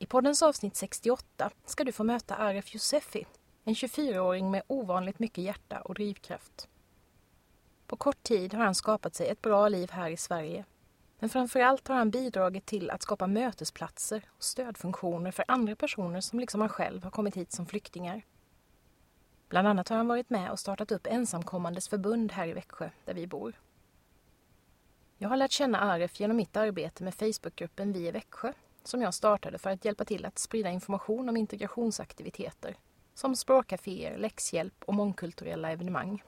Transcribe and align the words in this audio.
I 0.00 0.06
poddens 0.06 0.42
avsnitt 0.42 0.76
68 0.76 1.50
ska 1.66 1.84
du 1.84 1.92
få 1.92 2.04
möta 2.04 2.34
Aref 2.34 2.74
Yousefi, 2.74 3.26
en 3.64 3.74
24-åring 3.74 4.50
med 4.50 4.62
ovanligt 4.66 5.18
mycket 5.18 5.44
hjärta 5.44 5.80
och 5.80 5.94
drivkraft. 5.94 6.68
På 7.86 7.96
kort 7.96 8.22
tid 8.22 8.54
har 8.54 8.64
han 8.64 8.74
skapat 8.74 9.14
sig 9.14 9.28
ett 9.28 9.42
bra 9.42 9.68
liv 9.68 9.90
här 9.90 10.10
i 10.10 10.16
Sverige. 10.16 10.64
Men 11.18 11.30
framförallt 11.30 11.88
har 11.88 11.94
han 11.94 12.10
bidragit 12.10 12.66
till 12.66 12.90
att 12.90 13.02
skapa 13.02 13.26
mötesplatser 13.26 14.24
och 14.36 14.44
stödfunktioner 14.44 15.30
för 15.30 15.44
andra 15.48 15.76
personer 15.76 16.20
som 16.20 16.40
liksom 16.40 16.60
han 16.60 16.70
själv 16.70 17.04
har 17.04 17.10
kommit 17.10 17.36
hit 17.36 17.52
som 17.52 17.66
flyktingar. 17.66 18.22
Bland 19.48 19.68
annat 19.68 19.88
har 19.88 19.96
han 19.96 20.08
varit 20.08 20.30
med 20.30 20.50
och 20.50 20.58
startat 20.58 20.92
upp 20.92 21.06
ensamkommandes 21.06 21.88
förbund 21.88 22.32
här 22.32 22.46
i 22.46 22.52
Växjö, 22.52 22.90
där 23.04 23.14
vi 23.14 23.26
bor. 23.26 23.60
Jag 25.16 25.28
har 25.28 25.36
lärt 25.36 25.50
känna 25.50 25.80
Aref 25.80 26.20
genom 26.20 26.36
mitt 26.36 26.56
arbete 26.56 27.04
med 27.04 27.14
Facebookgruppen 27.14 27.92
Vi 27.92 28.08
i 28.08 28.10
Växjö 28.10 28.52
som 28.88 29.02
jag 29.02 29.14
startade 29.14 29.58
för 29.58 29.70
att 29.70 29.84
hjälpa 29.84 30.04
till 30.04 30.24
att 30.24 30.38
sprida 30.38 30.70
information 30.70 31.28
om 31.28 31.36
integrationsaktiviteter 31.36 32.76
som 33.14 33.36
språkcaféer, 33.36 34.18
läxhjälp 34.18 34.84
och 34.84 34.94
mångkulturella 34.94 35.70
evenemang. 35.70 36.22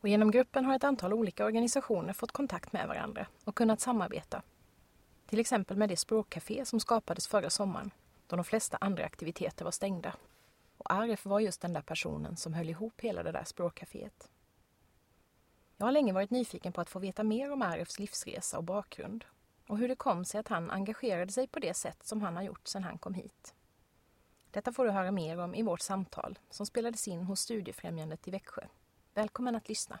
Och 0.00 0.08
genom 0.08 0.30
gruppen 0.30 0.64
har 0.64 0.76
ett 0.76 0.84
antal 0.84 1.12
olika 1.12 1.44
organisationer 1.44 2.12
fått 2.12 2.32
kontakt 2.32 2.72
med 2.72 2.88
varandra 2.88 3.26
och 3.44 3.54
kunnat 3.54 3.80
samarbeta. 3.80 4.42
Till 5.26 5.40
exempel 5.40 5.76
med 5.76 5.88
det 5.88 5.96
språkcafé 5.96 6.64
som 6.64 6.80
skapades 6.80 7.28
förra 7.28 7.50
sommaren 7.50 7.90
då 8.26 8.36
de 8.36 8.44
flesta 8.44 8.78
andra 8.80 9.04
aktiviteter 9.04 9.64
var 9.64 9.72
stängda. 9.72 10.14
Och 10.76 10.92
Aref 10.92 11.26
var 11.26 11.40
just 11.40 11.60
den 11.60 11.72
där 11.72 11.82
personen 11.82 12.36
som 12.36 12.54
höll 12.54 12.70
ihop 12.70 13.00
hela 13.00 13.22
det 13.22 13.32
där 13.32 13.44
språkcaféet. 13.44 14.28
Jag 15.76 15.86
har 15.86 15.92
länge 15.92 16.12
varit 16.12 16.30
nyfiken 16.30 16.72
på 16.72 16.80
att 16.80 16.90
få 16.90 16.98
veta 16.98 17.22
mer 17.22 17.52
om 17.52 17.62
Arefs 17.62 17.98
livsresa 17.98 18.58
och 18.58 18.64
bakgrund 18.64 19.24
och 19.70 19.78
hur 19.78 19.88
det 19.88 19.96
kom 19.96 20.24
sig 20.24 20.40
att 20.40 20.48
han 20.48 20.70
engagerade 20.70 21.32
sig 21.32 21.46
på 21.46 21.58
det 21.58 21.74
sätt 21.74 22.06
som 22.06 22.22
han 22.22 22.36
har 22.36 22.42
gjort 22.42 22.68
sedan 22.68 22.84
han 22.84 22.98
kom 22.98 23.14
hit. 23.14 23.54
Detta 24.50 24.72
får 24.72 24.84
du 24.84 24.90
höra 24.90 25.10
mer 25.10 25.38
om 25.38 25.54
i 25.54 25.62
vårt 25.62 25.80
samtal 25.80 26.38
som 26.50 26.66
spelades 26.66 27.08
in 27.08 27.22
hos 27.22 27.40
Studiefrämjandet 27.40 28.28
i 28.28 28.30
Växjö. 28.30 28.62
Välkommen 29.14 29.54
att 29.54 29.68
lyssna! 29.68 29.98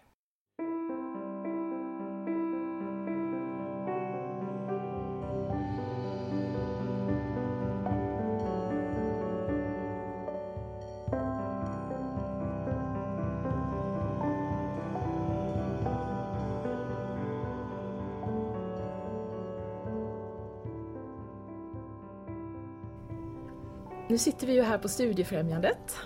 Sitter 24.20 24.46
vi 24.46 24.52
ju 24.52 24.62
här 24.62 24.78
på 24.78 24.88
Studiefrämjandet 24.88 25.96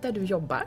där 0.00 0.12
du 0.12 0.24
jobbar. 0.24 0.64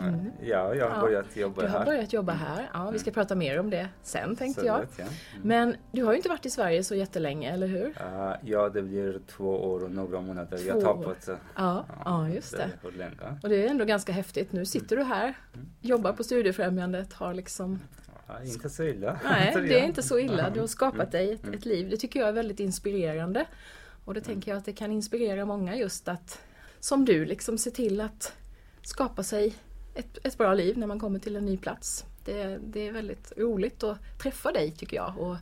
Mm. 0.00 0.32
Ja, 0.42 0.74
jag 0.74 0.88
har 0.90 0.96
Ja, 0.96 1.00
börjat 1.00 1.36
jobba 1.36 1.62
Du 1.62 1.68
har 1.68 1.78
här. 1.78 1.86
börjat 1.86 2.12
jobba 2.12 2.32
här. 2.32 2.70
Ja, 2.74 2.90
vi 2.90 2.98
ska 2.98 3.10
prata 3.10 3.34
mer 3.34 3.60
om 3.60 3.70
det 3.70 3.88
sen 4.02 4.36
tänkte 4.36 4.60
Så 4.60 4.66
jag. 4.66 4.78
vet 4.80 4.98
jag. 4.98 5.06
Mm. 5.08 5.18
Men 5.42 5.76
du 5.92 6.04
har 6.04 6.12
ju 6.12 6.16
inte 6.16 6.28
varit 6.28 6.46
i 6.46 6.50
Sverige 6.50 6.84
så 6.84 6.94
jättelänge, 6.94 7.52
eller 7.52 7.66
hur? 7.66 7.86
Uh, 7.86 8.32
ja, 8.44 8.68
det 8.68 8.82
blir 8.82 9.20
två 9.26 9.64
år 9.72 9.84
och 9.84 9.90
några 9.90 10.20
månader. 10.20 10.58
Två 10.58 10.64
jag 10.68 10.76
år. 10.76 10.80
tappat. 10.82 11.28
uh, 11.28 11.34
Ja, 11.56 11.86
ja 12.04 12.28
just 12.28 12.56
det. 12.56 12.70
Länge? 12.98 13.38
Och 13.42 13.48
det 13.48 13.66
är 13.66 13.70
ändå 13.70 13.84
ganska 13.84 14.12
häftigt. 14.12 14.52
Nu 14.52 14.64
sitter 14.66 14.96
du 14.96 15.02
här, 15.02 15.34
Mm. 15.54 15.66
jobbar 15.80 16.12
på 16.12 16.24
Studiefrämjandet, 16.24 17.12
har 17.12 17.34
liksom... 17.34 17.80
Ja, 18.26 18.42
inte 18.44 18.68
så 18.70 18.82
illa. 18.84 19.20
Nej, 19.24 19.54
det 19.68 19.80
är 19.80 19.84
inte 19.84 20.02
så 20.02 20.18
illa. 20.18 20.50
Du 20.50 20.60
har 20.60 20.66
skapat 20.66 20.94
Mm. 20.94 21.10
dig 21.10 21.32
ett, 21.32 21.54
ett 21.54 21.64
liv. 21.64 21.90
Det 21.90 21.96
tycker 21.96 22.20
jag 22.20 22.28
är 22.28 22.32
väldigt 22.32 22.60
inspirerande. 22.60 23.44
Och 24.04 24.14
det 24.14 24.20
tänker 24.20 24.50
jag 24.50 24.58
att 24.58 24.64
det 24.64 24.72
kan 24.72 24.92
inspirera 24.92 25.44
många 25.44 25.76
just 25.76 26.08
att, 26.08 26.40
som 26.80 27.04
du, 27.04 27.24
liksom 27.24 27.58
se 27.58 27.70
till 27.70 28.00
att 28.00 28.32
skapa 28.82 29.22
sig 29.22 29.54
ett, 29.94 30.18
ett 30.22 30.38
bra 30.38 30.54
liv 30.54 30.78
när 30.78 30.86
man 30.86 31.00
kommer 31.00 31.18
till 31.18 31.36
en 31.36 31.46
ny 31.46 31.56
plats. 31.56 32.04
Det, 32.24 32.58
det 32.66 32.88
är 32.88 32.92
väldigt 32.92 33.32
roligt 33.36 33.82
att 33.82 33.98
träffa 34.22 34.52
dig 34.52 34.70
tycker 34.70 34.96
jag 34.96 35.18
och 35.18 35.36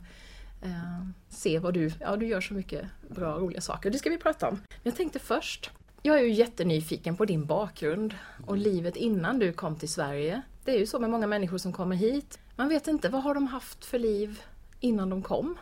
eh, 0.61 1.07
se 1.29 1.59
vad 1.59 1.73
du, 1.73 1.91
ja 1.99 2.15
du 2.15 2.27
gör 2.27 2.41
så 2.41 2.53
mycket 2.53 2.85
bra 3.07 3.35
och 3.35 3.41
roliga 3.41 3.61
saker. 3.61 3.89
Det 3.89 3.97
ska 3.97 4.09
vi 4.09 4.17
prata 4.17 4.47
om. 4.47 4.55
Men 4.55 4.79
jag 4.83 4.95
tänkte 4.95 5.19
först, 5.19 5.71
jag 6.01 6.19
är 6.19 6.23
ju 6.23 6.31
jättenyfiken 6.31 7.15
på 7.15 7.25
din 7.25 7.45
bakgrund 7.45 8.15
och 8.45 8.57
livet 8.57 8.95
innan 8.95 9.39
du 9.39 9.53
kom 9.53 9.75
till 9.75 9.89
Sverige. 9.89 10.41
Det 10.65 10.71
är 10.71 10.79
ju 10.79 10.85
så 10.85 10.99
med 10.99 11.09
många 11.09 11.27
människor 11.27 11.57
som 11.57 11.73
kommer 11.73 11.95
hit. 11.95 12.39
Man 12.55 12.69
vet 12.69 12.87
inte, 12.87 13.09
vad 13.09 13.23
har 13.23 13.33
de 13.33 13.47
haft 13.47 13.85
för 13.85 13.99
liv 13.99 14.41
innan 14.79 15.09
de 15.09 15.21
kom? 15.21 15.57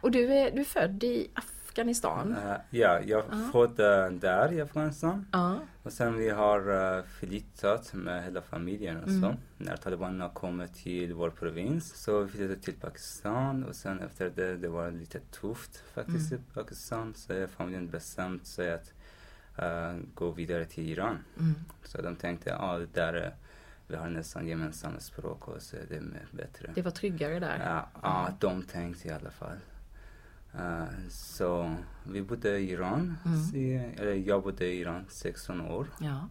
Och 0.00 0.10
du 0.10 0.34
är, 0.34 0.50
du 0.50 0.60
är 0.60 0.64
född 0.64 1.04
i 1.04 1.30
Afghanistan. 1.74 2.36
Uh, 2.36 2.56
ja, 2.70 3.00
jag 3.00 3.24
uh, 3.80 4.10
där 4.10 4.52
i 4.52 4.60
Afghanistan. 4.60 5.26
Och 5.82 5.92
sen 5.92 6.16
vi 6.16 6.30
har 6.30 6.70
uh, 6.70 7.04
flyttat 7.04 7.92
med 7.94 8.24
hela 8.24 8.42
familjen 8.42 8.96
och 9.02 9.08
så. 9.08 9.26
Mm. 9.26 9.36
När 9.58 9.76
talibanerna 9.76 10.28
kom 10.28 10.66
till 10.74 11.14
vår 11.14 11.30
provins 11.30 11.94
så 12.02 12.20
vi 12.20 12.28
flyttade 12.28 12.56
till 12.60 12.74
Pakistan 12.74 13.64
och 13.64 13.74
sen 13.74 14.00
efter 14.00 14.30
det, 14.34 14.56
det 14.56 14.68
var 14.68 14.90
lite 14.90 15.20
tufft 15.20 15.82
faktiskt 15.94 16.32
Mm. 16.32 16.42
i 16.50 16.54
Pakistan. 16.54 17.14
Så 17.14 17.46
familjen 17.56 17.88
bestämde 17.90 18.44
sig 18.44 18.72
att 18.72 18.92
uh, 19.58 20.00
gå 20.14 20.30
vidare 20.30 20.64
till 20.64 20.88
Iran. 20.88 21.18
mm. 21.38 21.54
Så 21.84 22.02
de 22.02 22.16
tänkte, 22.16 22.50
ja 22.50 22.78
det 22.78 22.94
där 22.94 23.12
är, 23.14 23.34
vi 23.86 23.96
har 23.96 24.08
nästan 24.08 24.46
gemensamma 24.46 25.00
språk 25.00 25.48
och 25.48 25.62
så 25.62 25.76
är 25.76 25.86
det 25.88 26.02
bättre. 26.30 26.70
det 26.74 26.82
var 26.82 26.90
tryggare 26.90 27.40
där. 27.40 27.58
Ja, 27.64 27.88
ja, 28.02 28.28
de 28.40 28.62
tänkte 28.62 29.08
i 29.08 29.10
alla 29.10 29.30
fall. 29.30 29.56
Eh, 30.58 30.84
så 31.10 31.74
vi 32.04 32.22
bodde 32.22 32.58
i 32.58 32.70
Iran, 32.70 33.16
Mm. 33.24 33.90
eller 33.98 34.12
jag 34.14 34.42
bodde 34.42 34.66
i 34.66 34.80
Iran 34.80 35.04
16 35.08 35.60
år. 35.60 35.86
Ja. 36.00 36.28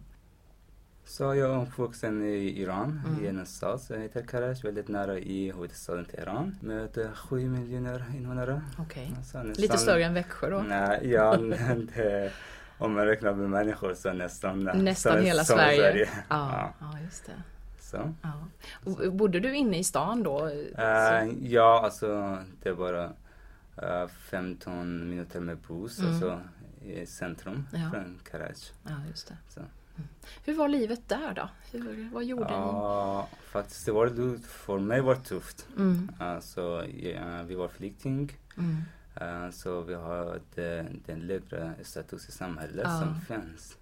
Så 1.06 1.22
jag 1.24 1.38
är 1.54 1.62
uppvuxen 1.62 2.22
i 2.24 2.60
Iran, 2.60 3.00
Mm. 3.06 3.24
i 3.24 3.28
en 3.28 3.46
stad 3.46 3.80
som 3.80 4.00
heter 4.02 4.22
Karaj, 4.22 4.54
väldigt 4.62 4.88
nära 4.88 5.18
i 5.18 5.52
huvudstaden 5.52 6.04
Teheran 6.04 6.56
med 6.60 7.08
7 7.14 7.48
miljoner 7.48 8.04
invånare. 8.16 8.62
Okej. 8.78 9.06
Så 9.24 9.38
nästan- 9.42 9.52
Lite 9.62 9.78
större 9.78 10.04
än 10.04 10.14
Växjö 10.14 10.50
då? 10.50 10.58
Nej, 10.68 11.10
ja, 11.10 11.36
det, 11.94 12.32
om 12.78 12.92
man 12.94 13.06
räknar 13.06 13.34
med 13.34 13.50
människor 13.50 13.94
så 13.94 14.12
nästan... 14.12 14.64
Nästan 14.64 15.12
som- 15.12 15.22
hela 15.24 15.44
som 15.44 15.56
Sverige. 15.56 16.08
Ja. 16.14 16.24
Ja, 16.28 16.72
ja 16.80 16.98
just 17.04 17.26
det. 17.26 17.32
Så. 17.80 18.12
Ja. 18.22 18.32
Och 18.84 19.12
bodde 19.12 19.40
du 19.40 19.56
inne 19.56 19.78
i 19.78 19.84
stan 19.84 20.22
då? 20.22 20.46
Eh, 20.78 21.28
ja, 21.42 21.80
alltså 21.84 22.38
det 22.62 22.68
är 22.68 22.74
bara 22.74 23.12
15 24.08 25.08
minuter 25.10 25.40
med 25.40 25.58
buss, 25.58 25.98
Mm. 25.98 26.10
alltså 26.10 26.40
i 26.82 27.06
centrum 27.06 27.66
Ja. 27.72 27.90
från 27.90 28.20
Karaj. 28.30 28.54
ja, 28.82 28.90
just 29.10 29.28
det. 29.28 29.36
Så. 29.48 29.60
Hur 30.44 30.54
var 30.54 30.68
livet 30.68 31.08
där 31.08 31.34
då? 31.34 31.48
Hur, 31.72 32.10
vad 32.12 32.24
gjorde 32.24 32.50
Ja, 32.52 33.28
faktiskt 33.44 33.86
det 33.86 33.92
var 33.92 34.38
för 34.46 34.78
mig 34.78 35.00
var 35.00 35.14
tufft. 35.16 35.66
ni? 35.76 35.82
Mm, 35.82 36.10
Alltså, 36.18 36.86
ja, 36.86 37.42
vi 37.42 37.54
var 37.54 37.68
flykting, 37.68 38.32
mm, 38.56 38.76
eh, 39.16 39.50
så 39.50 39.80
vi 39.80 39.94
har 39.94 40.40
den, 40.54 41.02
den 41.06 41.20
lägre 41.20 41.74
status 41.82 42.28
i 42.28 42.32
samhället 42.32 42.84
Ja. 42.88 43.00
som 43.00 43.20
finns. 43.20 43.78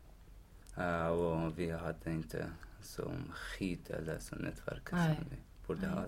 Eh, 0.76 1.06
och 1.06 1.58
vi 1.58 1.70
hade 1.70 2.10
inte 2.12 2.46
som 2.82 3.32
skit 3.34 3.90
eller 3.90 4.18
så 4.18 4.36
nätverk 4.36 4.92
Nej. 4.92 5.16
som 5.16 5.24
vi 5.30 5.36
borde 5.66 5.86
ja, 5.86 5.92
ha. 5.92 6.04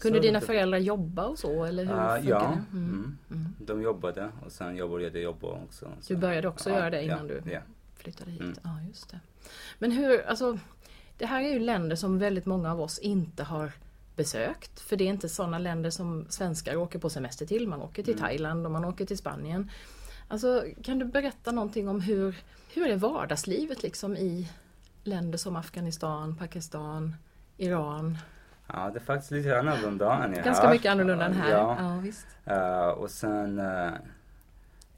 Kunde 0.00 0.20
dina 0.20 0.40
föräldrar 0.40 0.78
jobba 0.78 1.26
och 1.26 1.38
så 1.38 1.64
eller 1.64 1.84
hur 1.84 1.92
funkar 1.92 2.22
ja? 2.30 2.52
Mm, 2.52 2.64
mm. 2.72 3.18
mm. 3.30 3.54
De 3.58 3.82
jobbade 3.82 4.30
och 4.44 4.52
sen 4.52 4.76
jag 4.76 4.90
började 4.90 5.20
jobba 5.20 5.46
också. 5.48 5.88
Så. 6.00 6.12
Du 6.12 6.18
började 6.18 6.48
också 6.48 6.70
göra 6.70 6.90
det 6.90 7.04
innan 7.04 7.28
ja, 7.28 7.34
du 7.44 7.50
Ja. 7.50 7.60
flyttade 7.96 8.30
hit? 8.30 8.40
Mm. 8.40 8.54
Ja, 8.62 8.70
just 8.88 9.10
det. 9.10 9.20
Men 9.78 9.90
hur, 9.92 10.26
alltså, 10.26 10.58
det 11.18 11.26
här 11.26 11.42
är 11.42 11.48
ju 11.52 11.58
länder 11.58 11.96
som 11.96 12.18
väldigt 12.18 12.46
många 12.46 12.72
av 12.72 12.80
oss 12.80 12.98
inte 12.98 13.42
har 13.44 13.72
besökt. 14.16 14.80
För 14.80 14.96
det 14.96 15.04
är 15.04 15.08
inte 15.08 15.28
sådana 15.28 15.58
länder 15.58 15.90
som 15.90 16.26
svenskar 16.28 16.76
åker 16.76 16.98
på 16.98 17.10
semester 17.10 17.46
till. 17.46 17.68
Man 17.68 17.82
åker 17.82 18.02
till 18.02 18.14
Mm. 18.14 18.24
Thailand 18.24 18.66
och 18.66 18.72
man 18.72 18.84
åker 18.84 19.06
till 19.06 19.18
Spanien. 19.18 19.70
Alltså, 20.28 20.64
kan 20.82 20.98
du 20.98 21.04
berätta 21.04 21.52
någonting 21.52 21.88
om 21.88 22.00
hur, 22.00 22.36
hur 22.74 22.90
är 22.90 22.96
vardagslivet 22.96 23.82
liksom 23.82 24.16
i 24.16 24.48
länder 25.04 25.38
som 25.38 25.56
Afghanistan, 25.56 26.36
Pakistan, 26.36 27.16
Iran? 27.56 28.18
Ja, 28.72 28.90
det 28.92 28.98
är 28.98 29.04
faktiskt 29.04 29.30
lite 29.30 29.58
annorlunda 29.58 30.24
än 30.24 30.32
Ganska 30.34 30.66
här. 30.66 30.72
mycket 30.74 30.92
annorlunda 30.92 31.24
än 31.26 31.32
här. 31.32 31.50
Ja. 31.50 31.76
Ja, 31.80 31.98
visst. 32.02 32.26
Eh, 32.44 32.86
och 32.88 33.10
sen, 33.10 33.58
eh, 33.58 33.90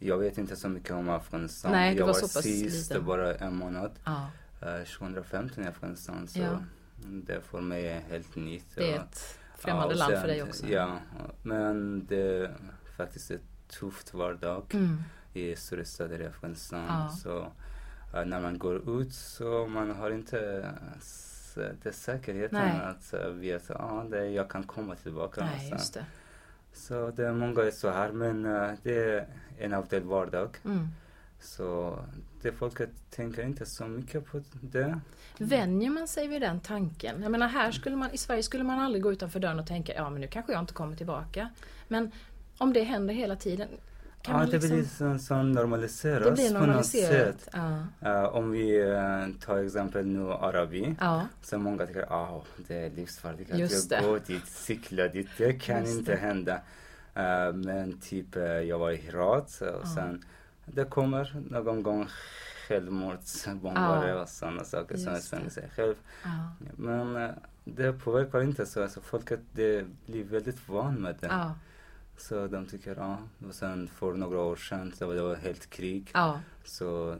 Jag 0.00 0.18
vet 0.18 0.38
inte 0.38 0.56
så 0.56 0.68
mycket 0.68 0.90
om 0.90 1.08
Afghanistan. 1.08 1.72
Nej, 1.72 1.96
jag 1.96 2.06
var 2.06 2.12
var 2.12 2.28
sist 2.42 2.90
liten. 2.90 3.06
bara 3.06 3.34
en 3.34 3.56
månad. 3.56 3.90
Ja, 4.04 4.30
eh, 4.62 4.84
2015 4.84 5.64
i 5.64 5.66
Afghanistan. 5.66 6.28
Så 6.28 6.38
Ja. 6.38 6.58
det 7.04 7.40
för 7.40 7.60
mig 7.60 7.88
är 7.88 8.00
helt 8.00 8.36
nytt. 8.36 8.64
det 8.74 8.92
är 8.92 8.96
ett 9.00 9.38
främmande 9.58 9.94
land 9.94 10.12
sen- 10.12 10.20
för 10.20 10.28
dig 10.28 10.42
också. 10.42 10.66
Ja, 10.66 10.98
men 11.42 12.06
det 12.06 12.22
är 12.38 12.50
faktiskt 12.96 13.30
ett 13.30 13.40
tufft 13.80 14.14
vardag 14.14 14.62
Mm. 14.74 15.02
i 15.32 15.56
större 15.56 15.84
städer 15.84 16.20
i 16.20 16.26
Afghanistan. 16.26 16.84
Ja. 16.88 17.08
Så 17.08 17.46
när 18.24 18.40
man 18.40 18.58
går 18.58 19.00
ut 19.00 19.12
så 19.14 19.66
man 19.66 19.90
har 19.90 20.10
inte 20.10 20.68
s- 21.58 21.76
det 21.82 21.92
säkerheten 21.92 22.58
Nej. 22.58 22.80
att 22.82 23.14
uh, 23.26 23.32
veta 23.32 23.74
att 23.74 23.80
ah, 23.92 24.04
det, 24.10 24.28
jag 24.30 24.50
kan 24.50 24.62
komma 24.62 24.94
tillbaka. 24.94 25.44
Nej, 25.44 25.70
just 25.70 25.94
det. 25.94 26.04
Så 26.72 27.10
det 27.10 27.26
är 27.26 27.32
många 27.32 27.62
är 27.62 27.70
så 27.70 27.90
här 27.90 28.12
men 28.12 28.44
eh, 28.46 28.70
det 28.82 29.04
är 29.14 29.26
en 29.58 29.74
av 29.74 29.86
det 29.90 30.00
vardag. 30.00 30.56
Mm. 30.64 30.88
Så 31.40 31.98
det 32.42 32.52
folket 32.52 32.90
tänker 33.10 33.42
inte 33.42 33.66
så 33.66 33.84
mycket 33.84 34.26
på 34.26 34.42
det. 34.60 35.00
Vänjer 35.38 35.90
man 35.90 36.08
sig 36.08 36.28
vid 36.28 36.42
den 36.42 36.60
tanken? 36.60 37.22
Jag 37.22 37.32
menar 37.32 37.48
här 37.48 37.70
skulle 37.70 37.96
man, 37.96 38.10
i 38.10 38.18
Sverige 38.18 38.42
skulle 38.42 38.64
man 38.64 38.78
aldrig 38.78 39.02
gå 39.02 39.12
utanför 39.12 39.40
dörren 39.40 39.58
och 39.58 39.66
tänka 39.66 39.94
ja 39.94 40.10
men 40.10 40.20
nu 40.20 40.26
kanske 40.26 40.52
jag 40.52 40.60
inte 40.62 40.72
kommer 40.74 40.96
tillbaka. 40.96 41.48
Men 41.88 42.10
om 42.58 42.72
det 42.72 42.82
händer 42.82 43.14
hela 43.14 43.36
tiden 43.36 43.68
kan 44.22 44.40
ja, 44.40 44.46
det 44.46 44.52
liksom, 44.52 44.70
blir 44.70 44.84
så, 44.84 45.18
så 45.18 45.42
normaliseras 45.42 46.38
det 46.40 46.58
på 46.58 46.66
något 46.66 46.86
sätt. 46.86 47.48
Ja. 47.52 47.78
Eh, 48.00 48.24
om 48.24 48.50
vi 48.50 48.82
uh, 48.84 49.26
tar 49.40 49.58
exempel 49.58 50.06
nu 50.06 50.32
Arabi. 50.32 50.96
ja, 51.00 51.26
Så 51.42 51.58
många 51.58 51.86
tycker 51.86 52.36
att 52.36 52.44
det 52.68 52.76
är 52.86 52.90
livsfarligt 52.90 53.52
att 53.52 53.58
Just 53.58 53.90
jag 53.90 54.02
det. 54.02 54.06
går 54.08 54.20
dit, 54.26 54.46
cyklar 54.46 55.08
dit. 55.08 55.28
Det 55.38 55.52
kan 55.52 55.80
Just 55.84 55.98
inte 55.98 56.12
det. 56.12 56.18
hända. 56.18 56.60
Eh, 57.14 57.52
men 57.52 57.98
typ 58.00 58.36
jag 58.68 58.78
var 58.78 58.90
i 58.90 58.96
Herat 58.96 59.60
och 59.60 59.66
Ja. 59.82 59.86
sen 59.94 60.24
det 60.64 60.84
kommer 60.84 61.42
någon 61.50 61.82
gång 61.82 62.08
självmordsbombare 62.68 64.08
Ja. 64.08 64.22
och 64.22 64.28
sådana 64.28 64.64
saker 64.64 64.96
som 64.96 65.12
Just 65.12 65.26
spränger 65.26 65.44
det. 65.44 65.50
sig 65.50 65.68
själv. 65.76 65.94
Men 66.76 67.30
det 67.64 67.92
påverkar 67.92 68.42
inte 68.42 68.66
så. 68.66 68.82
Alltså, 68.82 69.00
folket 69.00 69.40
det 69.52 69.84
blir 70.06 70.24
väldigt 70.24 70.68
van 70.68 70.94
med 70.94 71.14
det. 71.20 71.50
Så 72.18 72.46
de 72.46 72.66
tycker 72.66 72.96
ja. 72.96 73.18
Och 73.48 73.54
sen 73.54 73.88
för 73.88 74.12
några 74.14 74.40
år 74.40 74.56
sedan 74.56 74.92
så 74.96 75.06
var 75.06 75.14
det 75.14 75.22
var 75.22 75.36
helt 75.36 75.70
krig. 75.70 76.10
ja, 76.14 76.40
Så 76.64 77.16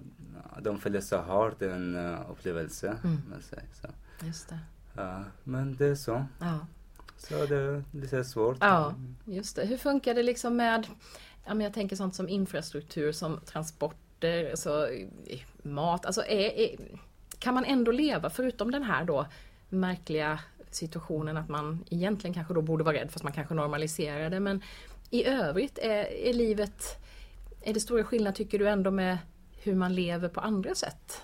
de 0.63 0.81
så 1.01 1.17
hårt 1.19 1.59
den 1.59 1.97
uh, 1.97 2.31
upplevelse 2.31 2.99
Mm. 3.05 3.23
Så. 3.43 3.87
just 4.27 4.49
det. 4.49 4.59
Ja, 4.97 5.25
men 5.45 5.77
det 5.77 5.87
är 5.87 5.95
så. 5.95 6.25
Ja. 6.41 6.59
Så 7.17 7.47
det 7.47 7.57
är 7.57 7.85
lite 7.93 8.25
svårt. 8.25 8.57
Ja. 8.61 8.95
Just 9.25 9.57
det. 9.57 9.65
Hur 9.67 9.77
funkar 9.77 10.15
det 10.15 10.23
liksom 10.23 10.57
med, 10.57 10.87
ja, 11.47 11.55
jag 11.63 11.73
tänker 11.75 11.97
sånt 11.97 12.15
som 12.15 12.29
infrastruktur, 12.29 13.13
som 13.13 13.41
transporter, 13.41 14.57
så, 14.57 14.87
eh, 14.87 15.41
mat. 15.63 16.07
Alltså 16.07 16.21
är, 16.23 16.51
är, 16.59 16.77
kan 17.39 17.55
man 17.55 17.65
ändå 17.65 17.93
leva, 17.93 18.31
förutom 18.31 18.71
den 18.71 18.83
här 18.83 19.05
då 19.05 19.27
märkliga 19.69 20.41
situationen 20.71 21.37
att 21.37 21.49
man 21.49 21.85
egentligen 21.91 22.35
kanske 22.35 22.55
då 22.55 22.63
borde 22.63 22.85
vara 22.85 22.97
rädd 22.97 23.11
fast 23.11 23.25
man 23.25 23.33
kanske 23.33 23.55
normaliserar 23.55 24.31
det. 24.31 24.41
Men 24.41 24.63
i 25.11 25.25
övrigt, 25.25 25.79
är, 25.79 26.05
är 26.05 26.33
livet, 26.33 26.99
är 27.63 27.75
det 27.75 27.81
stora 27.81 28.05
skillnader 28.05 28.37
tycker 28.37 28.59
du 28.59 28.69
ändå 28.69 28.91
med 28.91 29.19
hur 29.63 29.75
man 29.75 29.95
lever 29.95 30.29
på 30.29 30.41
andra 30.41 30.75
sätt? 30.75 31.23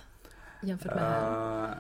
Jämfört 0.63 0.95
med? 0.95 1.65
Eh, 1.65 1.71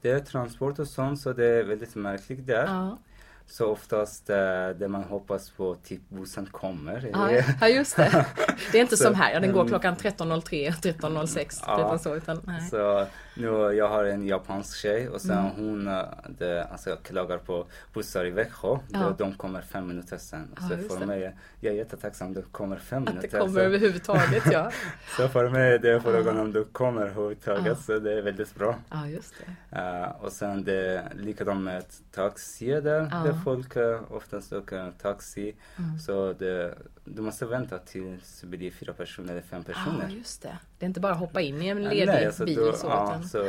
det 0.00 0.10
är 0.10 0.20
transport 0.20 0.78
och 0.78 0.88
sånt 0.88 1.20
så 1.20 1.32
det 1.32 1.46
är 1.46 1.64
väldigt 1.64 1.94
märkligt 1.94 2.46
där. 2.46 2.64
Ja. 2.66 2.98
Så 3.46 3.66
oftast 3.66 4.30
uh, 4.30 4.36
det 4.78 4.88
man 4.88 5.02
hoppas 5.02 5.50
på 5.50 5.74
typ 5.74 6.00
bussen 6.08 6.46
kommer. 6.46 7.10
Ja, 7.12 7.42
ja 7.60 7.68
just 7.68 7.96
det. 7.96 8.26
Det 8.72 8.78
är 8.78 8.82
inte 8.82 8.96
Så, 8.96 9.04
som 9.04 9.14
här, 9.14 9.32
ja, 9.32 9.40
den 9.40 9.52
går 9.52 9.68
klockan 9.68 9.96
13.03, 9.96 10.70
13.06, 10.70 11.62
Ja. 11.66 11.76
13 11.76 11.98
så, 11.98 12.14
utan 12.14 12.40
nej. 12.44 12.68
Så 12.70 13.06
nu 13.36 13.46
jag 13.74 13.88
har 13.88 14.04
en 14.04 14.26
japansk 14.26 14.76
tjej 14.76 15.08
och 15.08 15.20
sen 15.20 15.38
Mm. 15.38 15.50
hon 15.56 15.88
eh, 15.88 16.04
det, 16.38 16.64
alltså, 16.64 16.96
klagar 16.96 17.38
på 17.38 17.66
bussar 17.92 18.26
i 18.26 18.30
Växjö. 18.30 18.78
Ja. 18.92 19.14
De, 19.18 19.34
kommer 19.34 19.60
fem 19.62 19.88
minuter 19.88 20.18
sen. 20.18 20.48
Ja, 20.60 20.68
så 20.68 20.96
för 20.98 21.06
mig, 21.06 21.36
jag 21.60 21.72
är 21.72 21.76
jättetacksam 21.76 22.34
de 22.34 22.42
kommer 22.42 22.76
fem 22.76 23.02
Att 23.02 23.06
det 23.06 23.12
minuter. 23.14 23.38
kommer 23.38 23.52
så, 23.52 23.60
överhuvudtaget, 23.60 24.42
ja. 24.52 24.70
så 25.16 25.28
för 25.28 25.48
mig 25.48 25.78
det 25.78 25.90
är 25.92 26.00
frågan 26.00 26.38
om 26.38 26.52
du 26.52 26.64
kommer 26.64 27.02
överhuvudtaget. 27.02 27.78
Så 27.80 27.98
det 27.98 28.12
är 28.12 28.22
väldigt 28.22 28.54
bra. 28.54 28.76
Ja, 28.90 29.06
just 29.06 29.34
det. 29.70 29.78
Eh, 29.78 30.24
och 30.24 30.32
sen 30.32 30.64
det 30.64 31.02
likadant 31.14 31.64
med 31.64 31.84
taxi 32.14 32.66
där. 32.80 33.00
Där 33.24 33.40
folk 33.44 33.76
uh, 33.76 34.00
oftast 34.12 34.52
åker 34.52 34.92
taxi. 35.02 35.54
Mm. 35.78 35.98
Så 35.98 36.32
det, 36.32 36.74
du 37.04 37.22
måste 37.22 37.46
vänta 37.46 37.78
tills 37.78 38.40
det 38.40 38.46
blir 38.46 38.70
fyra 38.70 38.92
personer 38.92 39.32
eller 39.32 39.42
fem 39.42 39.64
personer. 39.64 40.06
Ja, 40.08 40.14
just 40.16 40.42
det. 40.42 40.58
Det 40.78 40.84
är 40.84 40.88
inte 40.88 41.00
bara 41.00 41.12
att 41.12 41.18
hoppa 41.18 41.40
in 41.40 41.62
i 41.62 41.68
en 41.68 41.84
ledig 41.84 42.06
nej, 42.06 42.26
alltså, 42.26 42.44
bil 42.44 42.54
du, 42.56 42.72
så, 42.74 42.86
ja, 42.86 43.08
utan... 43.10 43.28
så 43.28 43.44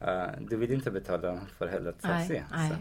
eh, 0.00 0.26
du 0.40 0.56
vill 0.56 0.72
inte 0.72 0.90
betala 0.90 1.40
för 1.58 1.68
hela 1.68 1.92
taxi. 1.92 2.32
nej, 2.32 2.44
nej. 2.50 2.70
Så 2.70 2.76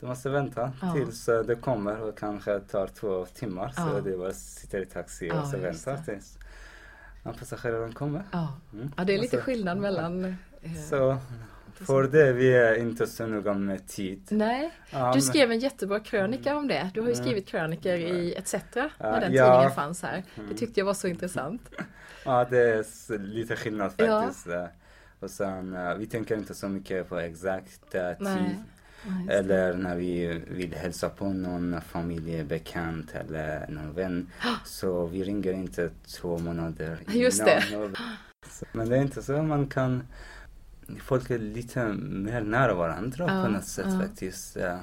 du 0.00 0.06
måste 0.06 0.30
vänta 0.30 0.72
Ja. 0.82 0.92
tills 0.92 1.28
eh, 1.28 1.42
det 1.42 1.54
kommer 1.54 2.00
och 2.00 2.18
kanske 2.18 2.60
tar 2.60 2.86
två 2.86 3.26
timmar. 3.26 3.72
Ja. 3.76 3.88
Så 3.88 4.00
du 4.00 4.18
bara 4.18 4.32
sitter 4.32 4.80
i 4.80 4.86
taxi 4.86 5.30
och 5.30 5.46
så 5.46 5.56
väntar 5.56 5.96
tills 5.96 6.38
passageraren 7.38 7.92
kommer. 7.92 8.22
Ja. 8.32 8.48
Mm. 8.72 8.90
det 9.06 9.14
är 9.14 9.18
lite 9.18 9.36
så- 9.36 9.42
skillnad 9.42 9.78
mellan... 9.78 10.24
eh, 10.24 10.74
Så 10.90 11.18
för 11.86 12.02
det 12.02 12.32
vi 12.32 12.54
är 12.54 12.74
inte 12.74 13.06
så 13.06 13.26
noga 13.26 13.54
med 13.54 13.86
tid. 13.88 14.22
Nej, 14.30 14.70
Ja, 14.90 15.12
du 15.14 15.20
skrev 15.20 15.50
en 15.50 15.58
jättebra 15.58 16.00
krönika 16.00 16.56
om 16.56 16.68
det. 16.68 16.90
Du 16.94 17.00
har 17.00 17.08
ju 17.08 17.12
Mm. 17.14 17.24
skrivit 17.24 17.46
krönikor 17.48 17.92
i 17.94 18.34
ETC 18.36 18.54
när 18.74 18.90
Ja, 18.98 19.20
den 19.20 19.32
ja. 19.32 19.44
tidningen 19.52 19.70
fanns 19.74 20.02
här. 20.02 20.24
Det 20.34 20.42
Mm. 20.42 20.56
tyckte 20.56 20.80
jag 20.80 20.84
var 20.84 20.94
så 20.94 21.08
intressant. 21.08 21.70
Ja, 22.24 22.46
det 22.50 22.58
är 22.58 23.18
lite 23.18 23.56
skillnad 23.56 23.92
Ja. 23.96 24.22
faktiskt. 24.22 24.46
eh. 24.46 24.64
Och 25.20 25.30
sen, 25.30 25.74
eh, 25.76 25.94
vi 25.94 26.06
tänker 26.06 26.36
inte 26.36 26.54
så 26.54 26.68
mycket 26.68 27.08
på 27.08 27.18
exakt 27.18 27.94
eh, 27.94 28.02
Nej. 28.20 28.38
tid. 28.38 28.56
Ja, 29.06 29.10
just 29.16 29.28
det. 29.28 29.34
Eller 29.34 29.74
när 29.74 29.96
vi 29.96 30.42
vill 30.48 30.74
hälsa 30.74 31.08
på 31.08 31.24
någon 31.32 31.80
familjebekant 31.80 33.14
eller 33.14 33.66
någon 33.68 33.92
vän. 33.94 34.30
Så 34.64 35.06
vi 35.06 35.24
ringer 35.24 35.52
inte 35.52 35.90
två 36.20 36.38
månader 36.38 36.98
Just 37.08 37.40
innan. 37.70 37.82
Och- 37.82 37.96
Så- 38.50 38.64
Men 38.72 38.88
det 38.88 38.96
är 38.96 39.00
inte 39.02 39.22
så 39.22 39.32
man 39.42 39.66
kan 39.66 40.02
Folk 41.04 41.30
är 41.30 41.38
lite 41.38 41.84
mer 41.98 42.40
nära 42.40 42.74
varandra 42.74 43.24
Ja, 43.28 43.44
på 43.44 43.50
något 43.50 43.64
sätt 43.64 43.86
ja. 43.88 43.98
faktiskt. 44.00 44.56
Ja. 44.56 44.78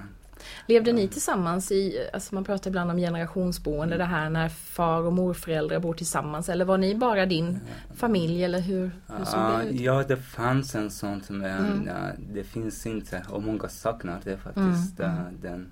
Levde 0.68 0.94
ni 0.94 1.08
tillsammans 1.08 1.72
i, 1.72 2.10
alltså 2.14 2.36
man 2.36 2.44
pratar 2.44 2.70
ibland 2.70 2.92
om 2.92 2.98
generationsboende, 2.98 3.98
det 3.98 4.04
här 4.04 4.30
när 4.30 4.50
far 4.50 5.02
och 5.02 5.14
morföräldrar 5.14 5.80
bor 5.80 5.94
tillsammans. 5.94 6.50
Eller 6.50 6.66
var 6.66 6.78
ni 6.78 6.96
bara 6.96 7.26
din 7.26 7.60
familj 7.96 8.44
eller 8.44 8.60
hur, 8.60 8.92
hur 9.18 9.26
såg 9.26 9.40
Ja, 9.40 9.58
det 9.64 9.70
ut? 9.70 9.82
ja, 9.82 10.04
det 10.08 10.18
fanns 10.18 10.76
en 10.76 10.92
sånt 10.92 11.30
men 11.30 11.66
Mm. 11.88 11.90
det 12.34 12.44
finns 12.44 12.86
inte 12.86 13.24
och 13.30 13.44
många 13.44 13.70
saknar 13.70 14.20
det 14.24 14.38
faktiskt. 14.38 15.00
Mm, 15.00 15.12
mm. 15.18 15.24
Den 15.42 15.72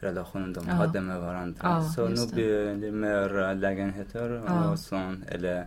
relationen 0.00 0.52
de 0.52 0.68
hade 0.68 1.00
med 1.00 1.20
varandra. 1.20 1.82
Så 1.84 2.08
nu 2.08 2.26
blir 2.32 2.74
det 2.74 2.92
mer 2.92 3.38
eh, 3.42 3.56
lägenheter 3.56 4.42
och 4.70 4.78
sånt, 4.78 5.24
eller 5.28 5.66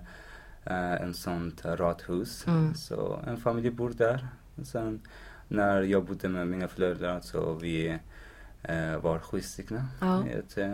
eh, 0.65 1.01
en 1.01 1.13
sånt 1.13 1.65
radhus. 1.65 2.47
Mm. 2.47 2.73
Så 2.75 3.19
en 3.27 3.37
familj 3.37 3.69
bor 3.69 3.89
där. 3.97 4.27
Sen 4.63 5.01
när 5.47 5.81
jag 5.81 6.05
bodde 6.05 6.29
med 6.29 6.47
mina 6.47 6.67
föräldrar 6.67 7.19
så 7.21 7.53
vi 7.53 7.97
eh, 8.63 8.97
var 9.01 9.19
sju 9.19 9.41
stycken. 9.41 9.83
Ja. 10.01 10.23
Ett, 10.27 10.57
eh, 10.57 10.73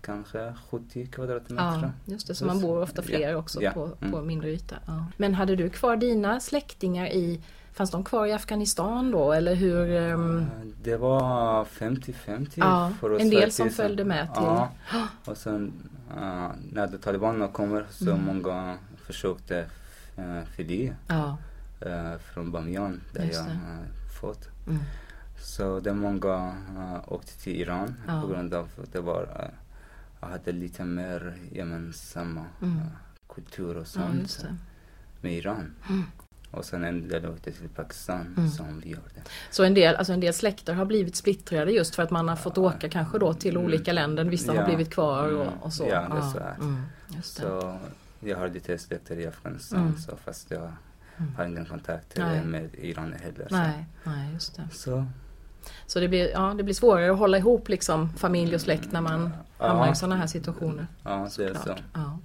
kanske 0.00 0.54
70 0.70 1.06
kvadratmeter. 1.06 1.64
Ja, 1.82 1.90
just 2.12 2.26
det. 2.26 2.34
Så 2.34 2.44
man 2.46 2.60
bor 2.60 2.82
ofta 2.82 3.02
fler 3.02 3.30
Ja, 3.30 3.36
också 3.36 3.62
ja, 3.62 3.70
på, 3.70 3.88
på 3.88 4.06
mm. 4.16 4.26
mindre 4.26 4.50
yta. 4.50 4.76
Ja. 4.86 5.06
Men 5.16 5.34
hade 5.34 5.56
du 5.56 5.68
kvar 5.70 5.96
dina 5.96 6.40
släktingar 6.40 7.06
i, 7.06 7.40
fanns 7.72 7.90
de 7.90 8.04
kvar 8.04 8.26
i 8.26 8.32
Afghanistan 8.32 9.10
då 9.10 9.32
eller 9.32 9.54
hur? 9.54 9.90
Eh, 9.96 10.42
Det 10.82 10.96
var 10.96 11.64
50-50 11.64 12.48
Ja, 12.54 12.92
för 13.00 13.12
oss 13.12 13.22
en 13.22 13.30
del 13.30 13.52
som 13.52 13.70
följde 13.70 14.04
med 14.04 14.34
till- 14.34 14.42
Ja, 14.42 14.68
och 15.24 15.36
sen 15.36 15.72
eh, 16.16 16.50
när 16.72 16.98
talibanerna 17.02 17.48
kommer 17.48 17.86
så 17.90 18.10
Mm. 18.10 18.24
många 18.24 18.76
försökte 19.06 19.66
uh, 20.18 20.44
fly 20.56 20.92
ja, 21.08 21.38
eh, 21.80 22.18
från 22.18 22.52
Bamiyan 22.52 23.00
där 23.12 23.24
Just 23.24 23.38
jag 23.38 23.46
uh, 23.46 24.10
fått. 24.20 24.48
mm, 24.66 24.78
Så 25.40 25.80
det 25.80 25.94
många 25.94 26.54
åkte 27.06 27.38
till 27.38 27.60
Iran 27.60 27.94
Ja. 28.06 28.20
på 28.20 28.26
grund 28.28 28.54
av 28.54 28.68
att 28.82 28.92
det 28.92 29.00
var, 29.00 29.50
jag 30.20 30.28
hade 30.28 30.52
lite 30.52 30.84
mer 30.84 31.36
gemensamma 31.52 32.44
Mm. 32.62 32.76
eh, 32.78 32.82
kultur 33.34 33.74
och 33.76 33.80
ja, 33.82 33.84
sånt 33.84 34.38
det. 34.42 34.56
med 35.20 35.32
Iran. 35.32 35.74
Mm. 35.88 36.04
Och 36.50 36.64
sen 36.64 36.84
en 36.84 37.08
del 37.08 37.26
åkte 37.26 37.52
till 37.52 37.68
Pakistan 37.68 38.34
Mm. 38.36 38.50
som 38.50 38.80
vi 38.80 38.88
gjorde. 38.90 39.22
Så 39.50 39.64
en 39.64 39.74
del, 39.74 39.96
alltså 39.96 40.12
en 40.12 40.20
del 40.20 40.34
släkter 40.34 40.74
har 40.74 40.84
blivit 40.84 41.16
splittrade 41.16 41.70
just 41.72 41.94
för 41.94 42.02
att 42.02 42.10
man 42.10 42.28
har 42.28 42.36
fått 42.36 42.58
åka 42.58 42.88
kanske 42.88 43.18
då 43.18 43.34
till 43.34 43.58
olika 43.58 43.92
länder. 43.92 44.24
Vissa 44.24 44.52
har 44.52 44.58
Ja. 44.58 44.64
blivit 44.66 44.90
kvar 44.90 45.28
Mm. 45.28 45.40
och, 45.40 45.64
och 45.66 45.72
så. 45.72 45.84
Ja, 45.90 46.08
det 46.08 46.16
är 46.18 46.30
så 46.32 46.38
här. 46.38 46.54
Mm. 46.54 46.82
Så 47.22 47.78
jag 48.26 48.36
har 48.38 48.48
lite 48.48 48.78
släkter 48.78 49.18
i 49.18 49.26
Afghanistan 49.26 49.80
Mm. 49.80 49.98
så 49.98 50.16
fast 50.16 50.50
jag 50.50 50.72
Mm. 51.18 51.34
har 51.36 51.44
ingen 51.44 51.66
kontakt 51.66 52.16
Nej. 52.16 52.44
med 52.44 52.74
Iran 52.74 53.12
heller. 53.12 53.46
Nej, 53.50 53.84
nej, 54.04 54.32
just 54.32 54.56
det. 54.56 54.62
Så. 54.72 54.78
så. 54.78 55.06
Så 55.86 56.00
det 56.00 56.08
blir, 56.08 56.30
ja, 56.30 56.54
det 56.56 56.62
blir 56.62 56.74
svårare 56.74 57.12
att 57.12 57.18
hålla 57.18 57.38
ihop 57.38 57.68
liksom 57.68 58.12
familj 58.12 58.54
och 58.54 58.60
släkt 58.60 58.92
när 58.92 59.00
man 59.00 59.30
Ja. 59.58 59.66
hamnar 59.68 59.92
i 59.92 59.94
sådana 59.94 60.16
här 60.16 60.26
situationer. 60.26 60.86
Ja, 61.02 61.28
det 61.36 61.44
är 61.44 61.54
så. 61.54 61.74
Ja. 61.94 62.18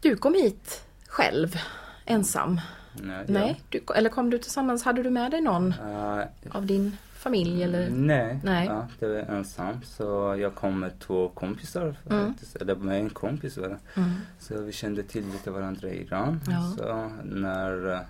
Du 0.00 0.16
kom 0.16 0.34
hit 0.34 0.84
själv, 1.08 1.56
ensam. 2.04 2.60
Nej, 3.02 3.24
Nej, 3.28 3.60
du, 3.68 3.80
eller 3.96 4.10
kom 4.10 4.30
du 4.30 4.38
tillsammans? 4.38 4.82
Hade 4.84 5.02
du 5.02 5.10
med 5.10 5.30
dig 5.30 5.40
någon. 5.40 5.72
Eh, 5.72 6.24
av 6.50 6.66
din 6.66 6.96
familj 7.28 7.62
eller? 7.62 7.90
Nej, 7.90 8.40
Nej. 8.44 8.66
Ja, 8.66 8.86
det 8.98 9.06
var 9.06 9.14
ensam. 9.36 9.82
Så 9.82 10.36
jag 10.40 10.54
kom 10.54 10.80
med 10.80 10.98
två 10.98 11.28
kompisar 11.28 11.96
Mm. 12.10 12.34
Eller 12.60 12.74
med 12.76 13.00
en 13.00 13.10
kompis 13.10 13.56
bara. 13.56 13.78
Mm. 13.94 14.10
Så 14.38 14.60
vi 14.62 14.72
kände 14.72 15.02
till 15.02 15.26
lite 15.32 15.50
varandra 15.50 15.88
i 15.88 16.02
Iran. 16.02 16.40
Ja. 16.48 16.72
Så 16.76 17.10
när 17.24 18.04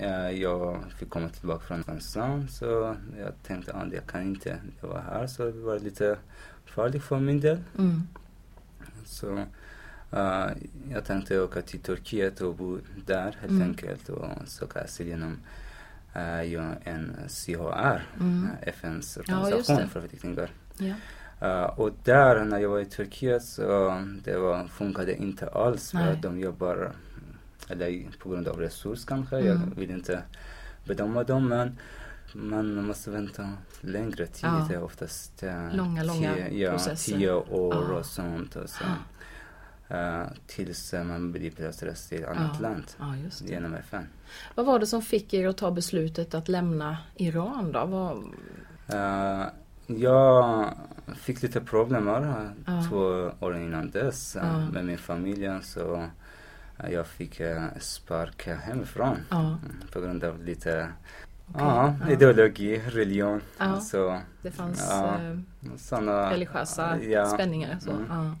eh, 0.00 0.30
jag 0.30 0.84
fick 0.98 1.10
komma 1.10 1.28
tillbaka 1.28 1.64
från 1.64 1.80
Afghanistan 1.80 2.48
så 2.48 2.96
jag 3.18 3.32
tänkte 3.46 3.72
att 3.72 3.92
jag 3.92 4.06
kan 4.06 4.22
inte 4.22 4.56
leva 4.82 5.00
här. 5.00 5.26
Så 5.26 5.44
det 5.44 5.52
var 5.60 5.78
lite 5.78 6.16
farligt 6.64 7.02
för 7.02 7.20
min 7.20 7.40
del. 7.40 7.58
Mm. 7.78 8.02
Så 9.04 9.36
eh, 10.12 10.46
jag 10.92 11.04
tänkte 11.04 11.40
åka 11.40 11.62
till 11.62 11.80
Turkiet 11.80 12.40
och 12.40 12.54
bo 12.54 12.78
där 13.06 13.36
helt 13.40 13.50
Mm. 13.52 13.62
enkelt 13.62 14.08
och 14.08 14.28
söka 14.46 14.80
asyl 14.80 15.06
genom 15.06 15.36
uh, 16.16 16.72
en 16.84 17.16
CHR, 17.28 18.02
Mm. 18.20 18.48
FNs 18.62 19.18
Ja, 19.26 19.40
organisation 19.44 19.76
det. 19.76 19.86
för 19.88 20.00
flyktingar. 20.08 20.50
Ja. 20.78 20.94
Eh, 21.40 21.64
och 21.64 21.90
där 22.04 22.44
när 22.44 22.58
jag 22.58 22.68
var 22.68 22.80
i 22.80 22.84
Turkiet 22.84 23.44
så 23.44 23.62
det 24.24 24.38
var, 24.38 24.64
funkade 24.66 25.16
inte 25.16 25.48
alls 25.48 25.90
för 25.90 25.98
Nej. 25.98 26.12
att 26.12 26.22
de 26.22 26.40
jobbar, 26.40 26.92
eller 27.68 28.06
på 28.18 28.28
grund 28.28 28.48
av 28.48 28.60
resurs 28.60 29.04
kanske, 29.04 29.36
Mm. 29.36 29.46
jag 29.46 29.80
vill 29.80 29.90
inte 29.90 30.22
bedöma 30.84 31.24
dem 31.24 31.48
men 31.48 31.76
man 32.74 32.84
måste 32.86 33.10
vänta 33.10 33.48
längre 33.80 34.26
tid, 34.26 34.44
Ja. 34.44 34.66
det 34.68 34.74
är 34.74 34.82
oftast 34.82 35.42
eh, 35.42 35.74
Långa, 35.74 36.02
långa 36.02 36.34
tio, 36.34 36.48
ja, 36.64 36.70
processer. 36.70 37.12
tio 37.18 37.32
år 37.32 37.86
Ja. 37.90 37.98
och 37.98 38.06
sånt. 38.06 38.56
Och 38.56 38.70
så, 38.70 38.84
eh, 39.88 40.22
tills 40.46 40.94
eh, 40.94 41.04
man 41.04 41.32
blir 41.32 41.50
placerad 41.50 41.96
i 42.10 42.14
ett 42.14 42.28
annat 42.28 42.50
Ja. 42.54 42.68
land 42.68 42.84
ja, 42.98 43.16
just 43.16 43.46
det. 43.46 43.52
genom 43.52 43.74
FN. 43.74 44.06
Vad 44.54 44.66
var 44.66 44.78
det 44.78 44.86
som 44.86 45.02
fick 45.02 45.34
er 45.34 45.48
att 45.48 45.56
ta 45.56 45.70
beslutet 45.70 46.34
att 46.34 46.48
lämna 46.48 46.98
Iran 47.14 47.72
då? 47.72 47.84
Vad... 47.86 48.16
Eh, 48.88 49.46
jag 49.86 50.70
fick 51.16 51.42
lite 51.42 51.60
problem 51.60 52.06
här, 52.06 52.50
Ja. 52.66 52.82
två 52.88 53.30
år 53.46 53.56
innan 53.56 53.90
dess 53.90 54.36
Ja. 54.40 54.58
med 54.72 54.84
min 54.84 54.98
familj. 54.98 55.48
Så 55.62 56.08
jag 56.90 57.06
fick 57.06 57.40
uh, 57.40 57.66
sparka 57.80 58.54
hemifrån 58.56 59.16
mm, 59.30 59.56
på 59.92 60.00
grund 60.00 60.24
av 60.24 60.44
lite 60.44 60.88
ja, 61.54 61.94
ideologi, 62.10 62.82
religion. 62.88 63.40
Så, 63.82 64.20
Det 64.42 64.50
fanns 64.50 64.90
såna, 65.76 66.30
religiösa 66.30 66.98
spänningar. 67.34 67.78
Så. 67.80 67.90
Mm. 67.90 68.36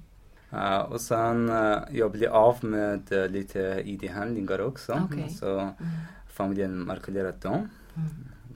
Ja, 0.56 0.82
och 0.82 1.00
sen 1.00 1.50
uh, 1.50 1.78
jag 1.90 2.12
blev 2.12 2.32
av 2.32 2.64
med 2.64 3.12
eh, 3.12 3.28
lite 3.28 3.82
ID-handlingar 3.84 4.60
också. 4.60 5.00
Okej. 5.04 5.30
Så 5.30 5.58
Mm. 5.58 5.72
familjen 6.28 6.86
markerade 6.86 7.32
dem. 7.42 7.68
Mm. 7.96 8.08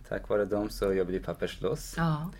Tack 0.08 0.28
vare 0.28 0.44
dem 0.44 0.70
så 0.70 0.92
jag 0.94 1.06
blev 1.06 1.24
papperslös. 1.24 1.94
Ja. 1.96 2.30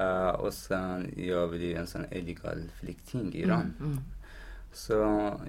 Uh, 0.00 0.28
och 0.28 0.54
sen 0.54 1.14
jag 1.16 1.50
blev 1.50 1.76
en 1.76 1.86
sån 1.86 2.04
illegal 2.12 2.62
flykting 2.80 3.34
i 3.34 3.42
Iran. 3.42 3.74
Mm. 3.78 3.92
Mm. 3.92 3.98
Så 4.72 4.94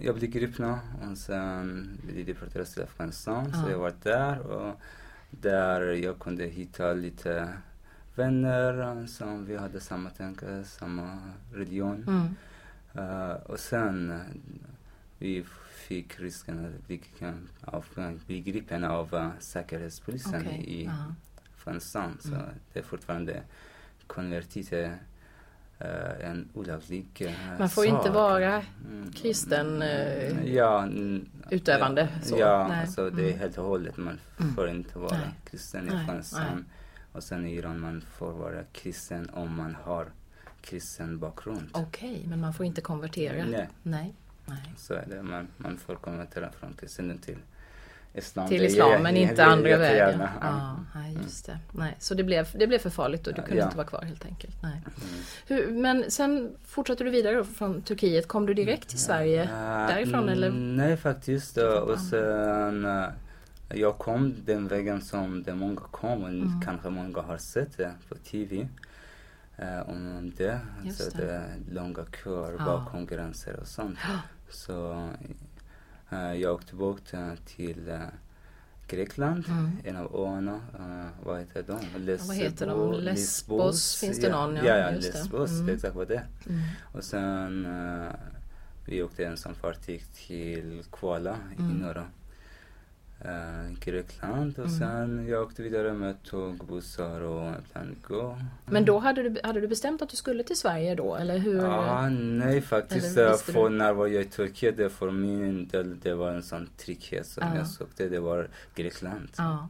jag 0.02 0.16
blev 0.16 0.30
gripen 0.32 0.66
och 1.12 1.18
sen 1.18 1.90
blev 2.04 2.26
deporterad 2.26 2.68
till 2.68 2.84
Afghanistan. 2.84 3.50
Ja. 3.54 3.64
Så 3.64 3.72
jag 3.72 3.78
var 3.80 3.94
där 4.04 4.40
och 4.40 4.80
där 5.30 5.82
jag 5.82 6.20
kunde 6.20 6.44
hitta 6.46 6.94
lite 6.94 7.50
vänner 8.16 9.06
som 9.08 9.46
vi 9.46 9.58
hade 9.58 9.80
samma 9.80 10.10
tankar, 10.10 10.64
samma 10.64 11.18
religion. 11.54 12.04
Uh, 12.98 13.32
och 13.32 13.60
sen 13.60 14.12
uh, 14.12 14.20
vi 15.18 15.46
fick 15.72 16.20
risken 16.20 16.66
att 16.66 16.88
bli, 16.88 17.02
av, 17.62 17.86
bli 18.28 18.40
gripen 18.42 18.84
av 18.84 19.14
uh, 19.16 19.30
säkerhetspolisen 19.40 20.42
Okej. 20.42 20.64
i 20.68 20.86
Ja. 20.86 20.92
Afghanistan. 21.58 22.18
Så 22.20 22.28
Mm. 22.34 22.46
det 22.74 22.80
är 22.80 22.84
fortfarande 22.84 23.42
konverterat 24.08 24.74
uh, 25.82 26.26
en 26.30 26.50
olaglig 26.54 27.08
uh, 27.22 27.58
Man 27.60 27.70
får 27.70 27.86
sak. 27.86 27.94
inte 27.98 28.10
vara 28.12 28.64
Mm. 28.90 29.12
kristen, 29.12 29.82
eh, 29.82 30.54
ja, 30.56 30.88
utövande, 31.50 32.10
Ja, 32.16 32.22
så. 32.26 32.38
ja 32.38 32.68
Nej. 32.68 32.82
alltså 32.82 33.10
det 33.10 33.22
är 33.24 33.28
Mm. 33.28 33.40
helt 33.40 33.58
och 33.58 33.66
hållet. 33.66 33.98
Man 33.98 34.20
Mm. 34.40 34.54
får 34.56 34.70
inte 34.70 35.00
vara 35.00 35.18
Nej. 35.18 35.30
kristen 35.50 35.88
i 35.88 35.96
Afghanistan. 35.96 36.66
Och 37.12 37.24
sen 37.24 37.46
i 37.46 37.56
Iran 37.56 37.80
man 37.80 38.02
får 38.02 38.32
vara 38.32 38.64
kristen 38.72 39.30
om 39.30 39.56
man 39.58 39.76
har 39.84 40.08
kristen 40.62 41.20
bakgrund. 41.20 41.70
Okej, 41.72 42.24
men 42.28 42.40
man 42.42 42.54
får 42.54 42.66
inte 42.66 42.82
konvertera? 42.82 43.46
Nej. 43.46 43.70
Nej. 43.84 44.14
Nej. 44.46 44.74
Så 44.78 44.94
är 44.94 45.06
det. 45.10 45.24
Man, 45.24 45.48
man 45.58 45.78
får 45.78 45.96
konvertera 45.96 46.52
från 46.52 46.74
kristendom 46.74 47.18
till 47.18 47.38
islam. 48.14 48.48
Till 48.50 48.64
islam, 48.64 49.04
men 49.04 49.18
inte 49.18 49.46
andra 49.46 49.78
vägen? 49.78 50.22
Ja, 50.42 50.76
nej, 50.96 51.18
just 51.24 51.46
det. 51.46 51.60
Nej, 51.72 51.96
så 52.00 52.14
det 52.14 52.24
blev, 52.24 52.48
det 52.56 52.68
blev 52.68 52.80
för 52.80 52.90
farligt 52.90 53.28
och 53.28 53.34
du 53.34 53.42
kunde 53.42 53.58
Ja. 53.58 53.64
inte 53.66 53.78
vara 53.78 53.88
kvar 53.88 54.02
helt 54.02 54.26
enkelt? 54.26 54.56
Nej. 54.64 54.72
Mm. 54.72 55.20
Hur, 55.48 55.72
men 55.82 56.12
sen 56.12 56.56
fortsatte 56.66 57.04
du 57.04 57.10
vidare 57.10 57.44
från 57.44 57.82
Turkiet. 57.82 58.28
Kom 58.28 58.46
du 58.46 58.54
direkt 58.54 58.88
till 58.90 59.00
Sverige? 59.00 59.44
Eh, 59.44 59.88
därifrån, 59.88 60.30
eller? 60.30 60.50
Nej 60.52 60.98
faktiskt. 60.98 61.58
Och 61.58 62.00
sen 62.00 62.86
eh, 62.86 63.06
jag 63.74 63.98
kom 63.98 64.36
den 64.46 64.68
vägen 64.68 65.02
som 65.02 65.44
det 65.44 65.56
många 65.56 65.82
kom. 65.92 66.24
och 66.24 66.30
Mm. 66.30 66.62
Kanske 66.66 66.90
många 66.90 67.22
har 67.22 67.38
sett 67.38 67.78
det 67.78 67.92
på 68.10 68.16
TV. 68.16 68.68
Eh, 69.62 69.90
om 69.90 70.32
det. 70.38 70.60
Just 70.84 71.12
så 71.12 71.18
det. 71.18 71.26
det 71.26 71.32
är 71.34 71.56
långa 71.72 72.06
köer 72.24 72.56
Ja. 72.60 72.66
bakom 72.66 73.06
gränser 73.06 73.56
och 73.60 73.68
sånt. 73.68 73.98
Så 74.50 75.10
eh, 76.10 76.34
jag 76.34 76.54
åkte 76.56 76.76
bort 76.76 77.14
eh, 77.14 77.34
till 77.46 77.90
eh, 77.90 78.00
Grekland, 78.88 79.46
Mm. 79.48 79.72
en 79.84 79.96
av 79.98 80.16
öarna. 80.16 80.60
eh, 80.80 81.26
vad 81.26 81.40
heter 81.40 81.64
de? 81.68 81.80
vad 82.28 82.36
heter 82.36 82.68
de? 82.68 82.94
Lesbo- 82.94 83.00
Lesbos, 83.02 83.96
finns 84.00 84.20
det 84.20 84.32
någon? 84.32 84.56
Ja, 84.56 84.64
Ja, 84.66 84.78
ja, 84.78 84.92
det. 84.92 84.96
Lesbos, 84.96 85.52
Mm. 85.52 85.66
det 85.66 85.72
är 85.72 85.76
exakt 85.76 85.96
vad 85.96 86.08
det 86.08 86.16
är. 86.16 86.28
Mm. 86.50 86.62
Och 86.94 87.04
sen 87.04 87.66
eh, 87.66 88.12
vi 88.86 89.04
åkte 89.04 89.26
ensam 89.26 89.54
fartyg 89.56 90.04
till 90.14 90.84
Kuala 90.92 91.38
Mm. 91.58 91.72
i 91.72 91.74
norra 91.82 92.06
eh, 93.22 93.72
Grekland 93.80 94.60
och 94.60 94.66
Mm. 94.66 94.80
sen 94.80 95.28
jag 95.28 95.42
åkte 95.44 95.62
vidare 95.64 95.94
med 95.94 96.24
tåg, 96.24 96.66
bussar 96.68 97.22
och 97.22 97.54
gå. 98.08 98.38
Men 98.66 98.86
då 98.86 99.00
hade 99.00 99.30
du, 99.30 99.40
hade 99.44 99.62
du 99.62 99.68
bestämt 99.68 100.02
att 100.02 100.10
du 100.10 100.16
skulle 100.18 100.44
till 100.44 100.58
Sverige 100.58 100.96
då, 100.96 101.16
eller 101.16 101.38
hur? 101.38 101.66
Ah, 101.66 102.10
nej 102.10 102.62
faktiskt. 102.62 103.14
För 103.16 103.70
när 103.70 103.94
var 103.94 104.08
jag 104.08 104.22
i 104.22 104.26
Turkiet, 104.26 104.78
det 104.78 104.90
för 104.90 105.12
min 105.12 105.68
del, 105.68 106.00
det 106.00 106.14
var 106.16 106.32
en 106.32 106.44
sån 106.44 106.70
trygghet 106.78 107.28
som 107.28 107.44
Ja. 107.48 107.56
jag 107.58 107.68
sökte. 107.68 108.10
Det 108.10 108.20
var 108.20 108.48
Grekland. 108.76 109.30
Ja, 109.38 109.70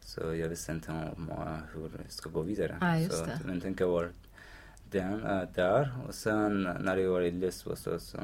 Så 0.00 0.20
jag 0.34 0.48
visste 0.48 0.72
inte 0.72 0.90
om 0.90 1.32
hur 1.74 1.82
jag 1.82 2.12
ska 2.12 2.30
gå 2.30 2.40
vidare. 2.42 2.76
Ja, 2.80 2.98
just 2.98 3.16
så 3.18 3.24
det. 3.24 3.38
min 3.46 3.60
tanke 3.60 3.84
var 3.84 4.08
den, 4.90 5.24
uh, 5.24 5.42
där. 5.54 5.90
Och 6.08 6.14
sen 6.14 6.62
när 6.80 6.96
jag 6.96 7.10
var 7.10 7.20
i 7.22 7.30
Lesbos 7.30 7.80
så, 7.80 7.98
så 8.00 8.18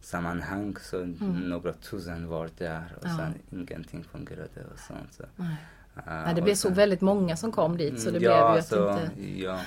sammanhang 0.00 0.76
så 0.80 1.04
några 1.44 1.72
tusen 1.72 2.28
var 2.28 2.50
där 2.58 2.94
och 2.96 3.04
Mm. 3.06 3.16
Ja. 3.18 3.24
sen 3.32 3.34
ingenting 3.58 4.04
fungerade 4.04 4.64
och 4.72 4.78
sånt. 4.78 5.12
Så, 5.12 5.22
nej. 5.36 5.56
uh, 5.96 6.02
nej 6.06 6.34
det 6.34 6.42
blev 6.42 6.54
så 6.54 6.68
sen- 6.68 6.74
väldigt 6.76 7.00
många 7.00 7.36
som 7.36 7.52
kom 7.52 7.76
dit 7.76 8.00
så 8.00 8.04
det 8.04 8.08
Mm, 8.10 8.18
blev 8.18 8.30
ja, 8.30 8.52
ju 8.54 8.58
att 8.58 8.66
så, 8.66 8.90
inte... 8.90 9.22
Jag 9.40 9.60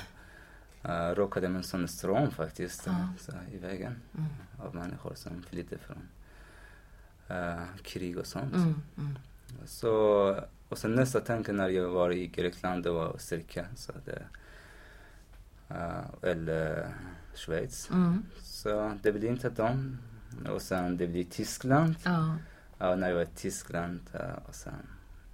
uh, 0.85 1.15
råkade 1.15 1.49
med 1.49 1.57
en 1.57 1.63
sån 1.63 1.87
ström 1.87 2.31
faktiskt 2.31 2.83
Ja. 2.85 3.07
så, 3.19 3.31
i 3.51 3.57
vägen 3.57 4.01
Mm. 4.17 4.29
av 4.59 4.75
människor 4.75 5.13
som 5.15 5.43
flydde 5.49 5.77
från 5.77 5.97
uh, 7.37 7.63
krig 7.83 8.17
och 8.17 8.25
sånt. 8.27 8.55
Mm, 8.55 8.81
mm. 8.97 9.17
Så, 9.65 9.89
och 10.69 10.77
sen 10.77 10.95
nästa 10.95 11.19
tanke 11.19 11.51
när 11.51 11.69
jag 11.69 11.89
var 11.89 12.11
i 12.11 12.27
Grekland, 12.27 12.83
det 12.83 12.89
var 12.91 13.17
cirka, 13.17 13.65
så 13.75 13.91
det, 14.05 14.21
uh, 15.71 16.05
eller 16.21 16.87
Schweiz. 17.35 17.89
Mm. 17.89 18.25
Så 18.41 18.97
det 19.03 19.11
blev 19.11 19.31
inte 19.31 19.49
dem. 19.49 19.97
Och 20.53 20.61
sen 20.61 20.97
det 20.97 21.07
blev 21.07 21.23
Tyskland. 21.23 21.95
Ja. 22.03 22.35
Ja, 22.77 22.95
när 22.95 23.07
jag 23.07 23.15
var 23.15 23.21
i 23.21 23.25
Tyskland 23.25 23.99
uh, 24.15 24.19
och 24.47 24.55
sen, 24.55 24.73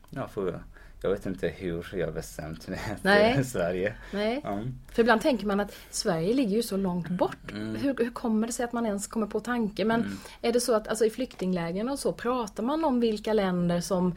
ja, 0.09 0.27
för, 0.27 0.59
jag 1.01 1.09
vet 1.09 1.25
inte 1.25 1.47
hur 1.47 1.95
jag 1.97 2.13
bestämt 2.13 2.67
mig 2.67 2.79
Nej. 3.01 3.43
Sverige. 3.45 3.95
Nej, 4.13 4.41
Ja. 4.43 4.59
för 4.91 5.01
ibland 5.01 5.21
tänker 5.21 5.45
man 5.47 5.59
att 5.59 5.73
Sverige 5.89 6.33
ligger 6.33 6.55
ju 6.55 6.63
så 6.63 6.77
långt 6.77 7.09
bort. 7.09 7.51
Mm. 7.51 7.75
Hur, 7.75 7.95
hur 7.97 8.11
kommer 8.11 8.47
det 8.47 8.53
sig 8.53 8.65
att 8.65 8.73
man 8.73 8.85
ens 8.85 9.07
kommer 9.07 9.27
på 9.27 9.39
tanke? 9.39 9.85
Men 9.85 10.01
Mm. 10.01 10.17
är 10.41 10.53
det 10.53 10.59
så 10.59 10.73
att 10.75 10.87
alltså, 10.87 11.05
i 11.05 11.09
flyktinglägren 11.09 11.89
och 11.89 11.99
så 11.99 12.13
pratar 12.13 12.63
man 12.63 12.85
om 12.85 12.99
vilka 12.99 13.33
länder 13.33 13.81
som 13.81 14.15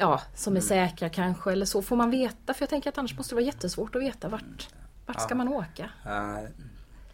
Ja, 0.00 0.20
som 0.34 0.52
Mm. 0.52 0.56
är 0.56 0.60
säkra 0.66 1.08
kanske 1.08 1.52
eller 1.52 1.66
så. 1.66 1.82
Får 1.82 1.96
man 1.96 2.10
veta? 2.10 2.54
För 2.54 2.62
jag 2.62 2.68
tänker 2.70 2.88
att 2.88 2.98
annars 2.98 3.16
måste 3.16 3.30
det 3.32 3.36
vara 3.36 3.44
jättesvårt 3.46 3.94
att 3.96 4.02
veta 4.02 4.28
vart, 4.28 4.68
vart 5.06 5.20
ska 5.20 5.34
man 5.34 5.48
åka? 5.48 5.90
Uh, 6.06 6.48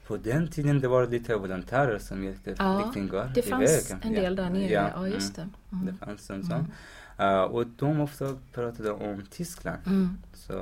på 0.07 0.17
den 0.17 0.49
tiden 0.49 0.81
det 0.81 0.89
var 0.89 1.07
lite 1.07 1.37
volontärer 1.37 1.99
som 1.99 2.25
hjälpte 2.25 2.55
Ja, 2.59 2.91
flyktingar 2.93 3.33
Det 3.35 3.43
fanns 3.43 3.91
vägen. 3.91 4.03
en 4.03 4.13
del 4.13 4.37
där 4.37 4.51
nere. 4.51 4.73
Ja, 4.73 4.89
mm. 4.99 5.13
just 5.13 5.37
det. 5.37 5.49
Mm. 5.73 5.87
Det 5.87 6.07
fanns 6.07 6.31
en 6.31 6.37
Mm. 6.37 6.49
sån. 6.49 6.73
Uh, 7.21 7.41
och 7.43 7.67
de 7.67 8.01
ofta 8.01 8.37
pratade 8.53 8.91
om 8.91 9.23
Tyskland. 9.31 9.79
Mm. 9.87 10.19
Så 10.35 10.55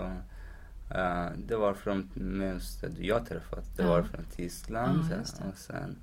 uh, 0.95 1.27
det 1.47 1.57
var 1.57 1.75
från 1.75 2.11
jag 2.99 3.27
träffat. 3.27 3.77
Det 3.77 3.83
Ja. 3.83 3.89
var 3.89 4.03
från 4.03 4.25
Tyskland. 4.37 5.05
Ja, 5.11 5.47
och 5.49 5.59
sen 5.59 5.97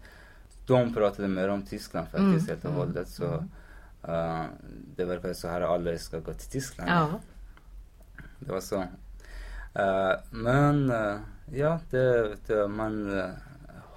de 0.66 0.94
pratade 0.94 1.28
mer 1.28 1.48
om 1.48 1.62
Tyskland 1.62 2.08
faktiskt 2.08 2.22
Mm, 2.24 2.48
helt 2.48 2.66
och 2.66 2.72
mm, 2.72 2.78
hållet. 2.78 3.08
Så, 3.08 3.26
mm. 3.26 3.50
eh, 4.04 4.46
det 4.96 5.06
verkar 5.06 5.34
så 5.34 5.48
här 5.48 5.62
alla 5.62 5.98
ska 5.98 6.20
gå 6.20 6.34
till 6.34 6.50
Tyskland. 6.50 6.90
Ja. 6.90 7.20
Det 8.40 8.52
var 8.52 8.62
så. 8.62 8.86
Men 10.32 10.94
ja, 11.54 11.80
det, 11.90 12.36
det, 12.48 12.68
man 12.68 13.10
uh, 13.10 13.26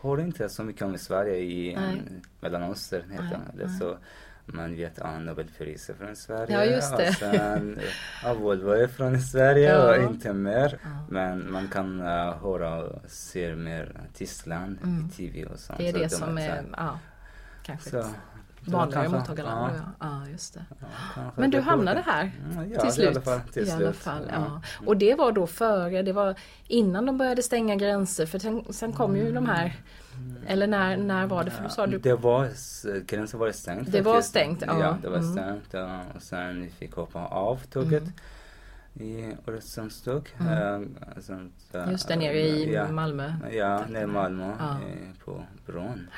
hör 0.03 0.21
inte 0.21 0.49
så 0.49 0.65
mycket 0.65 0.83
om 0.83 0.99
Sverige 0.99 1.37
i 1.37 1.75
Nej. 1.75 2.03
um, 2.11 2.21
Mellanöstern 2.41 3.03
nej. 3.55 3.69
Så 3.81 3.97
man 4.47 4.77
vet 4.77 4.99
att 4.99 5.15
ah, 5.15 5.19
Nobelpriset 5.19 5.97
från 5.97 6.17
Sverige. 6.17 6.53
Ja, 6.53 6.65
just 6.65 6.97
det. 6.97 7.09
Och 7.09 7.15
sen, 7.15 7.81
ja, 8.25 8.35
Volvo 8.35 8.71
är 8.71 8.87
från 8.87 9.21
Sverige 9.21 9.69
Ja. 9.75 9.97
och 9.97 10.03
inte 10.03 10.33
mer. 10.33 10.79
Ja. 10.83 10.89
Men 11.11 11.53
man 11.53 11.69
kan 11.69 12.01
uh, 12.01 12.07
höra 12.43 12.75
och 12.85 13.03
se 13.07 13.55
mer 13.55 14.01
Tyskland 14.15 14.79
Mm. 14.83 15.07
i 15.07 15.13
TV 15.13 15.45
och 15.47 15.59
sånt. 15.59 15.79
Det 15.79 15.89
är 15.89 15.93
så 15.93 15.99
det 15.99 16.05
de 16.05 16.09
som 16.11 16.37
så 16.37 16.43
är, 16.43 16.65
ja, 16.77 16.99
kanske 17.63 17.91
Så, 17.91 18.05
kanske- 18.71 19.09
mottagarland. 19.09 19.75
ja, 19.77 19.81
Ja. 20.01 20.07
ja, 20.25 20.29
just 20.31 20.55
det. 20.55 20.65
ja, 21.17 21.33
Men 21.37 21.51
du 21.51 21.61
hamnade 21.61 22.01
här 22.07 22.33
Mm, 22.53 22.71
ja, 22.73 22.81
till 22.81 22.89
i 22.89 22.93
slut. 22.93 23.09
alla 23.09 23.21
fall. 23.21 23.41
Till 23.53 23.69
I 23.69 23.71
alla 23.71 23.79
slut. 23.81 23.97
fall, 23.97 24.23
Ja. 24.31 24.35
ja. 24.35 24.63
Och 24.87 24.97
det 24.97 25.15
var 25.15 25.33
då 25.33 25.47
före, 25.47 26.03
det 26.03 26.13
var 26.13 26.35
innan 26.69 27.07
de 27.07 27.19
började 27.19 27.43
stänga 27.43 27.77
gränser 27.77 28.27
för 28.27 28.39
sen, 28.39 28.65
sen 28.73 28.93
kom 28.93 29.17
ju 29.17 29.33
de 29.33 29.47
här, 29.47 29.77
eller 30.47 30.67
när, 30.67 30.97
när 30.97 31.27
var 31.27 31.45
det? 31.45 31.51
För 31.51 31.65
du 31.65 31.71
sa 31.71 31.87
du, 31.87 31.99
Det 31.99 32.15
var, 32.15 32.49
gränsen 33.07 33.41
var 33.41 33.53
stängt 33.53 33.93
Det 33.93 34.01
var 34.01 34.21
stängt, 34.21 34.63
ja. 34.67 34.79
Ja, 34.81 34.97
det 35.03 35.09
var 35.09 35.19
Mm. 35.19 35.33
stängt. 35.33 35.69
Ja, 35.71 36.01
och 36.17 36.23
sen 36.23 36.63
vi 36.63 36.71
fick 36.71 36.95
hoppa 36.95 37.27
av 37.27 37.57
tåget 37.71 38.05
i 38.95 39.33
Öresundståg. 39.47 40.29
Mm. 40.41 40.97
Eh, 41.17 41.21
sånt, 41.23 41.55
eh, 41.73 41.91
just 41.91 42.09
där 42.09 42.17
nere 42.17 42.41
i 42.41 42.75
ja, 42.75 42.89
Malmö. 42.93 43.33
Ja, 43.53 43.85
nere 43.89 44.03
i 44.03 44.07
Malmö 44.07 44.53
Ja. 44.59 44.77
på 45.25 45.43
bron. 45.67 46.09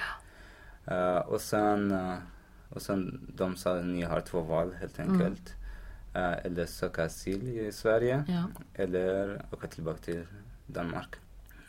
Eh, 0.87 1.17
och 1.17 1.41
sen, 1.41 1.91
och 2.69 2.83
sen 2.83 3.27
de 3.37 3.57
sa 3.57 3.79
att 3.79 3.85
ni 3.87 4.03
har 4.03 4.21
två 4.21 4.41
val 4.41 4.73
helt 4.81 4.99
Mm. 4.99 5.13
enkelt. 5.13 5.55
Eh, 6.15 6.33
eller 6.47 6.67
söka 6.67 7.05
asyl 7.05 7.49
i 7.49 7.73
Sverige 7.73 8.25
Ja. 8.29 8.45
eller 8.75 9.43
åka 9.51 9.67
tillbaka 9.67 9.99
till 9.99 10.27
Danmark. 10.67 11.17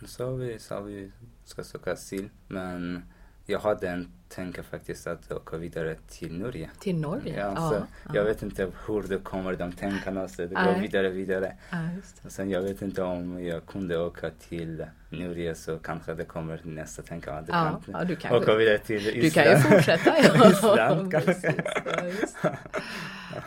Så 0.06 0.36
vi 0.36 0.60
sa 0.60 0.82
vi 0.82 1.12
ska 1.46 1.64
söka 1.64 1.92
asyl. 1.94 2.30
Men 2.48 3.04
jag 3.46 3.60
hade 3.60 3.90
en 3.90 4.12
tanke 4.30 4.64
faktiskt 4.64 5.08
att 5.08 5.32
åka 5.32 5.58
vidare 5.58 5.96
till 6.10 6.38
Norge. 6.40 6.70
Till 6.80 6.96
Norge? 6.98 7.40
Ja, 7.40 7.54
ja, 7.56 7.70
så 7.70 7.76
ja. 7.76 8.12
Jag 8.16 8.24
vet 8.24 8.44
inte 8.44 8.72
hur 8.88 9.04
det 9.04 9.18
kommer, 9.18 9.54
de 9.56 9.72
tänkarna, 9.72 10.28
så 10.28 10.42
det 10.42 10.48
går 10.48 10.56
Nej. 10.64 10.82
vidare, 10.82 11.10
vidare. 11.10 11.54
Och 12.24 12.32
sen 12.32 12.50
jag 12.50 12.62
vet 12.62 12.82
inte 12.82 13.04
om 13.04 13.44
jag 13.46 13.66
kunde 13.66 13.98
åka 14.00 14.30
till 14.30 14.86
Norge 15.10 15.56
så 15.56 15.78
kanske 15.78 16.14
det 16.14 16.24
kommer 16.26 16.62
nästa 16.64 17.02
tänka 17.02 17.34
att 17.34 17.46
du 17.46 17.52
Ja, 17.52 17.82
kan 17.86 17.94
ja, 17.94 18.04
du 18.04 18.16
kan 18.16 18.36
åka 18.36 18.56
vidare 18.56 18.78
till 18.78 19.04
Du 19.04 19.12
Island. 19.12 19.48
kan 19.48 19.58
ju 19.58 19.64
fortsätta. 19.78 20.16
Ja. 20.24 20.50
Island 20.52 21.12
kanske. 21.12 21.34
Precis, 21.84 22.36
ja. 22.44 22.50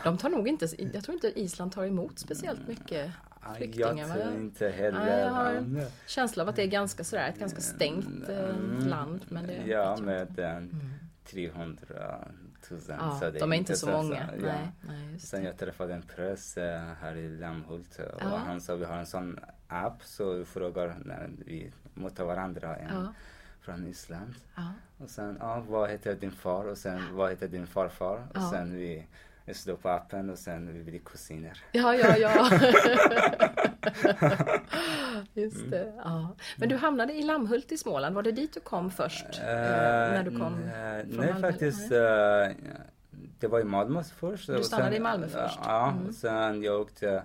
De 0.05 0.19
tar 0.19 0.28
nog 0.28 0.49
inte, 0.49 0.69
jag 0.93 1.05
tror 1.05 1.14
inte 1.14 1.40
Island 1.40 1.73
tar 1.73 1.85
emot 1.85 2.19
speciellt 2.19 2.69
mycket 2.69 3.11
Ah, 3.38 3.38
flyktingar, 3.57 3.97
Jag 4.09 4.21
tror 4.21 4.35
inte 4.35 4.69
heller. 4.69 4.99
Nej, 5.05 5.21
jag 5.21 5.31
har 5.31 5.52
Ja, 5.52 5.87
känsla 6.07 6.43
av 6.43 6.49
att 6.49 6.57
det 6.57 6.62
är 6.62 6.67
ganska 6.67 7.05
sådär, 7.05 7.28
ett 7.28 7.38
ganska 7.38 7.61
stängt 7.61 8.29
eh, 8.29 8.38
Mm, 8.38 8.79
land. 8.88 9.25
Men 9.29 9.46
det 9.46 9.62
ja, 9.66 9.96
med 9.96 10.38
en 10.38 10.81
300 11.25 12.25
000. 12.70 12.81
Ja, 12.88 13.18
så 13.20 13.31
det 13.31 13.38
de 13.38 13.53
är 13.53 13.57
inte 13.57 13.77
så 13.77 13.87
så- 13.87 13.92
många. 13.92 14.29
ja. 14.37 14.42
Nej, 14.42 14.68
nej, 14.88 15.18
Sen 15.20 15.44
jag 15.44 15.57
träffade 15.59 15.94
en 15.94 16.03
präst 16.03 16.57
eh, 16.59 16.64
här 17.01 17.16
i 17.16 17.29
Lammhult 17.38 17.99
och 17.99 18.20
Ja. 18.22 18.37
han 18.46 18.61
sa 18.61 18.75
vi 18.75 18.85
har 18.85 18.96
en 18.96 19.07
sån 19.07 19.38
app 19.68 20.03
så 20.05 20.33
vi 20.33 20.44
frågar 20.44 20.96
när 21.05 21.31
vi 21.46 21.72
möter 21.94 22.25
varandra 22.25 22.77
en 22.77 22.94
Ja. 22.94 23.12
från 23.61 23.87
Island. 23.87 24.35
Och 24.99 25.11
sen, 25.11 25.37
ja, 25.40 25.64
vad 25.68 25.90
heter 25.90 26.14
din 26.14 26.31
far? 26.33 26.64
Och 26.64 26.79
sen, 26.79 27.01
vad 27.12 27.31
heter 27.31 27.49
din 27.49 27.66
farfar? 27.66 28.27
Och 28.35 28.42
sen 28.42 28.75
vi 28.77 29.07
slår 29.54 29.76
på 29.76 29.88
appen 29.88 30.30
och 30.30 30.38
sen 30.38 30.72
vi 30.74 30.84
blir 30.84 30.98
kusiner. 30.98 31.62
Ja, 31.72 31.94
ja, 31.96 32.16
ja. 32.16 32.50
Just 35.34 35.56
Mm. 35.56 35.70
det. 35.70 35.92
Ja. 36.04 36.34
Men 36.56 36.68
du 36.68 36.76
hamnade 36.76 37.12
i 37.12 37.22
Lammhult 37.22 37.72
i 37.72 37.76
Småland. 37.76 38.14
Var 38.14 38.22
det 38.22 38.32
dit 38.32 38.54
du 38.54 38.61
kom 38.61 38.90
först? 38.90 39.26
Eh, 39.40 39.44
när 39.46 40.22
du 40.22 40.38
kom? 40.38 40.61
Nej, 40.61 41.06
Malmö, 41.06 41.40
faktiskt. 41.40 41.92
eller? 41.92 42.48
eh, 42.50 42.54
det 43.40 43.46
var 43.48 43.61
i 43.61 43.64
Malmö 43.64 44.02
först. 44.04 44.46
Du 44.46 44.62
stannade 44.62 44.90
sen, 44.90 44.96
i 44.96 45.00
Malmö 45.00 45.28
först? 45.28 45.58
Ja, 45.64 45.90
Mm. 46.00 46.12
sen 46.12 46.62
jag 46.62 46.80
åkte 46.80 47.22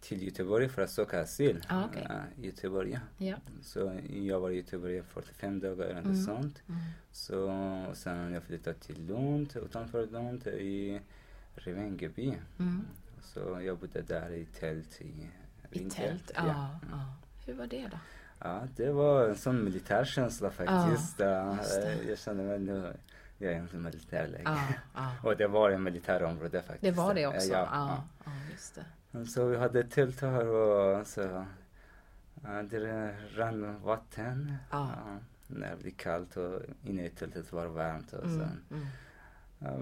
till 0.00 0.22
Göteborg 0.22 0.68
för 0.68 0.82
att 0.82 0.90
söka 0.90 1.20
asyl. 1.20 1.64
Ah. 1.68 1.82
Eh, 1.96 2.42
i 2.42 2.46
Göteborg. 2.46 2.98
Ja. 3.18 3.36
Så 3.62 3.92
jag 4.10 4.40
var 4.40 4.50
i 4.50 4.56
Göteborg 4.56 4.96
i 4.96 5.02
45 5.02 5.60
dagar 5.60 5.84
eller 5.84 6.00
Mm. 6.00 6.12
något 6.12 6.24
sånt. 6.24 6.62
Mm. 6.68 6.80
Så 7.12 7.84
sen 7.94 8.32
jag 8.32 8.42
flyttade 8.42 8.76
till 8.76 9.06
Lund, 9.06 9.56
utanför 9.64 10.06
Lund 10.06 10.46
i 10.46 11.00
Revengeby. 11.64 12.38
Mm. 12.58 12.86
Så 13.22 13.60
jag 13.60 13.78
bodde 13.78 14.02
där 14.02 14.30
i 14.32 14.44
tält 14.44 15.00
i 15.00 15.04
I 15.04 15.78
vinter. 15.78 15.96
tält? 15.96 16.30
Ja. 16.34 16.44
ja. 16.90 17.14
Hur 17.46 17.54
var 17.54 17.66
det 17.66 17.88
då? 17.88 17.98
Ja, 18.38 18.62
det 18.76 18.92
var 18.92 19.28
en 19.28 19.36
sån 19.36 19.64
militärkänsla 19.64 20.50
faktiskt. 20.50 21.18
Ja, 21.18 21.58
det. 21.80 22.02
jag 22.08 22.18
kände 22.18 22.42
mig 22.42 22.58
nu, 22.58 22.92
jag 23.38 23.52
är 23.52 23.56
inte 23.60 23.76
militär 23.76 24.28
längre. 24.28 24.58
Och 25.22 25.36
det 25.36 25.46
var 25.46 25.70
en 25.70 25.82
militärområde 25.82 26.62
faktiskt. 26.62 26.82
Det 26.82 27.02
var 27.02 27.14
det 27.14 27.26
också? 27.26 27.48
Ja, 27.48 27.68
Ja, 28.24 28.32
just 28.50 28.74
det. 29.12 29.26
Så 29.26 29.46
vi 29.46 29.56
hade 29.56 29.84
tält 29.84 30.20
här 30.20 30.46
och 30.46 31.06
så 31.06 31.46
det 32.70 33.14
rann 33.36 33.80
vatten. 33.82 34.54
När 35.46 35.70
det 35.70 35.76
blir 35.82 35.92
kallt 35.92 36.36
och 36.36 36.60
inne 36.84 37.06
i 37.06 37.10
tältet 37.10 37.52
var 37.52 37.62
det 37.62 37.70
varmt. 37.70 38.12
Och 38.12 38.24
Mm, 38.24 38.40
mm. 38.70 38.86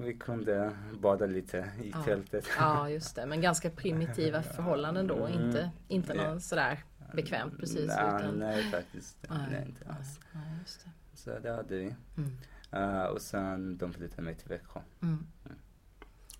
Vi 0.04 0.14
kunde 0.14 0.72
bada 1.00 1.26
lite 1.26 1.70
i 1.82 1.90
Ja. 1.90 2.02
tältet. 2.02 2.48
Ja, 2.58 2.90
just 2.90 3.16
det. 3.16 3.26
Men 3.26 3.40
ganska 3.40 3.70
primitiva 3.70 4.42
förhållanden 4.56 5.06
då. 5.06 5.26
Mm. 5.26 5.42
Inte, 5.46 5.70
inte 5.88 6.12
Ja. 6.14 6.22
någon 6.28 6.40
sådär 6.40 6.84
bekvämt 7.14 7.58
precis. 7.58 7.86
Nej, 7.86 8.16
utan... 8.20 8.34
nej 8.38 8.62
faktiskt. 8.62 9.16
Nej, 9.30 9.38
Nej, 9.50 9.64
inte 9.66 9.84
alls. 9.98 10.20
Nej, 10.32 10.58
just 10.60 10.84
det. 10.84 10.90
Så 11.14 11.38
det 11.38 11.50
hade 11.56 11.76
vi. 11.78 11.94
Mm. 12.16 12.30
Uh, 12.74 13.04
och 13.04 13.22
sen 13.22 13.76
de 13.76 13.92
flyttade 13.92 14.22
mig 14.22 14.34
till 14.34 14.48
Växjö. 14.48 14.80
Mm. 15.02 15.26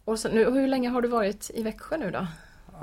Och 0.05 0.19
så, 0.19 0.29
nu, 0.29 0.45
hur 0.51 0.67
länge 0.69 0.89
har 0.89 1.03
du 1.03 1.09
varit 1.09 1.51
i 1.55 1.63
Växjö 1.63 1.97
nu 1.97 2.11
då? 2.11 2.27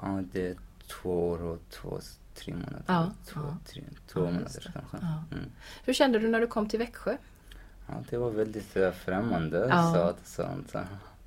Ja, 0.02 0.24
det 0.32 0.48
är 0.48 0.56
två 0.88 1.28
år 1.30 1.42
och 1.44 1.60
två, 1.70 2.00
tre 2.36 2.54
månader. 2.54 2.84
Ja, 2.88 3.12
två, 3.26 3.40
ja. 3.44 3.58
tre, 3.66 3.84
två 4.08 4.20
Ja, 4.20 4.26
månader 4.26 4.72
kanske. 4.74 4.98
Mm. 4.98 5.50
Hur 5.86 5.94
kände 5.94 6.20
du 6.20 6.28
när 6.28 6.40
du 6.42 6.48
kom 6.48 6.70
till 6.70 6.80
Växjö? 6.80 7.18
Ja, 7.88 7.94
det 8.10 8.18
var 8.18 8.30
väldigt 8.32 8.78
uh, 8.78 8.92
främmande 8.92 9.68
Ja. 9.70 9.90
stad. 9.92 10.16
Sånt. 10.24 10.74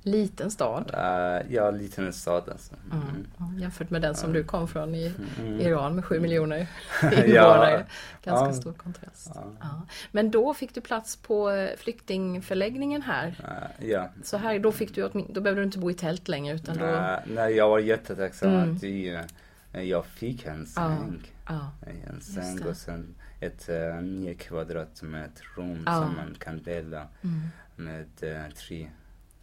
Liten 0.03 0.51
stad. 0.51 0.91
Uh, 0.93 1.53
ja, 1.55 1.71
liten 1.71 2.13
stad 2.13 2.43
alltså. 2.51 2.73
Mm. 2.91 3.03
Mm. 3.39 3.59
Jämfört 3.59 3.89
med 3.89 4.01
den 4.01 4.15
som 4.15 4.33
du 4.33 4.43
kom 4.43 4.67
från 4.67 4.95
i 4.95 5.13
Mm. 5.39 5.59
Iran 5.61 5.95
med 5.95 6.05
sju 6.05 6.19
miljoner 6.19 6.67
Ja. 7.01 7.09
invånare. 7.23 7.85
Ganska 8.23 8.45
Ja. 8.45 8.53
stor 8.53 8.73
kontrast. 8.73 9.31
Ja. 9.59 9.81
Men 10.11 10.31
då 10.31 10.53
fick 10.53 10.75
du 10.75 10.81
plats 10.81 11.15
på 11.15 11.49
eh, 11.51 11.69
flyktingförläggningen 11.77 13.01
här. 13.01 13.27
Uh, 13.27 13.89
ja. 13.89 14.09
Så 14.23 14.37
här, 14.37 14.59
då, 14.59 14.71
fick 14.71 14.95
du, 14.95 15.09
då 15.29 15.41
behövde 15.41 15.61
du 15.61 15.65
inte 15.65 15.79
bo 15.79 15.91
i 15.91 15.93
tält 15.93 16.27
längre 16.27 16.55
utan 16.55 16.77
då... 16.77 16.85
Uh, 16.85 17.15
nej, 17.27 17.53
jag 17.55 17.69
var 17.69 17.79
jättetacksam 17.79 18.49
Mm. 18.53 18.71
att 18.73 19.83
jag 19.85 20.05
fick 20.05 20.45
en 20.45 20.65
säng. 20.65 21.21
En 22.07 22.21
säng 22.21 22.65
och 22.69 22.77
sen 22.77 23.15
ett 23.39 23.69
uh, 23.69 24.01
nio 24.01 24.33
kvadrat 24.33 25.01
med 25.01 25.25
ett 25.25 25.41
rum 25.57 25.83
Ja. 25.85 26.01
som 26.01 26.15
man 26.15 26.35
kan 26.39 26.63
dela 26.63 27.07
mm. 27.21 27.41
med 27.75 28.07
uh, 28.23 28.53
tre 28.55 28.89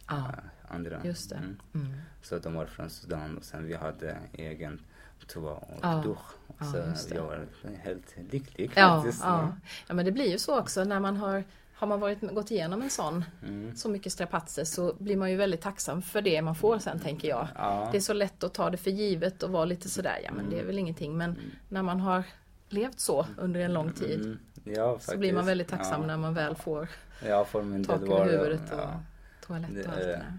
ja 0.07 0.15
uh, 0.15 0.73
andra. 0.75 1.01
just. 1.03 1.31
Mm. 1.31 1.59
Mm. 1.73 1.87
Så 2.21 2.39
de 2.39 2.53
var 2.53 2.65
från 2.65 2.89
Sudan 2.89 3.37
och 3.37 3.43
sen 3.43 3.65
vi 3.67 3.73
hade 3.75 4.17
egen 4.33 4.81
toa 5.27 5.51
och 5.53 5.79
Ja. 5.81 6.01
dusch. 6.05 6.33
Så 6.95 7.15
jag 7.15 7.23
var 7.23 7.45
helt 7.83 8.15
lycklig 8.31 8.71
Ja, 8.75 9.01
faktiskt. 9.01 9.23
ja. 9.23 9.55
ja, 9.87 9.93
men 9.93 10.05
det 10.05 10.11
blir 10.11 10.31
ju 10.31 10.37
så 10.37 10.59
också 10.59 10.83
när 10.83 10.99
man 10.99 11.17
har 11.17 11.43
har 11.73 11.87
man 11.87 11.99
varit, 11.99 12.21
gått 12.21 12.51
igenom 12.51 12.81
en 12.81 12.89
sån, 12.89 13.25
Mm. 13.43 13.75
så 13.75 13.89
mycket 13.89 14.13
strapatser 14.13 14.63
så 14.63 14.93
blir 14.99 15.17
man 15.17 15.31
ju 15.31 15.37
väldigt 15.37 15.61
tacksam 15.61 16.01
för 16.01 16.21
det 16.21 16.41
man 16.41 16.55
får 16.55 16.79
sen 16.79 16.99
tänker 16.99 17.27
jag. 17.27 17.47
Ja. 17.55 17.89
Det 17.91 17.97
är 17.97 18.01
så 18.01 18.13
lätt 18.13 18.43
att 18.43 18.53
ta 18.53 18.69
det 18.69 18.77
för 18.77 18.91
givet 18.91 19.43
och 19.43 19.51
vara 19.51 19.65
lite 19.65 19.89
sådär, 19.89 20.19
ja 20.23 20.31
men 20.33 20.49
det 20.49 20.59
är 20.59 20.65
väl 20.65 20.77
ingenting. 20.79 21.17
Men 21.17 21.35
när 21.69 21.81
man 21.83 21.99
har 21.99 22.23
levt 22.69 22.99
så 22.99 23.25
under 23.37 23.59
en 23.59 23.73
lång 23.73 23.91
tid 23.93 24.19
Mm. 24.21 24.39
Ja, 24.63 24.99
så 24.99 25.17
blir 25.17 25.33
man 25.33 25.45
väldigt 25.45 25.67
tacksam 25.67 26.01
ja. 26.01 26.07
när 26.07 26.17
man 26.17 26.33
väl 26.33 26.55
får 26.55 26.87
Ja, 27.27 27.45
min 27.63 27.83
tak 27.85 28.01
över 28.01 28.25
det... 28.25 28.31
huvudet 28.31 28.71
och 28.73 28.79
Ja, 28.79 28.99
toalett 29.47 29.69
Det 29.75 29.81
och 29.83 29.87
allt 29.93 29.97
det 29.97 30.13
är- 30.13 30.17
där. 30.17 30.33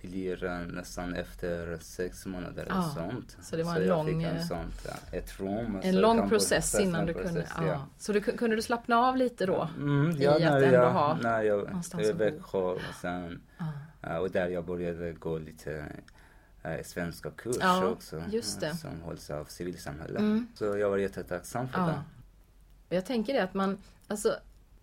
blir 0.00 0.44
uh, 0.44 0.58
nästan 0.66 1.14
efter 1.14 1.78
sex 1.80 2.26
månader 2.26 2.66
Ja, 2.68 2.78
och 2.78 2.92
sånt. 2.92 3.36
så 3.42 3.56
det 3.56 3.62
var 3.62 3.76
en 3.76 3.86
jag 3.86 4.06
lång, 4.06 4.22
en 4.22 4.36
eh, 4.36 4.46
sånt, 4.46 4.86
ett 5.12 5.40
rum. 5.40 5.80
En 5.82 5.92
så 5.94 6.00
lång 6.00 6.28
process 6.28 6.80
innan 6.80 7.06
du 7.06 7.14
kunde... 7.14 7.32
process, 7.32 7.52
Ja. 7.66 7.86
Så 7.98 8.12
du, 8.12 8.20
kunde 8.20 8.56
du 8.56 8.62
slappna 8.62 8.96
av 8.98 9.16
lite 9.16 9.46
då? 9.46 9.68
Mm, 9.76 10.10
i 10.10 10.24
ja, 10.24 10.34
att 10.34 10.40
när 10.40 10.62
ändå 10.62 10.76
jag, 10.76 10.90
ha 10.92 11.16
när 11.22 11.42
jag 11.42 11.58
någonstans 11.66 12.04
i 12.06 12.10
att 12.10 12.16
bo. 12.18 12.24
Växjö 12.24 12.58
och 12.58 12.80
sen 13.00 13.40
och 14.20 14.30
där 14.30 14.48
jag 14.48 14.64
började 14.64 15.12
gå 15.12 15.38
lite 15.38 15.72
eh, 15.78 15.84
svenska 16.84 17.30
kurs 17.30 17.56
Ja, 17.60 17.86
också. 17.86 18.16
eh, 18.16 18.74
Som 18.74 19.00
hålls 19.00 19.30
av 19.30 19.44
civilsamhället. 19.44 20.18
Mm. 20.18 20.46
Så 20.54 20.64
jag 20.64 20.90
var 20.90 20.98
jättetacksam 20.98 21.68
för 21.68 21.78
Ja. 21.80 21.86
det. 22.88 22.94
Jag 22.94 23.06
tänker 23.06 23.32
det 23.32 23.42
att 23.42 23.54
man, 23.54 23.78
alltså 24.08 24.36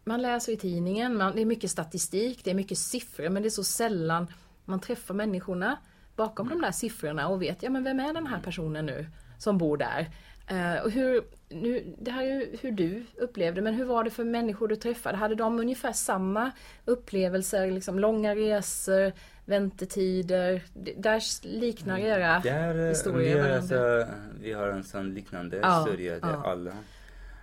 man 0.04 0.22
läser 0.22 0.52
i 0.52 0.58
tidningen, 0.58 1.18
man, 1.18 1.36
det 1.36 1.42
är 1.42 1.46
mycket 1.46 1.72
statistik, 1.72 2.44
det 2.44 2.52
är 2.52 2.56
mycket 2.56 2.78
siffror 2.78 3.30
men 3.30 3.44
det 3.44 3.48
är 3.48 3.50
så 3.50 3.64
sällan 3.64 4.28
man 4.66 4.80
träffar 4.80 5.14
människorna 5.14 5.78
bakom 6.16 6.50
de 6.50 6.62
där 6.62 6.72
siffrorna 6.72 7.28
och 7.28 7.42
vet, 7.42 7.64
ja 7.64 7.70
men 7.70 7.84
vem 7.84 8.00
är 8.00 8.14
den 8.14 8.28
här 8.28 8.40
personen 8.40 8.86
nu 8.86 9.08
som 9.40 9.58
bor 9.58 9.78
där? 9.78 10.10
Uh, 10.52 10.82
och 10.84 10.92
hur, 10.92 11.24
nu, 11.50 11.96
det 12.02 12.12
här 12.12 12.24
är 12.24 12.28
ju 12.28 12.58
hur 12.62 12.72
du 12.72 13.06
upplevde, 13.18 13.62
men 13.62 13.74
hur 13.74 13.86
var 13.86 14.04
det 14.04 14.10
för 14.10 14.24
människor 14.24 14.68
du 14.68 14.76
träffade? 14.76 15.18
Hade 15.18 15.36
de 15.36 15.60
ungefär 15.60 15.94
samma 15.94 16.52
upplevelser, 16.86 17.72
liksom 17.72 18.00
långa 18.00 18.36
resor, 18.36 19.12
väntetider? 19.48 20.62
Där 20.98 21.48
liknar 21.48 21.98
era 21.98 22.40
Där, 22.40 22.90
historier 22.90 23.36
vi, 23.36 23.42
varandra? 23.42 23.58
alltså, 23.58 24.08
vi 24.42 24.54
har 24.54 24.68
en 24.68 24.84
sån 24.84 25.14
liknande 25.14 25.58
Ja, 25.58 25.80
historia 25.80 26.20
där 26.20 26.30
ja. 26.30 26.52
alla 26.52 26.72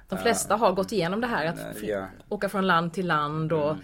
De 0.08 0.18
flesta 0.18 0.56
har 0.56 0.72
gått 0.72 0.92
igenom 0.92 1.20
det 1.20 1.26
här 1.26 1.46
att 1.46 1.82
ja. 1.82 2.06
åka 2.28 2.48
från 2.48 2.66
land 2.66 2.92
till 2.92 3.06
land 3.06 3.52
och 3.52 3.70
Mm. 3.70 3.82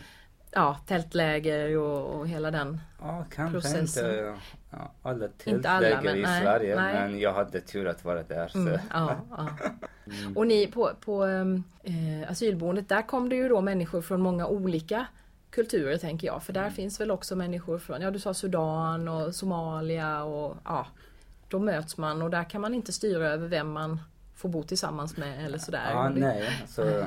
ja, 0.50 0.76
tältläger 0.86 1.78
och, 1.78 2.14
och 2.18 2.28
hela 2.28 2.50
den. 2.50 2.80
Ja, 3.00 3.24
processen. 3.50 3.80
inte 4.10 4.34
ja, 4.70 4.92
alla 5.02 5.24
alla, 5.24 5.28
tältläger 5.38 6.02
men 6.02 6.16
i 6.16 6.22
nej, 6.22 6.42
Sverige 6.42 6.76
nej. 6.76 6.94
men 6.94 7.18
jag 7.20 7.32
hade 7.32 7.60
tur 7.60 7.86
att 7.88 8.04
vara 8.04 8.22
där. 8.22 8.48
Så. 8.48 8.58
Mm, 8.58 8.78
ja, 8.90 9.16
ja. 9.30 9.48
Och 10.34 10.46
ni 10.46 10.66
på, 10.66 10.90
på 11.00 11.24
eh, 11.82 12.30
asylboendet, 12.30 12.88
där 12.88 13.02
kom 13.02 13.28
det 13.28 13.36
ju 13.36 13.48
då 13.48 13.60
människor 13.60 14.02
från 14.02 14.20
många 14.20 14.46
olika 14.46 15.06
kulturer 15.50 15.96
tänker 15.98 16.26
jag. 16.26 16.42
För 16.42 16.52
där 16.52 16.60
Mm. 16.60 16.72
finns 16.72 17.00
väl 17.00 17.10
också 17.10 17.36
människor 17.36 17.78
från, 17.78 18.00
ja 18.00 18.10
du 18.10 18.18
sa 18.18 18.34
Sudan 18.34 19.08
och 19.08 19.34
Somalia 19.34 20.22
och 20.24 20.56
ja. 20.64 20.86
Då 21.48 21.58
möts 21.58 21.96
man 21.96 22.22
och 22.22 22.30
där 22.30 22.44
kan 22.44 22.60
man 22.60 22.74
inte 22.74 22.92
styra 22.92 23.28
över 23.28 23.48
vem 23.48 23.72
man 23.72 24.00
får 24.34 24.48
bo 24.48 24.62
tillsammans 24.62 25.16
med 25.16 25.44
eller 25.44 25.58
sådär. 25.58 25.90
Ja, 25.90 26.08
nej, 26.08 26.50
så 26.68 27.06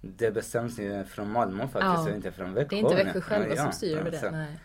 det 0.00 0.30
bestäms 0.30 0.78
ju 0.78 1.04
från 1.04 1.30
Malmö 1.32 1.62
faktiskt 1.62 1.82
Ja. 1.84 2.02
och 2.02 2.10
inte 2.16 2.32
från 2.32 2.54
Växjö. 2.54 2.68
det 2.76 2.76
är 2.76 2.80
inte 2.92 3.04
Växjö 3.04 3.20
själva 3.20 3.54
Ja, 3.54 3.62
som 3.62 3.72
styr 3.72 3.96
över 3.96 4.10
alltså, 4.10 4.26
det. 4.26 4.30
Nej, 4.36 4.58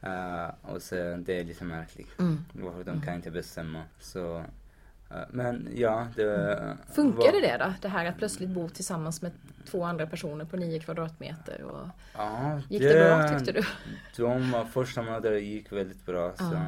nej. 0.00 0.44
eh, 0.44 0.50
och 0.74 0.82
så 0.82 0.94
det 1.18 1.40
är 1.40 1.44
lite 1.44 1.64
märkligt. 1.64 2.18
Mm. 2.18 2.44
Varför 2.52 2.84
de 2.84 3.02
kan 3.02 3.14
inte 3.14 3.30
bestämma. 3.30 3.82
Så, 4.00 4.44
men 5.30 5.68
ja, 5.74 6.06
det. 6.16 6.76
Funkade 6.92 7.32
var, 7.32 7.40
det 7.40 7.56
då? 7.58 7.72
Det 7.80 7.88
här 7.88 8.06
att 8.06 8.18
plötsligt 8.18 8.50
bo 8.50 8.68
tillsammans 8.68 9.22
med 9.22 9.32
två 9.70 9.84
andra 9.84 10.06
personer 10.06 10.44
på 10.44 10.56
nio 10.56 10.78
kvadratmeter. 10.80 11.62
Och... 11.62 11.86
Ja, 12.16 12.60
Gick 12.68 12.82
det 12.82 13.04
bra 13.18 13.28
tyckte 13.38 13.52
du? 13.52 13.62
De 14.16 14.54
första 14.72 15.02
månaderna 15.02 15.36
gick 15.38 15.72
väldigt 15.72 16.06
bra. 16.06 16.32
Så, 16.36 16.58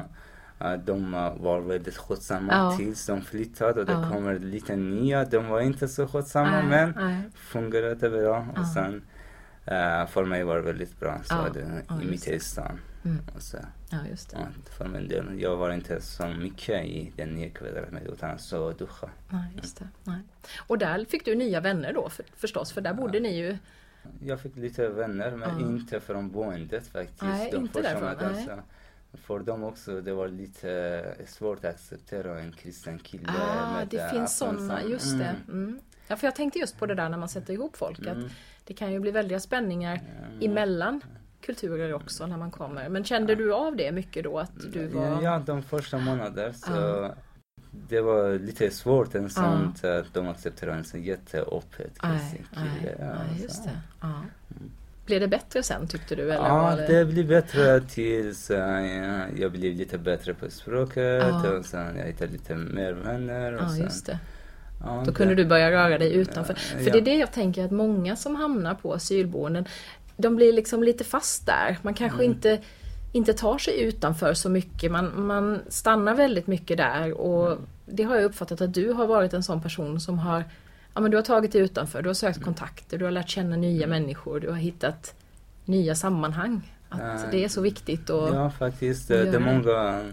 Ja. 0.59 0.73
eh, 0.73 0.79
de 0.79 1.11
var 1.37 1.59
väldigt 1.61 1.97
skötsamma 1.97 2.53
Ja. 2.53 2.77
tills 2.77 3.05
de 3.05 3.21
flyttade 3.21 3.79
och 3.79 3.85
det 3.85 3.91
Ja. 3.93 4.09
kommer 4.11 4.39
lite 4.39 4.75
nya. 4.75 5.25
De 5.25 5.47
var 5.47 5.61
inte 5.61 5.87
så 5.87 6.07
skötsamma 6.07 6.51
Nej, 6.51 6.63
men 6.69 6.93
nej. 6.95 7.21
fungerade 7.35 8.09
bra. 8.09 8.47
Och 8.57 8.67
sen 8.67 9.01
eh, 9.65 10.07
för 10.07 10.25
mig 10.25 10.43
var 10.43 10.55
det 10.55 10.61
väldigt 10.61 10.99
bra. 10.99 11.19
Så 11.23 11.33
Ja. 11.35 11.49
det, 11.53 12.03
i 12.03 12.07
mitt 12.11 12.25
det. 12.25 12.31
Mm. 13.05 13.21
Och 13.35 13.41
så, 13.41 13.57
Ja, 13.89 13.97
just 14.09 14.29
det. 14.29 14.37
ja, 14.39 14.45
för 14.77 14.99
del, 14.99 15.41
jag 15.41 15.55
var 15.57 15.71
inte 15.71 16.01
så 16.01 16.27
mycket 16.27 16.85
i 16.85 17.13
den 17.15 17.29
nya 17.29 17.49
kvadratmetern 17.49 18.13
utan 18.13 18.39
så 18.39 18.71
duscha. 18.71 19.09
Nej, 19.29 19.43
just 19.55 19.79
det. 19.79 19.87
Nej. 20.03 20.19
Och 20.67 20.77
där 20.77 21.05
fick 21.05 21.25
du 21.25 21.35
nya 21.35 21.59
vänner 21.61 21.93
då 21.93 22.09
för, 22.09 22.25
förstås, 22.35 22.71
för 22.71 22.81
där 22.81 22.93
bodde 22.93 23.19
ni 23.19 23.37
ju... 23.37 23.57
Jag 24.19 24.39
fick 24.39 24.55
lite 24.55 24.89
vänner 24.89 25.31
men 25.31 25.59
Ja. 25.59 25.67
inte 25.67 25.99
från 25.99 26.31
boendet 26.31 26.87
faktiskt. 26.87 27.21
Nej, 27.21 27.49
de 27.51 27.57
inte 27.57 27.81
därifrån, 27.81 28.01
månaderna, 28.03 28.31
nej. 28.31 28.45
så 29.11 29.17
För 29.17 29.39
dem 29.39 29.63
också, 29.63 30.01
det 30.01 30.13
var 30.13 30.27
lite 30.27 30.71
eh, 31.19 31.25
svårt 31.25 31.57
att 31.65 31.75
acceptera 31.75 32.39
en 32.39 32.51
kristen 32.51 32.99
kille. 32.99 33.29
Ah, 33.51 33.85
det 33.89 34.11
finns 34.11 34.37
sådana, 34.37 34.81
sa- 34.81 34.87
just 34.87 35.17
det. 35.17 35.25
Mm. 35.47 35.63
Mm. 35.63 35.79
Ja, 36.07 36.15
för 36.15 36.27
jag 36.27 36.35
tänkte 36.35 36.59
just 36.59 36.79
på 36.79 36.85
det 36.85 36.95
där 36.95 37.09
när 37.09 37.17
man 37.17 37.29
sätter 37.29 37.53
ihop 37.53 37.77
folk, 37.77 37.99
Mm. 37.99 38.11
att 38.25 38.31
det 38.63 38.73
kan 38.73 38.91
ju 38.91 38.99
bli 38.99 39.11
väldiga 39.11 39.39
spänningar 39.39 40.01
emellan 40.41 41.01
kulturer 41.45 41.93
också 41.93 42.27
när 42.27 42.37
man 42.37 42.51
kommer. 42.51 42.89
Men 42.89 43.03
kände 43.03 43.35
du 43.35 43.53
av 43.53 43.75
det 43.75 43.91
mycket 43.91 44.23
då, 44.23 44.39
att 44.39 44.51
du 44.73 44.87
var... 44.87 45.05
Ja, 45.05 45.21
ja, 45.21 45.41
de 45.45 45.63
första 45.63 45.97
månaderna 45.97 46.53
så 46.53 47.11
det 47.89 48.01
var 48.01 48.39
lite 48.39 48.71
svårt 48.71 49.15
en 49.15 49.29
sånt 49.29 49.83
att 49.83 50.13
de 50.13 50.27
accepterar 50.27 50.71
en 50.73 50.83
sån 50.83 51.03
jätteöppet 51.03 51.99
kristen 51.99 52.45
kille. 52.53 52.95
Ja, 52.99 53.15
så. 53.37 53.43
just 53.43 53.63
det. 53.63 53.79
Ja. 54.01 54.21
Blev 55.05 55.19
det 55.21 55.27
bättre 55.27 55.63
sen 55.63 55.87
tyckte 55.87 56.15
du? 56.15 56.21
Eller 56.21 56.33
Ja, 56.47 56.75
det... 56.75 56.87
det 56.87 57.05
blir 57.05 57.23
bättre 57.23 57.81
tills 57.81 58.51
eh, 58.51 59.39
jag 59.39 59.51
blev 59.51 59.75
lite 59.75 59.97
bättre 59.97 60.33
på 60.33 60.49
språket 60.49 61.23
Ja. 61.27 61.49
och 61.51 61.65
sen 61.65 61.97
jag 61.97 62.05
hittade 62.05 62.31
lite 62.31 62.55
mer 62.55 62.91
vänner. 62.93 63.53
Och 63.53 63.61
Ja, 63.63 63.69
sen, 63.69 63.79
just 63.79 64.05
det. 64.05 64.19
Ja, 64.83 65.03
Då 65.05 65.11
kunde 65.13 65.35
du 65.35 65.45
börja 65.45 65.71
röra 65.71 65.97
dig 65.97 66.13
utanför. 66.13 66.53
Ja, 66.77 66.83
För 66.83 66.91
det 66.91 66.97
är 66.97 67.01
det 67.01 67.15
jag 67.15 67.31
tänker 67.31 67.65
att 67.65 67.71
många 67.71 68.15
som 68.15 68.35
hamnar 68.35 68.73
på 68.75 68.93
asylboenden, 68.93 69.65
de 70.17 70.35
blir 70.35 70.53
liksom 70.53 70.83
lite 70.83 71.03
fast 71.03 71.45
där. 71.45 71.77
Man 71.81 71.93
kanske 71.93 72.17
Mm. 72.23 72.31
inte, 72.31 72.59
inte 73.11 73.33
tar 73.33 73.57
sig 73.57 73.81
utanför 73.81 74.33
så 74.33 74.49
mycket. 74.49 74.91
Man, 74.91 75.25
man 75.25 75.59
stannar 75.67 76.15
väldigt 76.15 76.47
mycket 76.47 76.77
där 76.77 77.13
och 77.13 77.47
Mm. 77.51 77.59
det 77.85 78.03
har 78.03 78.15
jag 78.15 78.23
uppfattat 78.25 78.61
att 78.61 78.73
du 78.73 78.91
har 78.93 79.07
varit 79.07 79.33
en 79.33 79.43
sån 79.43 79.61
person 79.61 79.99
som 79.99 80.19
har 80.19 80.43
Ja 80.93 81.01
men 81.01 81.11
du 81.11 81.17
har 81.17 81.21
tagit 81.23 81.51
dig 81.51 81.61
utanför, 81.61 82.01
du 82.01 82.09
har 82.09 82.13
sökt 82.13 82.37
Mm. 82.37 82.45
kontakter, 82.45 82.97
du 82.97 83.05
har 83.05 83.11
lärt 83.11 83.29
känna 83.29 83.55
nya 83.55 83.87
människor, 83.87 84.39
du 84.39 84.49
har 84.49 84.55
hittat 84.57 85.15
nya 85.65 85.95
sammanhang. 85.95 86.71
Att 86.89 87.31
det 87.31 87.43
är 87.43 87.47
så 87.47 87.61
viktigt 87.61 88.09
och... 88.09 88.29
Ja, 88.35 88.49
faktiskt. 88.51 89.07
Det, 89.07 89.31
det. 89.31 89.39
många 89.39 90.03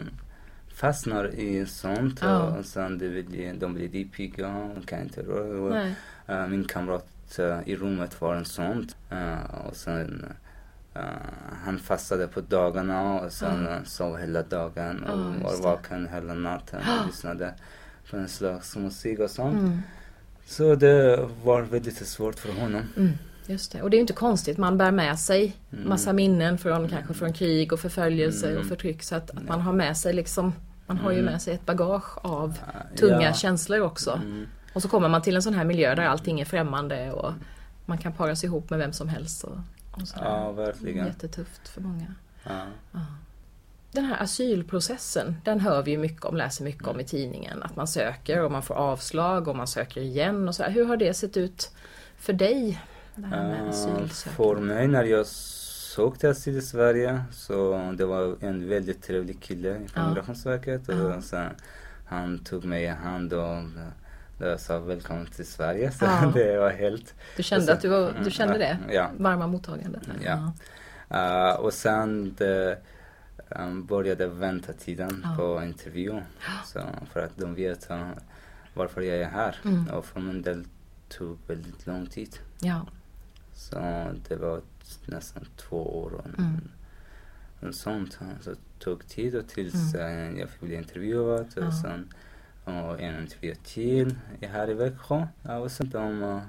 fastnar 0.75 1.35
i 1.35 1.67
sånt 1.67 2.19
Ja. 2.23 2.43
och 2.43 2.65
sen 2.65 2.99
det 2.99 3.09
blir, 3.09 3.55
de 3.55 3.75
blir 3.75 3.89
dipiga 3.89 4.49
och 4.79 4.87
kan 4.89 5.01
inte 5.03 5.21
röra. 5.23 5.87
Eh, 6.27 6.47
min 6.47 6.65
kamrat 6.65 7.07
eh, 7.39 7.59
i 7.67 7.77
rummet 7.77 8.21
var 8.21 8.35
en 8.35 8.45
sån. 8.45 8.89
Eh, 9.11 9.67
och 9.67 9.77
sen 9.77 10.27
eh, 10.95 11.03
han 11.65 11.79
fastade 11.79 12.27
på 12.29 12.41
dagarna 12.41 13.21
och 13.21 13.33
sen 13.33 13.67
uh. 13.67 13.85
sov 13.85 14.19
hela 14.19 14.43
dagen 14.43 15.05
och 15.05 15.35
just 15.51 15.63
var 15.65 15.71
vaken 15.71 16.09
hela 16.13 16.35
natten 16.35 16.81
och 17.01 17.07
lyssnade 17.07 17.55
på 18.11 18.17
en 18.17 18.29
slags 18.29 18.77
musik 18.77 19.19
och 19.19 19.31
sånt. 19.31 19.55
Mm, 19.59 19.83
Så 20.47 20.75
det 20.75 21.29
var 21.45 21.63
väldigt 21.63 22.07
svårt 22.07 22.39
för 22.39 22.53
honom. 22.53 22.83
mm, 22.97 23.13
just 23.47 23.73
det. 23.73 23.83
Och 23.83 23.91
det 23.91 23.95
är 23.95 23.99
ju 23.99 24.01
inte 24.03 24.13
konstigt, 24.13 24.59
man 24.59 24.79
bär 24.79 24.91
med 24.91 25.19
sig 25.19 25.57
Mm. 25.73 25.89
massa 25.89 26.13
minnen 26.13 26.59
från 26.59 26.89
kanske 26.89 27.15
från 27.15 27.33
krig 27.33 27.73
och 27.73 27.81
förföljelse 27.81 28.47
Mm. 28.51 28.61
och 28.61 28.67
förtryck. 28.67 29.03
Så 29.03 29.15
att, 29.15 29.31
att 29.31 29.49
man 29.49 29.61
har 29.61 29.73
med 29.73 29.97
sig 29.97 30.13
liksom, 30.13 30.53
man 30.87 30.97
har 30.97 31.11
ju 31.11 31.19
Mm. 31.19 31.33
med 31.33 31.43
sig 31.43 31.55
ett 31.55 31.67
bagage 31.67 32.19
av 32.27 32.59
tunga 32.97 33.23
ja. 33.23 33.33
känslor 33.33 33.81
också. 33.81 34.21
Och 34.73 34.83
så 34.83 34.89
kommer 34.89 35.09
man 35.09 35.23
till 35.23 35.37
en 35.37 35.43
sån 35.43 35.55
här 35.55 35.65
miljö 35.65 35.95
där 35.95 36.03
allting 36.03 36.41
är 36.41 36.45
främmande 36.45 37.13
och 37.13 37.33
man 37.87 37.99
kan 37.99 38.13
paras 38.13 38.45
ihop 38.45 38.71
med 38.71 38.79
vem 38.79 38.93
som 38.93 39.09
helst. 39.09 39.45
Och, 39.45 39.57
och. 39.91 40.03
Ja, 40.21 40.53
verkligen. 40.53 41.07
Jättetufft 41.07 41.69
för 41.69 41.81
många. 41.81 42.15
Ja. 42.45 42.67
Den 43.93 44.05
här 44.05 44.23
asylprocessen, 44.23 45.37
den 45.45 45.61
hör 45.61 45.83
vi 45.83 45.91
ju 45.91 45.99
mycket 45.99 46.25
om, 46.25 46.37
läser 46.37 46.65
mycket 46.65 46.87
om 46.89 47.01
i 47.01 47.05
tidningen. 47.05 47.63
Att 47.63 47.77
man 47.77 47.87
söker 47.87 48.43
och 48.45 48.53
man 48.53 48.63
får 48.63 48.75
avslag 48.75 49.49
och 49.49 49.57
man 49.57 49.67
söker 49.67 50.01
igen 50.01 50.49
och 50.49 50.55
så 50.55 50.63
här. 50.63 50.71
Hur 50.71 50.85
har 50.85 50.97
det 50.97 51.15
sett 51.15 51.37
ut 51.37 51.71
för 52.17 52.33
dig? 52.33 52.83
Det 53.15 53.27
här 53.27 53.49
med 53.49 53.69
asylsökande? 53.69 54.37
För 54.37 54.57
mig 54.61 54.89
när 54.89 55.05
jag 55.05 55.27
sökte 55.27 56.31
asyl 56.31 56.57
i 56.57 56.63
Sverige 56.63 57.23
så 57.33 57.93
det 57.99 58.05
var 58.05 58.37
en 58.41 58.69
väldigt 58.69 59.03
trevlig 59.03 59.41
kille 59.41 59.75
från 59.75 60.03
Ja. 60.03 60.09
Migrationsverket 60.09 60.89
och 60.89 60.95
Ja. 60.95 61.23
sen 61.23 61.51
han 62.07 62.39
tog 62.39 62.65
mig 62.65 62.85
i 62.85 62.87
hand 62.87 63.33
och 63.33 63.57
eh, 64.43 64.57
sa 64.57 64.79
välkommen 64.79 65.27
till 65.27 65.47
Sverige. 65.47 65.91
Så 65.93 66.05
Ja. 66.05 66.31
det 66.35 66.59
var 66.59 66.71
helt... 66.71 67.15
Du 67.37 67.43
kände 67.43 67.67
sen- 67.67 67.75
att 67.77 67.83
du, 67.83 67.89
var, 67.89 68.01
du 68.13 68.17
Mm, 68.19 68.31
kände 68.31 68.59
det? 68.59 68.79
Ja. 68.93 69.11
Varma 69.19 69.47
mottagandet? 69.47 70.03
Ja. 70.25 70.53
Eh, 71.11 71.55
och 71.61 71.73
sen 71.73 72.35
det, 72.39 72.79
um, 73.49 73.87
började 73.87 74.27
väntetiden 74.27 75.21
Ja. 75.25 75.37
på 75.37 75.63
intervju. 75.65 76.21
Så 76.65 76.81
för 77.13 77.25
att 77.25 77.37
de 77.37 77.55
vet 77.55 77.91
uh, 77.91 78.11
varför 78.75 79.01
jag 79.01 79.17
är 79.19 79.29
här. 79.29 79.57
Mm. 79.65 79.89
Och 79.89 80.05
för 80.05 80.21
min 80.21 80.43
del 80.43 80.65
tog 81.09 81.39
väldigt 81.47 81.87
lång 81.87 82.07
tid. 82.07 82.37
ja. 82.61 82.87
Så 83.55 83.77
det 84.29 84.37
var 84.37 84.61
nästan 85.07 85.47
två 85.57 85.99
år 86.03 86.13
och 86.13 86.27
Mm. 86.39 87.73
sånt. 87.73 88.19
Så 88.41 88.51
det 88.51 88.57
tog 88.79 89.07
tid 89.09 89.35
och 89.35 89.49
tills 89.49 89.95
eh, 89.95 90.39
jag 90.39 90.51
fick 90.51 90.61
bli 90.61 90.75
intervjuad 90.75 91.47
och 91.47 91.57
Mm. 91.59 91.69
Ja. 91.71 91.83
sen 91.83 92.13
och 92.65 93.01
en 93.01 93.21
intervju 93.21 93.55
till 93.55 94.15
här 94.41 94.71
i 94.71 94.75
Växjö. 94.75 95.27
Ja, 95.43 95.59
och 95.59 95.71
sen 95.73 95.91
de 95.91 96.23
uh, 96.23 96.41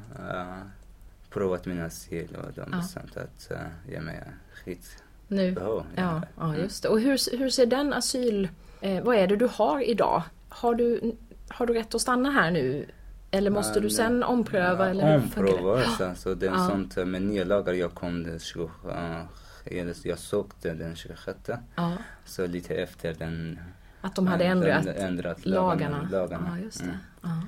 provat 1.30 1.66
min 1.66 1.82
asyl 1.82 2.36
och 2.36 2.54
de 2.54 2.62
Ja. 2.72 2.78
bestämt 2.78 3.18
att 3.18 3.48
uh, 3.52 3.92
ge 3.92 4.00
mig 4.02 4.24
skit. 4.54 5.04
Nu? 5.28 5.52
Behov, 5.52 5.86
Ja, 5.96 6.22
ja, 6.38 6.56
just 6.56 6.84
det. 6.84 6.90
Och 6.90 7.00
hur, 7.00 7.38
hur 7.38 7.50
ser 7.50 7.66
den 7.66 7.94
asyl... 7.94 8.50
Eh, 8.82 9.04
vad 9.04 9.16
är 9.16 9.28
det 9.28 9.36
du 9.36 9.48
har 9.52 9.90
idag? 9.90 10.24
Har 10.50 10.76
du, 10.76 11.16
har 11.50 11.66
du 11.66 11.74
rätt 11.74 11.96
att 11.96 12.02
stanna 12.02 12.32
här 12.32 12.52
nu? 12.52 12.86
Eller 13.32 13.52
måste 13.52 13.80
du 13.80 13.90
sen 13.90 14.24
ompröva? 14.24 14.90
eller 14.90 15.20
funkar 15.20 15.44
det? 15.44 15.52
Ompröva. 15.54 15.84
Så, 15.84 16.12
så 16.16 16.34
det 16.34 16.46
är 16.48 16.52
Ja. 16.52 16.68
sånt 16.70 16.98
eh, 16.98 17.06
med 17.06 17.22
nya 17.22 17.44
lagar. 17.44 17.74
Jag 17.74 17.94
kom 17.94 18.24
den 18.24 18.40
20, 18.40 18.64
uh, 18.64 19.22
eller 19.66 19.96
jag 20.08 20.20
sökte 20.20 20.74
den 20.74 20.96
26. 20.96 21.38
Ja, 21.76 21.92
Så 22.26 22.48
lite 22.48 22.76
efter 22.76 23.14
den 23.14 23.60
att 24.04 24.16
de 24.16 24.28
hade 24.28 24.44
ändrat 24.46 24.86
ändrat 24.86 25.46
lagarna. 25.46 25.98
lagarna. 25.98 26.08
lagarna. 26.12 26.58
Ja, 26.58 26.64
just 26.64 26.80
det. 26.84 27.00
Mm. 27.28 27.40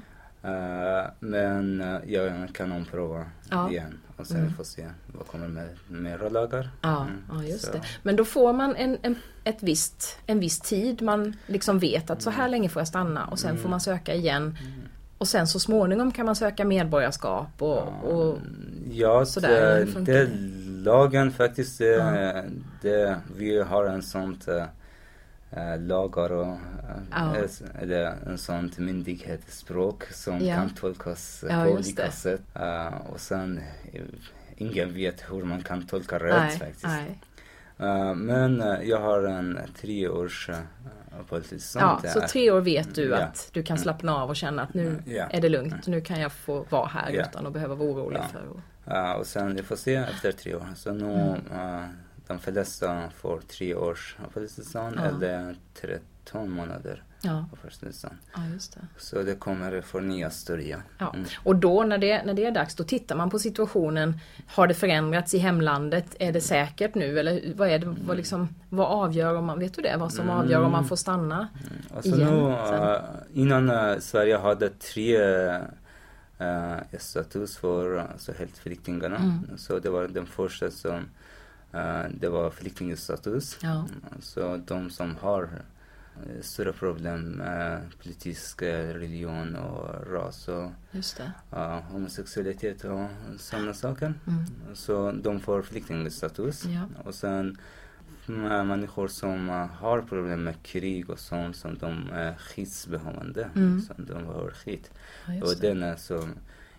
Eh, 0.44 1.06
men 1.20 1.82
eh, 1.82 1.98
jag 2.13 2.50
kan 2.56 2.72
omprova 2.72 3.26
Ja. 3.50 3.70
igen 3.70 3.98
och 4.18 4.28
sen 4.28 4.38
Mm. 4.38 4.54
får 4.54 4.63
se 4.63 4.89
vad 5.08 5.28
kommer 5.28 5.48
med 5.48 5.70
mera 5.88 6.30
lagar. 6.30 6.70
Ja, 6.82 7.02
Mm, 7.02 7.24
ja 7.32 7.44
just 7.44 7.65
så. 7.65 7.72
det. 7.72 7.82
Men 8.04 8.15
då 8.15 8.26
får 8.26 8.54
man 8.54 8.76
en, 8.76 8.98
en, 9.02 9.15
ett 9.44 9.63
visst, 9.63 10.20
en 10.28 10.39
viss 10.39 10.60
tid. 10.60 11.02
Man 11.02 11.36
liksom 11.48 11.80
vet 11.80 12.10
att 12.10 12.22
så 12.22 12.30
här 12.30 12.50
länge 12.50 12.70
får 12.70 12.80
jag 12.80 12.88
stanna 12.88 13.26
och 13.26 13.39
sen 13.39 13.58
får 13.58 13.70
man 13.70 13.80
söka 13.82 14.13
igen. 14.13 14.58
Och 15.18 15.28
sen 15.28 15.48
så 15.48 15.60
småningom 15.60 16.12
kan 16.12 16.26
man 16.26 16.36
söka 16.36 16.65
medborgarskap 16.65 17.62
och, 17.62 17.88
och 18.04 18.38
Ja, 18.91 19.26
sådär, 19.26 19.88
det, 19.96 20.02
det, 20.02 20.30
lagen 20.84 21.32
faktiskt, 21.32 21.78
det, 21.78 21.86
Ja. 21.86 22.44
det, 22.82 23.18
vi 23.38 23.62
har 23.62 23.86
en 23.86 24.02
sånt 24.02 24.48
äh, 24.48 24.63
lagar 25.80 26.32
och 26.32 26.58
Ja. 27.12 27.36
es- 27.36 27.63
eller 27.82 28.13
en 28.26 28.38
sånt 28.38 28.78
myndighetsspråk 28.78 30.04
som 30.04 30.39
Ja. 30.39 30.56
kan 30.56 30.70
tolkas 30.70 31.44
Ja, 31.50 31.63
på 31.65 31.72
olika 31.72 32.12
sätt. 32.12 32.41
Och 33.10 33.20
sen, 33.20 33.62
eh, 33.94 34.02
ingen 34.58 34.94
vet 34.94 35.24
hur 35.32 35.44
man 35.44 35.63
kan 35.63 35.88
tolka 35.88 36.20
rätt 36.20 36.36
nej, 36.41 36.58
faktiskt. 36.60 36.86
Äh, 37.80 38.13
men 38.15 38.63
jag 38.84 39.00
har 39.02 39.24
en 39.24 39.60
tre 39.82 40.08
års 40.10 40.50
äh, 40.50 40.56
uppehållstillstånd. 41.22 42.00
Ja, 42.04 42.10
så 42.10 42.22
tre 42.22 42.52
år 42.52 42.62
vet 42.62 42.96
du 42.96 43.10
Ja. 43.10 43.18
att 43.18 43.50
du 43.54 43.63
kan 43.63 43.78
slappna 43.78 44.15
av 44.15 44.30
och 44.30 44.36
känna 44.36 44.62
att 44.62 44.74
nu 44.74 44.98
Ja. 45.06 45.24
är 45.30 45.41
det 45.41 45.50
lugnt. 45.50 45.88
Nu 45.88 46.02
kan 46.02 46.20
jag 46.20 46.32
få 46.32 46.65
vara 46.70 46.88
här 46.88 47.12
utan 47.12 47.48
att 47.48 47.54
behöva 47.54 47.76
vara 47.76 47.89
orolig 47.89 48.22
för. 48.32 48.41
Ja, 48.86 49.15
och 49.15 49.26
sen 49.28 49.56
vi 49.56 49.63
får 49.63 49.76
se 49.76 49.96
efter 49.96 50.32
tre 50.32 50.56
år. 50.56 50.68
Så 50.76 50.91
nu 50.94 51.12
Mm. 51.50 51.89
Eh, 52.29 52.35
de 52.35 52.39
flesta 52.39 53.09
får 53.17 53.39
tre 53.47 53.75
års 53.75 54.15
uppehållstillstånd 54.27 54.95
Ja. 54.99 55.05
eller 55.05 55.55
13 55.81 56.51
månader 56.51 57.03
Ja, 57.21 57.45
uppehållstillstånd. 57.53 58.15
ja 58.35 58.41
just 58.53 58.73
det. 58.73 58.79
Så 58.97 59.23
det 59.23 59.35
kommer 59.35 59.81
förnyas 59.81 60.43
då 60.45 60.57
igen. 60.57 60.81
Ja. 60.97 61.13
Mm. 61.13 61.25
Och 61.43 61.55
då 61.55 61.83
när 61.83 61.97
det, 61.97 62.23
när 62.25 62.33
det 62.33 62.45
är 62.45 62.51
dags, 62.51 62.75
då 62.75 62.83
tittar 62.83 63.15
man 63.15 63.29
på 63.29 63.39
situationen. 63.39 64.19
Har 64.47 64.67
det 64.67 64.73
förändrats 64.73 65.33
i 65.33 65.38
hemlandet? 65.38 66.15
Är 66.19 66.31
det 66.31 66.41
säkert 66.41 66.95
nu? 66.95 67.19
Eller 67.19 67.53
vad 67.55 67.69
är 67.69 67.79
det, 67.79 67.95
vad, 68.05 68.17
liksom, 68.17 68.49
vad 68.69 68.88
avgör 68.88 69.35
om 69.35 69.45
man, 69.45 69.59
vet 69.59 69.73
du 69.73 69.81
det? 69.81 69.95
Vad 69.97 70.13
som 70.13 70.29
avgör 70.29 70.61
om 70.63 70.71
man 70.71 70.85
får 70.85 70.95
stanna? 70.95 71.47
Och 71.93 72.03
så 72.03 72.09
Igen, 72.09 72.33
nu, 72.33 72.55
sen. 72.69 72.83
eh, 72.83 72.99
innan 73.33 73.69
eh, 73.69 73.99
Sverige 73.99 74.38
hade 74.38 74.69
tre 74.69 75.17
uh, 76.41 76.97
status 76.99 77.57
för 77.57 77.97
alltså, 77.97 78.31
helt 78.39 78.57
flyktingarna. 78.57 79.17
Mm. 79.17 79.57
Så 79.57 79.79
det 79.79 79.89
var 79.89 80.07
den 80.07 80.25
första 80.25 80.71
som 80.71 80.95
eh, 80.95 81.01
det 82.19 82.29
var 82.29 82.49
flyktingstatus. 82.51 83.57
Ja. 83.61 83.69
Mm, 83.79 84.21
Så 84.21 84.57
de 84.57 84.89
som 84.89 85.15
har 85.15 85.43
eh, 85.43 86.41
stora 86.41 86.73
problem 86.73 87.21
med 87.21 87.81
politisk 88.03 88.61
eh, 88.61 88.93
religion 88.93 89.55
och 89.55 90.11
ras 90.11 90.47
och 90.47 90.71
uh, 91.53 91.79
homosexualitet 91.91 92.83
och 92.83 93.07
sådana 93.39 93.73
saker. 93.73 94.13
Mm. 94.27 94.75
Så 94.75 95.11
de 95.11 95.39
får 95.39 95.61
flyktingstatus. 95.61 96.65
Ja. 96.65 96.81
Och 97.03 97.15
sen 97.15 97.57
människor 98.27 99.07
som 99.07 99.49
har 99.79 100.01
problem 100.01 100.43
med 100.43 100.63
krig 100.63 101.09
och 101.09 101.19
sånt 101.19 101.55
som 101.55 101.77
de 101.77 102.09
är 102.13 102.35
skyddsbehövande. 102.35 103.49
Mm. 103.55 103.81
Som 103.81 104.05
de 104.05 104.25
har 104.25 104.51
skydd. 104.51 104.88
Ja, 105.27 105.43
Och 105.45 105.55
den 105.61 105.83
är 105.83 105.95
som 105.95 106.33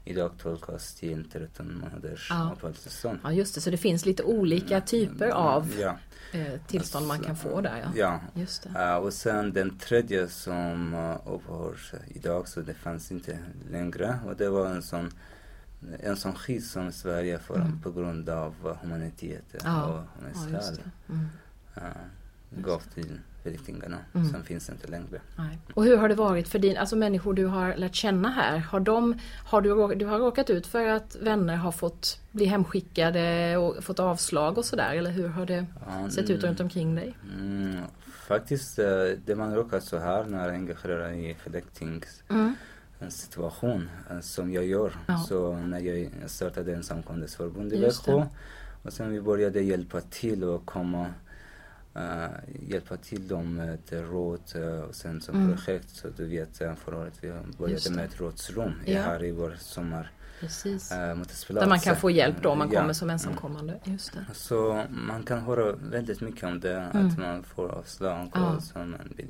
idag 0.07 0.31
tolkas 0.42 0.95
till 0.95 1.31
13 1.31 1.79
månaders 1.81 2.27
Ja. 2.31 2.51
uppehållstillstånd. 2.57 3.19
ja, 3.23 3.33
just 3.33 3.55
det. 3.55 3.61
Så 3.61 3.71
det 3.71 3.77
finns 3.77 4.07
lite 4.07 4.23
olika 4.23 4.81
typer 4.81 5.29
av 5.29 5.73
Ja. 5.81 5.97
eh, 6.33 6.61
tillstånd 6.66 7.07
man 7.07 7.21
kan 7.21 7.37
få 7.37 7.61
där. 7.61 7.79
Ja. 7.85 7.90
ja. 8.35 8.40
Just 8.40 8.62
det. 8.62 8.81
Äh, 8.85 8.97
och 8.97 9.12
sen 9.12 9.53
den 9.53 9.79
tredje 9.79 10.29
som 10.29 10.95
uh, 10.95 11.16
upphörs 11.35 11.92
idag, 12.09 12.49
så 12.49 12.61
det 12.61 12.75
fanns 12.75 13.12
inte 13.12 13.38
längre. 13.71 14.19
Och 14.27 14.37
det 14.37 14.49
var 14.49 14.66
en 14.66 14.83
sån, 14.83 15.11
en 16.01 16.16
sån 16.16 16.35
skydd 16.35 16.64
som 16.64 16.92
Sverige 16.92 17.38
får 17.38 17.57
Mm. 17.57 17.81
på 17.83 17.90
grund 17.92 18.29
av 18.29 18.55
uh, 18.66 18.73
humanitet 18.83 19.45
Ja. 19.64 19.85
och 19.87 19.95
Ja, 19.99 20.05
mänskliga 20.23 20.57
just 20.57 20.75
det. 20.77 21.12
Mm. 21.12 21.27
gav 22.62 22.83
till 22.95 23.21
flyktingarna. 23.46 23.96
Mm. 24.14 24.28
Sen 24.28 24.44
finns 24.44 24.68
inte 24.70 24.88
längre. 24.88 25.20
Nej. 25.37 25.59
Och 25.74 25.85
hur 25.85 25.96
har 25.96 26.09
det 26.09 26.14
varit 26.14 26.48
för 26.48 26.59
din, 26.59 26.76
alltså 26.76 26.96
människor 26.96 27.35
du 27.35 27.46
har 27.46 27.76
lärt 27.76 27.94
känna 27.94 28.28
här? 28.30 28.59
Har, 28.59 28.80
de, 28.80 29.14
har 29.44 29.61
du, 29.61 29.94
du 29.94 30.06
har 30.06 30.18
råkat 30.18 30.50
ut 30.50 30.66
för 30.66 30.87
att 30.87 31.16
vänner 31.20 31.56
har 31.56 31.72
fått 31.72 32.20
bli 32.32 32.44
hemskickade 32.44 33.56
och 33.56 33.85
fått 33.85 34.00
avslag 34.00 34.59
och 34.59 34.64
sådär? 34.64 34.94
Eller 34.94 35.11
hur 35.11 35.28
har 35.28 35.46
det 35.46 35.66
Ja, 35.87 36.11
sett 36.11 36.30
ut 36.30 36.44
runt 36.44 36.61
omkring 36.61 36.94
dig? 36.94 37.16
Mm, 37.38 37.80
faktiskt, 38.06 38.78
uh, 38.78 38.85
det 39.24 39.35
man 39.37 39.54
råkar 39.54 39.80
så 39.80 39.98
här 39.98 40.24
när 40.24 40.46
jag 40.46 40.54
engagerar 40.54 41.12
i 41.12 41.35
flyktingssituation 41.35 42.54
Mm. 43.00 43.11
situation 43.11 43.90
uh, 44.12 44.20
som 44.20 44.52
jag 44.52 44.66
gör. 44.66 44.92
Ja. 45.06 45.18
Så 45.28 45.52
när 45.56 45.80
jag 45.80 46.11
startade 46.26 46.74
ensamkommandesförbund 46.74 47.72
i. 47.72 47.80
Växjö 47.80 48.26
och 48.82 48.92
sen 48.92 49.11
vi 49.11 49.20
började 49.20 49.61
hjälpa 49.61 50.00
till 50.00 50.44
och 50.44 50.66
komma 50.66 51.06
uh, 51.96 52.26
hjälpa 52.70 52.96
till 52.96 53.28
dem 53.28 53.54
med 53.54 53.78
råd 53.90 54.40
uh, 54.56 54.80
och 54.80 54.94
sen 54.94 55.20
som 55.20 55.35
Mm. 55.35 55.56
projekt 55.56 55.90
så 55.90 56.09
du 56.16 56.26
vet 56.28 56.62
uh, 56.62 56.74
förra 56.74 56.96
året 56.98 57.14
vi 57.20 57.32
började 57.59 57.90
med 57.90 58.04
ett 58.04 58.20
rådsrum 58.20 58.72
i 58.85 58.94
Ja. 58.94 59.02
här 59.02 59.24
i 59.24 59.30
vår 59.32 59.54
sommar 59.59 60.11
Precis. 60.40 60.92
uh. 60.92 61.54
Där 61.54 61.66
man 61.66 61.80
kan 61.80 61.96
få 61.96 62.11
hjälp 62.11 62.37
då 62.42 62.48
om 62.50 62.59
man 62.59 62.70
Ja. 62.72 62.80
kommer 62.80 62.92
som 62.92 63.11
ensamkommande. 63.11 63.80
Just 63.85 64.12
det. 64.12 64.26
Så 64.35 64.85
man 64.90 65.22
kan 65.22 65.40
höra 65.40 65.72
väldigt 65.72 66.20
mycket 66.20 66.44
om 66.44 66.61
det, 66.61 66.76
Mm. 66.76 67.06
att 67.06 67.18
man 67.18 67.42
får 67.44 67.68
avslag 67.68 68.30
Ja. 68.35 68.56
och 68.56 68.62
så 68.62 68.78
man 68.78 68.96
blir 69.14 69.26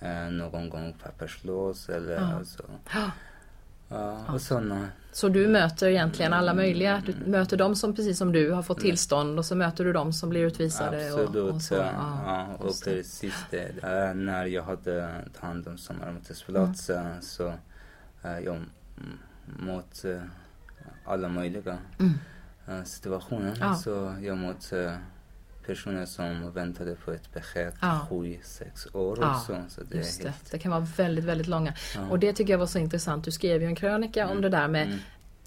eh, 0.00 0.30
någon 0.30 0.68
gång 0.70 0.96
papperslös 1.02 1.88
eller 1.88 2.14
Ja. 2.14 2.44
så. 2.44 2.64
Ja. 3.92 4.32
Och 4.32 4.40
sådana. 4.40 4.88
Så 5.12 5.28
du 5.28 5.48
möter 5.48 5.86
egentligen 5.88 6.32
alla 6.32 6.54
möjliga, 6.54 7.02
du 7.06 7.30
möter 7.30 7.56
de 7.56 7.76
som 7.76 7.94
precis 7.94 8.18
som 8.18 8.32
du 8.32 8.50
har 8.50 8.62
fått 8.62 8.78
Mm. 8.78 8.90
tillstånd 8.90 9.38
och 9.38 9.44
så 9.44 9.54
möter 9.54 9.84
du 9.84 9.92
de 9.92 10.12
som 10.12 10.28
blir 10.30 10.40
utvisade. 10.46 11.06
Absolut. 11.06 11.36
Och, 11.36 11.54
och 11.54 11.62
så. 11.62 11.74
ja, 11.74 11.92
Ja, 12.26 12.46
och 12.58 12.74
det. 12.84 12.90
precis 12.90 13.34
det. 13.50 13.82
Eh, 13.82 14.14
när 14.14 14.46
jag 14.46 14.62
hade 14.62 15.08
tagit 15.22 15.36
hand 15.36 15.68
om 15.68 15.78
sommarmötesplats 15.78 16.90
Mm. 16.90 17.06
eh, 17.06 17.20
så 17.20 17.46
eh, 18.22 18.38
jag 18.44 18.64
mot 19.46 20.04
alla 21.04 21.28
möjliga 21.28 21.78
Mm. 21.98 22.84
situationer. 22.84 23.56
Ja. 23.60 23.74
Så 23.74 24.14
jag 24.22 24.36
mot 24.38 24.70
personer 25.66 26.06
som 26.06 26.52
väntade 26.52 26.94
på 27.04 27.10
ett 27.12 27.32
besked 27.34 27.72
Ja. 27.80 28.06
sju, 28.10 28.36
sex 28.42 28.86
år 28.92 29.18
Ja, 29.20 29.36
också. 29.36 29.56
Så 29.68 29.80
det 29.82 29.96
Just 29.96 30.22
det. 30.22 30.28
helt... 30.28 30.50
det 30.50 30.58
kan 30.58 30.70
vara 30.70 30.86
väldigt, 30.96 31.24
väldigt 31.24 31.46
långa. 31.46 31.74
Ja. 31.94 32.00
Och 32.10 32.18
det 32.18 32.32
tycker 32.32 32.52
jag 32.52 32.58
var 32.58 32.66
så 32.66 32.78
intressant. 32.78 33.24
Du 33.24 33.30
skrev 33.30 33.60
ju 33.62 33.66
en 33.66 33.74
krönika 33.76 34.28
om 34.28 34.40
det 34.40 34.48
där 34.48 34.68
med 34.68 34.86
Mm. 34.86 34.98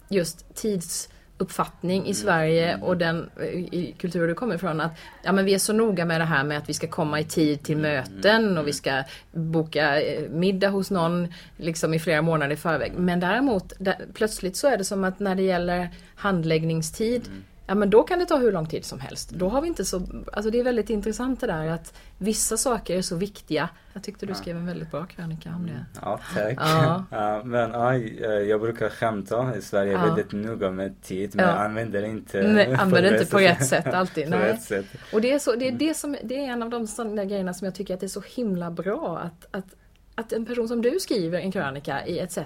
just 0.09 0.55
tidsuppfattning 0.55 2.07
i 2.07 2.13
Sverige 2.13 2.77
och 2.81 2.97
den 2.97 3.29
i 3.71 3.95
kulturen 3.99 4.27
du 4.27 4.33
kommer 4.35 4.55
ifrån. 4.55 4.81
Att 4.81 4.91
ja, 5.23 5.31
men 5.31 5.45
vi 5.45 5.53
är 5.53 5.59
så 5.59 5.73
noga 5.73 6.05
med 6.05 6.21
det 6.21 6.25
här 6.25 6.43
med 6.43 6.57
att 6.57 6.69
vi 6.69 6.73
ska 6.73 6.87
komma 6.87 7.19
i 7.19 7.23
tid 7.23 7.63
till 7.63 7.77
möten 7.77 8.57
och 8.57 8.67
vi 8.67 8.73
ska 8.73 9.03
boka 9.31 10.01
eh, 10.01 10.29
middag 10.29 10.69
hos 10.69 10.91
någon 10.91 11.33
liksom 11.57 11.93
i 11.93 11.99
flera 11.99 12.21
månader 12.21 12.53
i 12.53 12.57
förväg. 12.57 12.93
Men 12.97 13.19
däremot 13.19 13.73
där, 13.79 14.05
plötsligt 14.13 14.55
så 14.57 14.67
är 14.67 14.77
det 14.77 14.83
som 14.83 15.03
att 15.03 15.19
när 15.19 15.35
det 15.35 15.43
gäller 15.43 15.89
handläggningstid 16.15 17.21
Ja 17.67 17.75
men 17.75 17.89
då 17.89 18.03
kan 18.03 18.19
det 18.19 18.25
ta 18.25 18.37
hur 18.37 18.51
lång 18.51 18.65
tid 18.67 18.85
som 18.85 18.99
helst. 18.99 19.29
Då 19.29 19.49
har 19.49 19.61
vi 19.61 19.67
inte 19.67 19.85
så, 19.85 20.01
alltså 20.33 20.51
det 20.51 20.59
är 20.59 20.63
väldigt 20.63 20.89
intressant 20.89 21.41
det 21.41 21.47
där 21.47 21.67
att 21.67 21.93
vissa 22.17 22.57
saker 22.57 22.97
är 22.97 23.01
så 23.01 23.15
viktiga. 23.15 23.69
Jag 23.93 24.03
tyckte 24.03 24.25
du 24.25 24.33
skrev 24.33 24.57
en 24.57 24.65
väldigt 24.65 24.91
bra 24.91 25.05
krönika 25.05 25.49
om 25.49 25.67
det. 25.67 25.85
Ja, 26.01 26.19
tack. 26.35 26.53
Ja. 26.57 27.03
Ja, 27.11 27.41
men 27.43 27.71
ja, 27.71 27.95
jag 28.39 28.61
brukar 28.61 28.89
skämta. 28.89 29.55
I 29.57 29.61
Sverige 29.61 29.91
är 29.93 29.97
Ja. 29.97 30.05
väldigt 30.05 30.31
noga 30.31 30.71
med 30.71 31.01
tid, 31.01 31.35
men 31.35 31.45
Ja. 31.45 31.51
använder 31.51 32.03
inte 32.03 32.41
Nej, 32.47 32.73
använder 32.75 33.13
inte 33.19 33.31
på 33.31 33.37
rätt 33.39 33.65
sätt 33.65 33.87
alltid. 33.87 34.29
Nej. 34.29 34.39
rätt 34.39 34.61
sätt. 34.61 34.85
Och 35.13 35.21
det 35.21 35.31
är, 35.31 35.39
så, 35.39 35.55
det, 35.55 35.67
är 35.67 35.71
det, 35.71 35.93
som, 35.97 36.17
det 36.23 36.35
är 36.35 36.51
en 36.51 36.63
av 36.63 36.69
de 36.69 36.87
sådana 36.87 37.25
grejerna 37.25 37.53
som 37.53 37.65
jag 37.65 37.75
tycker 37.75 37.93
att 37.93 37.99
det 37.99 38.05
är 38.05 38.07
så 38.07 38.23
himla 38.35 38.71
bra 38.71 39.17
att, 39.23 39.47
att, 39.55 39.75
att 40.15 40.33
en 40.33 40.45
person 40.45 40.67
som 40.67 40.81
du 40.81 40.99
skriver 40.99 41.39
en 41.39 41.51
krönika 41.51 42.05
i 42.05 42.19
ETC. 42.19 42.37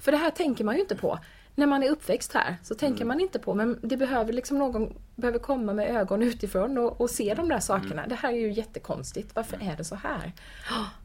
För 0.00 0.12
det 0.12 0.18
här 0.18 0.30
tänker 0.30 0.64
man 0.64 0.74
ju 0.74 0.80
inte 0.80 0.96
på. 0.96 1.18
När 1.58 1.66
man 1.66 1.82
är 1.82 1.90
uppväxt 1.90 2.32
här 2.32 2.56
så 2.62 2.74
tänker 2.74 3.04
man 3.04 3.20
inte 3.20 3.38
på 3.38 3.54
men 3.54 3.78
det 3.82 3.96
behöver 3.96 4.32
liksom 4.32 4.58
någon 4.58 4.94
behöver 5.16 5.38
komma 5.38 5.72
med 5.72 5.96
ögon 5.96 6.22
utifrån 6.22 6.78
och, 6.78 7.00
och 7.00 7.10
se 7.10 7.34
de 7.34 7.48
där 7.48 7.60
sakerna. 7.60 8.06
Det 8.06 8.14
här 8.14 8.32
är 8.32 8.36
ju 8.36 8.52
jättekonstigt. 8.52 9.30
Varför 9.34 9.62
är 9.62 9.76
det 9.76 9.84
så 9.84 9.94
här? 9.94 10.32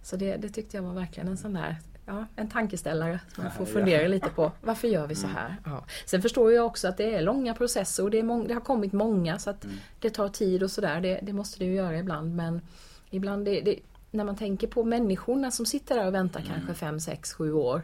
Så 0.03 0.15
det, 0.15 0.35
det 0.35 0.49
tyckte 0.49 0.77
jag 0.77 0.83
var 0.83 0.93
verkligen 0.93 1.27
en 1.29 1.37
sån 1.37 1.53
där 1.53 1.77
Ja, 2.05 2.25
en 2.35 2.49
tankeställare 2.49 3.19
som 3.35 3.43
man 3.43 3.53
får 3.53 3.65
fundera 3.65 4.07
lite 4.07 4.29
på. 4.29 4.51
Varför 4.61 4.87
gör 4.87 5.07
vi 5.07 5.15
så 5.15 5.27
här? 5.27 5.55
Ja. 5.65 5.85
Sen 6.05 6.21
förstår 6.21 6.53
jag 6.53 6.65
också 6.65 6.87
att 6.87 6.97
det 6.97 7.15
är 7.15 7.21
långa 7.21 7.53
processer 7.53 8.03
och 8.03 8.11
det, 8.11 8.19
är 8.19 8.23
mång- 8.23 8.47
det 8.47 8.53
har 8.53 8.61
kommit 8.61 8.93
många 8.93 9.39
så 9.39 9.49
att 9.49 9.65
det 9.99 10.09
tar 10.09 10.29
tid 10.29 10.63
och 10.63 10.71
sådär. 10.71 11.01
Det, 11.01 11.19
det 11.23 11.33
måste 11.33 11.59
det 11.59 11.65
ju 11.65 11.73
göra 11.73 11.97
ibland 11.99 12.35
men 12.35 12.61
ibland 13.09 13.45
det, 13.45 13.61
det, 13.61 13.79
när 14.11 14.23
man 14.23 14.35
tänker 14.35 14.67
på 14.67 14.83
människorna 14.83 15.51
som 15.51 15.65
sitter 15.65 15.95
där 15.95 16.07
och 16.07 16.13
väntar 16.13 16.41
kanske 16.47 16.73
fem, 16.73 16.99
sex, 16.99 17.33
sju 17.33 17.53
år. 17.53 17.81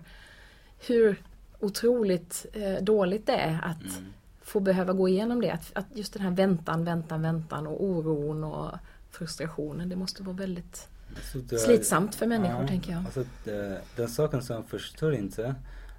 Hur 0.87 1.21
otroligt 1.59 2.45
eh, 2.53 2.83
dåligt 2.83 3.25
det 3.25 3.35
är 3.35 3.59
att 3.63 3.99
få 4.41 4.59
behöva 4.59 4.93
gå 4.93 5.07
igenom 5.09 5.41
det. 5.41 5.51
Att, 5.51 5.71
att 5.73 5.85
just 5.93 6.13
den 6.13 6.21
här 6.21 6.31
väntan, 6.31 6.83
väntan, 6.85 7.21
väntan 7.21 7.67
och 7.67 7.83
oron 7.83 8.43
och 8.43 8.71
frustrationen. 9.11 9.89
Det 9.89 9.95
måste 9.95 10.23
vara 10.23 10.35
väldigt 10.35 10.87
Alltså, 11.15 11.37
det- 11.37 11.57
slitsamt 11.59 12.15
för 12.15 12.27
människor 12.27 12.67
tänker 12.67 12.91
jag. 12.91 12.99
Alltså, 13.05 13.23
det, 13.43 13.81
den 13.95 14.07
saken 14.09 14.41
som 14.41 14.55
jag 14.55 14.65
förstår 14.65 15.13
inte, 15.13 15.55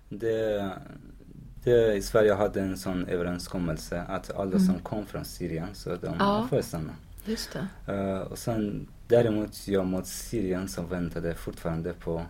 det, 0.09 0.71
det, 1.65 1.95
i 1.95 2.03
Sverige 2.03 2.35
hade 2.35 2.61
en 2.61 2.79
sån 2.79 3.07
överenskommelse 3.07 4.03
att 4.03 4.31
alla 4.37 4.51
Mm. 4.51 4.61
som 4.67 4.79
kom 4.79 5.07
från 5.07 5.25
Syrien 5.25 5.69
så 5.75 5.97
de 5.97 6.15
Ja. 6.19 6.47
får 6.51 6.63
stanna. 6.63 6.93
Just 7.25 7.51
det. 7.87 7.93
Eh, 7.93 8.19
och 8.19 8.39
sen 8.39 8.89
däremot 9.09 9.69
jag 9.69 9.87
mot 9.87 10.07
Syrien 10.07 10.69
som 10.69 10.89
väntade 10.89 11.35
fortfarande 11.35 11.93
på 11.93 12.23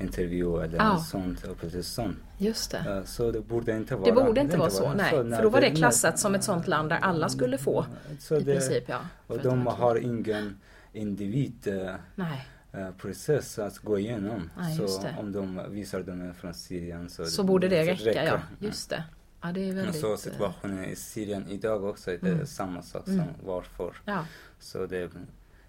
intervju 0.00 0.62
eller 0.62 0.76
Ja. 0.78 0.92
något 0.92 1.06
sånt 1.06 1.44
uppehållstillstånd. 1.44 2.16
Just 2.38 2.70
det. 2.70 3.02
Så 3.06 3.30
det 3.30 3.40
borde 3.40 3.76
inte 3.76 3.96
vara 3.96 4.04
Det 4.04 4.12
borde 4.24 4.40
inte 4.40 4.56
vara 4.56 4.70
så, 4.70 4.92
nej. 4.94 5.10
För 5.10 5.42
då 5.42 5.48
var 5.48 5.60
det 5.60 5.70
klassat 5.70 6.14
nej. 6.14 6.18
som 6.18 6.34
ett 6.34 6.44
sånt 6.44 6.66
land 6.66 6.88
där 6.88 6.98
alla 6.98 7.28
skulle 7.28 7.58
få. 7.58 7.86
Så 8.18 8.36
I 8.36 8.40
det, 8.42 8.52
princip 8.52 8.84
ja. 8.88 9.00
och 9.26 9.38
de 9.42 9.66
har 9.66 9.96
ingen 9.96 10.56
individ 10.92 11.66
eh, 11.68 11.94
Nej, 12.14 12.48
eh, 12.72 12.90
process 12.90 13.58
att 13.58 13.78
gå 13.78 13.98
igenom. 13.98 14.50
Nej, 14.58 14.78
just 14.80 14.96
så 14.96 15.02
det. 15.02 15.14
om 15.18 15.32
de 15.32 15.60
visar 15.70 16.02
de 16.02 16.20
är 16.28 16.32
från 16.32 16.54
Syrien 16.54 17.10
så, 17.10 17.24
så 17.26 17.44
borde 17.44 17.68
det 17.68 17.82
räcka 17.84 18.04
ja. 18.04 18.22
räcker. 18.22 18.40
Just 18.58 18.90
det. 18.90 19.04
Ja, 19.42 19.52
det 19.52 19.60
är 19.60 19.66
Men 19.66 19.76
väldigt... 19.76 20.00
så 20.00 20.10
eh, 20.12 20.16
situationen 20.18 20.84
i 20.84 20.96
Syrien 20.96 21.44
idag 21.48 21.84
också 21.84 22.10
är 22.10 22.18
det 22.20 22.28
Mm. 22.32 22.46
samma 22.46 22.82
sak 22.82 23.08
Mm. 23.08 23.18
som 23.18 23.46
varför. 23.46 23.96
Ja, 24.04 24.24
Så 24.58 24.86
det, 24.86 25.10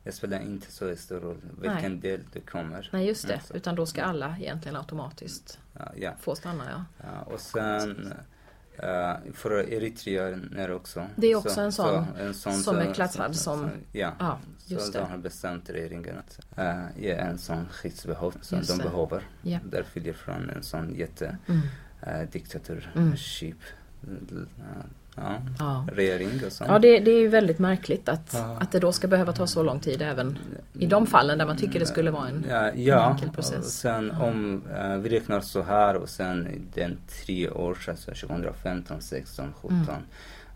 det 0.09 0.15
spelar 0.15 0.39
inte 0.41 0.71
så 0.71 0.95
stor 0.95 1.19
roll 1.19 1.37
vilken 1.61 1.99
del 1.99 2.21
du 2.33 2.39
kommer. 2.41 2.89
nej 2.93 3.07
just 3.07 3.27
det. 3.27 3.33
Mm, 3.33 3.45
så- 3.45 3.53
Utan 3.53 3.75
då 3.75 3.85
ska 3.85 4.03
alla 4.03 4.35
egentligen 4.39 4.75
automatiskt 4.75 5.59
Ja, 5.79 5.91
ja. 5.95 6.11
få 6.19 6.35
stanna 6.35 6.63
ja. 6.71 6.85
Ja, 7.03 7.21
och 7.33 7.39
sen 7.39 8.13
eh, 8.77 9.13
för 9.33 9.73
eritreaner 9.73 10.71
också. 10.71 11.07
Det 11.15 11.27
är 11.27 11.35
också 11.35 11.61
en 11.61 11.71
sån 11.71 12.05
en 12.19 12.33
sån 12.33 12.53
som 12.53 12.77
är 12.77 12.85
så- 12.85 12.93
klassad 12.93 13.35
så- 13.35 13.41
som- 13.43 13.69
så- 13.69 13.75
Ja, 13.91 14.13
Ja, 14.19 14.39
just 14.65 14.85
så 14.85 14.91
det. 14.91 14.99
de 14.99 15.11
har 15.11 15.17
bestämt 15.17 15.69
regeringen 15.69 16.17
att 16.17 16.39
uh, 16.59 17.01
ge 17.03 17.11
en 17.11 17.37
sån 17.37 17.67
skyddsbehov 17.69 18.35
som 18.41 18.57
Just 18.57 18.69
de 18.69 18.77
det. 18.77 18.83
behöver. 18.89 19.23
Ja. 19.41 19.59
Där 19.65 19.83
följer 19.83 20.13
från 20.13 20.49
en 20.49 20.63
sån 20.63 20.95
jätte 20.95 21.37
Mm. 21.47 21.61
uh, 22.07 22.29
ja, 25.15 25.35
Ja. 25.59 25.85
regering 25.93 26.29
och 26.45 26.51
sånt. 26.51 26.69
Ja, 26.69 26.79
det, 26.79 26.99
det 26.99 27.11
är 27.11 27.19
ju 27.19 27.27
väldigt 27.27 27.59
märkligt 27.59 28.09
att, 28.09 28.29
Ja. 28.33 28.57
att 28.61 28.71
det 28.71 28.79
då 28.79 28.91
ska 28.91 29.07
behöva 29.07 29.33
ta 29.33 29.47
så 29.47 29.63
lång 29.63 29.79
tid 29.79 30.01
även 30.01 30.37
i 30.73 30.85
de 30.85 31.07
fallen 31.07 31.37
där 31.37 31.45
man 31.45 31.57
tycker 31.57 31.79
det 31.79 31.85
skulle 31.85 32.11
vara 32.11 32.27
en... 32.27 32.45
Ja, 32.49 32.71
ja 32.73 33.09
enkel 33.11 33.29
process. 33.29 33.57
och 33.65 33.71
sen 33.71 34.11
om 34.11 34.61
eh, 34.77 34.95
vi 34.97 35.09
räknar 35.09 35.41
så 35.41 35.61
här 35.61 35.95
och 35.95 36.09
sen 36.09 36.47
den 36.73 36.97
tre 37.23 37.49
år, 37.49 37.77
alltså 37.87 38.11
2015, 38.27 39.01
16, 39.01 39.53
17. 39.61 39.71
Mm. 39.77 39.85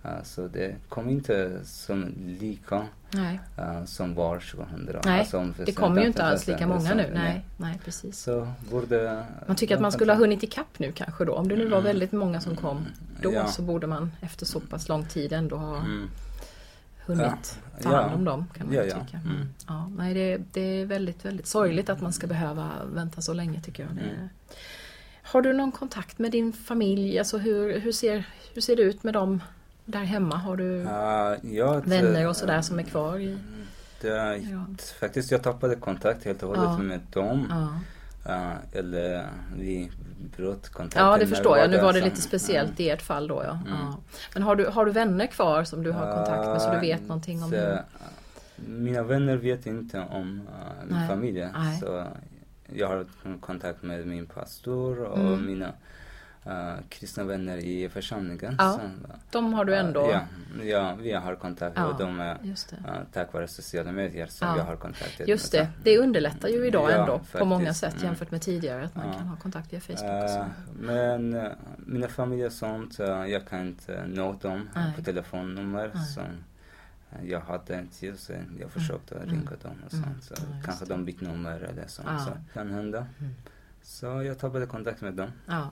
Eh, 0.03 0.23
så 0.23 0.47
det 0.47 0.75
kommer 0.89 1.11
inte 1.11 1.59
som 1.63 2.13
lika 2.39 2.85
Nej, 3.11 3.39
eh, 3.57 3.85
som 3.85 4.15
var 4.15 4.39
2000. 4.39 4.89
Nej, 5.05 5.19
Alltså 5.19 5.53
det 5.65 5.71
kommer 5.71 6.01
ju 6.01 6.07
inte 6.07 6.17
15, 6.19 6.31
alls 6.33 6.47
lika 6.47 6.67
många 6.67 6.93
nu. 6.93 7.11
Nej, 7.13 7.45
nej 7.57 7.79
precis. 7.85 8.19
Så 8.19 8.47
borde... 8.71 9.23
Man 9.47 9.55
tycker 9.55 9.75
att 9.75 9.81
man 9.81 9.91
skulle 9.91 10.11
ha 10.13 10.19
hunnit 10.19 10.43
ikapp 10.43 10.79
nu 10.79 10.91
kanske 10.91 11.25
då. 11.25 11.33
Om 11.35 11.47
det 11.47 11.55
nu 11.55 11.67
var 11.67 11.81
väldigt 11.81 12.11
många 12.11 12.41
som 12.41 12.55
kom 12.55 12.85
då 13.21 13.29
Mm. 13.29 13.41
Ja. 13.41 13.47
så 13.47 13.61
borde 13.61 13.87
man 13.87 14.11
efter 14.21 14.45
så 14.45 14.59
pass 14.59 14.89
lång 14.89 15.05
tid 15.05 15.33
ändå 15.33 15.55
ha 15.55 15.77
Mm. 15.77 16.09
hunnit 17.05 17.59
ta 17.81 17.91
Ja. 17.91 18.01
hand 18.01 18.13
om 18.15 18.25
dem 18.25 18.45
kan 18.57 18.67
man 18.67 18.75
Ja, 18.75 18.83
tycka. 18.83 19.19
Mm. 19.25 19.49
Ja, 19.67 19.87
nej, 19.97 20.13
det, 20.13 20.37
det 20.53 20.61
är 20.81 20.85
väldigt, 20.85 21.25
väldigt 21.25 21.47
sorgligt 21.47 21.89
att 21.89 22.01
man 22.01 22.13
ska 22.13 22.27
behöva 22.27 22.69
vänta 22.93 23.21
så 23.21 23.33
länge 23.33 23.61
tycker 23.61 23.83
jag. 23.83 23.91
Mm. 23.91 24.29
Har 25.23 25.41
du 25.41 25.53
någon 25.53 25.71
kontakt 25.71 26.19
med 26.19 26.31
din 26.31 26.53
familj? 26.53 27.19
Alltså 27.19 27.37
hur, 27.37 27.79
hur, 27.79 27.91
ser, 27.91 28.23
hur 28.53 28.61
ser 28.61 28.75
det 28.75 28.81
ut 28.81 29.03
med 29.03 29.13
dem 29.13 29.41
där 29.85 30.03
hemma? 30.03 30.35
Har 30.35 30.57
du 30.57 30.65
Ja, 30.81 31.35
jag- 31.41 31.87
vänner 31.87 32.27
och 32.27 32.35
sådär 32.35 32.61
som 32.61 32.79
är 32.79 32.83
kvar 32.83 33.17
i... 33.19 33.37
Det, 34.01 34.37
Ja. 34.37 34.65
Faktiskt, 34.99 35.31
jag 35.31 35.43
tappade 35.43 35.75
kontakt 35.75 36.25
helt 36.25 36.43
och 36.43 36.49
hållet 36.49 36.63
Ja. 36.63 36.77
med 36.77 36.99
dem. 37.13 37.47
Ja, 37.49 37.69
Eh, 38.25 38.51
eller 38.79 39.27
vi 39.57 39.91
bröt 40.37 40.69
kontakten. 40.69 41.05
ja 41.07 41.17
det 41.17 41.27
förstår 41.27 41.57
jag. 41.57 41.69
Nu 41.69 41.81
var 41.81 41.93
det 41.93 41.99
som- 41.99 42.09
lite 42.09 42.21
speciellt 42.21 42.69
Mm. 42.79 42.81
i 42.81 42.89
ert 42.89 43.01
fall 43.01 43.27
då 43.27 43.43
ja. 43.45 43.51
Mm. 43.51 43.79
ja. 43.81 43.97
Men 44.33 44.43
har 44.43 44.55
du, 44.55 44.65
har 44.67 44.85
du 44.85 44.91
vänner 44.91 45.27
kvar 45.27 45.63
som 45.63 45.83
du 45.83 45.91
har 45.91 46.15
kontakt 46.15 46.47
med 46.47 46.61
så 46.61 46.71
du 46.73 46.79
vet 46.79 47.01
någonting 47.01 47.43
om 47.43 47.49
så, 47.49 47.55
hur... 47.55 47.79
Mina 48.55 49.03
vänner 49.03 49.35
vet 49.37 49.65
inte 49.65 49.99
om 49.99 50.21
uh, 50.41 50.85
min 50.87 50.97
Nej. 50.97 51.07
familj. 51.07 51.47
Nej. 51.53 51.79
Så 51.79 52.05
jag 52.73 52.87
har 52.87 53.05
kontakt 53.41 53.83
med 53.83 54.07
min 54.07 54.25
pastor 54.25 54.99
och 55.03 55.19
Mm. 55.19 55.45
mina 55.45 55.69
uh, 56.47 56.75
kristna 56.89 57.23
vänner 57.23 57.57
i 57.57 57.89
församlingen. 57.89 58.55
Ja, 58.59 58.71
som, 58.73 59.07
De 59.31 59.53
har 59.53 59.65
du 59.65 59.75
ändå... 59.75 60.09
Ja, 60.11 60.21
ja, 60.63 60.95
vi 60.95 61.11
har 61.11 61.35
kontakt 61.35 61.77
Ja, 61.77 61.85
och 61.85 61.97
de 61.99 62.19
är 62.19 62.33
uh, 62.35 62.53
tack 63.13 63.33
vare 63.33 63.47
sociala 63.47 63.91
medier 63.91 64.27
som 64.27 64.47
Ja. 64.47 64.57
jag 64.57 64.63
har 64.65 64.75
kontakt. 64.75 65.21
Just 65.27 65.51
det, 65.51 65.69
det 65.83 65.97
underlättar 65.97 66.47
ju 66.49 66.67
idag 66.67 66.91
Ja, 66.91 66.95
ändå 66.97 67.21
på 67.31 67.45
många 67.45 67.59
faktiskt. 67.65 67.79
sätt 67.79 67.93
Mm. 67.93 68.05
jämfört 68.05 68.31
med 68.31 68.41
tidigare 68.41 68.83
att 68.85 68.95
man 68.95 69.13
kan 69.13 69.27
ha 69.27 69.37
kontakt 69.37 69.73
via 69.73 69.79
Facebook 69.81 70.23
och 70.23 70.29
så. 70.29 70.37
Eh, 70.39 70.45
men 70.79 71.33
eh, 71.33 71.51
mina 71.77 72.07
familjer 72.07 72.45
och 72.47 72.53
sånt, 72.53 72.99
eh, 72.99 73.25
jag 73.25 73.47
kan 73.47 73.67
inte 73.67 74.05
nå 74.07 74.33
dem 74.33 74.69
Nej. 74.75 74.93
på 74.95 75.01
telefonnummer 75.03 75.91
Nej. 75.93 76.05
som 76.05 76.23
eh, 77.11 77.29
jag 77.29 77.39
hade 77.41 77.79
inte 77.79 78.17
så 78.17 78.33
jag 78.59 78.71
försökte 78.71 79.15
Mm. 79.15 79.29
ringa 79.29 79.41
dem 79.63 79.75
och 79.85 79.93
Mm. 79.93 80.03
sånt. 80.05 80.23
Så 80.23 80.33
Ja, 80.37 80.61
kanske 80.65 80.85
de 80.85 81.05
bytt 81.05 81.21
nummer 81.21 81.59
eller 81.59 81.87
sånt. 81.87 82.07
Ja. 82.11 82.19
Så 82.19 82.31
kan 82.53 82.71
hända. 82.71 83.05
Mm. 83.19 83.33
Så 83.81 84.05
jag 84.05 84.39
tappade 84.39 84.65
kontakt 84.65 85.01
med 85.01 85.13
dem. 85.13 85.31
Ja. 85.47 85.69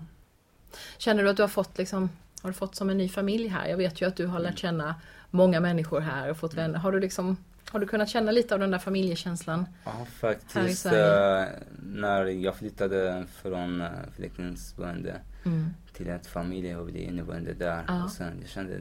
Känner 0.98 1.24
du 1.24 1.30
att 1.30 1.38
du 1.38 1.44
har 1.44 1.48
fått 1.48 1.78
liksom, 1.78 2.10
har 2.42 2.50
du 2.50 2.54
fått 2.54 2.76
som 2.76 2.90
en 2.90 2.98
ny 2.98 3.10
familj 3.10 3.48
här? 3.48 3.68
Jag 3.68 3.78
vet 3.78 4.02
ju 4.02 4.08
att 4.08 4.16
du 4.16 4.26
har 4.26 4.40
Mm. 4.40 4.52
lärt 4.52 4.60
känna 4.60 4.96
många 5.30 5.60
människor 5.60 6.00
här 6.00 6.30
och 6.30 6.38
fått 6.38 6.54
vänner. 6.54 6.80
Har 6.80 6.92
du 6.92 7.00
liksom, 7.00 7.38
har 7.72 7.80
du 7.80 7.88
kunnat 7.88 8.10
känna 8.10 8.32
lite 8.32 8.54
av 8.54 8.60
den 8.60 8.72
där 8.72 8.80
familjekänslan? 8.80 9.66
Ja, 9.86 10.06
faktiskt. 10.20 10.86
Eh, 10.86 11.44
när 11.84 12.26
jag 12.26 12.56
flyttade 12.56 13.26
från 13.42 13.82
uh, 13.82 13.88
flyktingboende 14.16 15.16
Mm. 15.46 15.70
till 15.94 16.10
ett 16.10 16.28
familje 16.28 16.78
och 16.78 16.86
blev 16.86 16.98
inneboende 17.04 17.54
där. 17.54 17.84
Ja. 17.88 18.04
Och 18.04 18.12
sen 18.12 18.38
jag 18.42 18.50
kände 18.50 18.74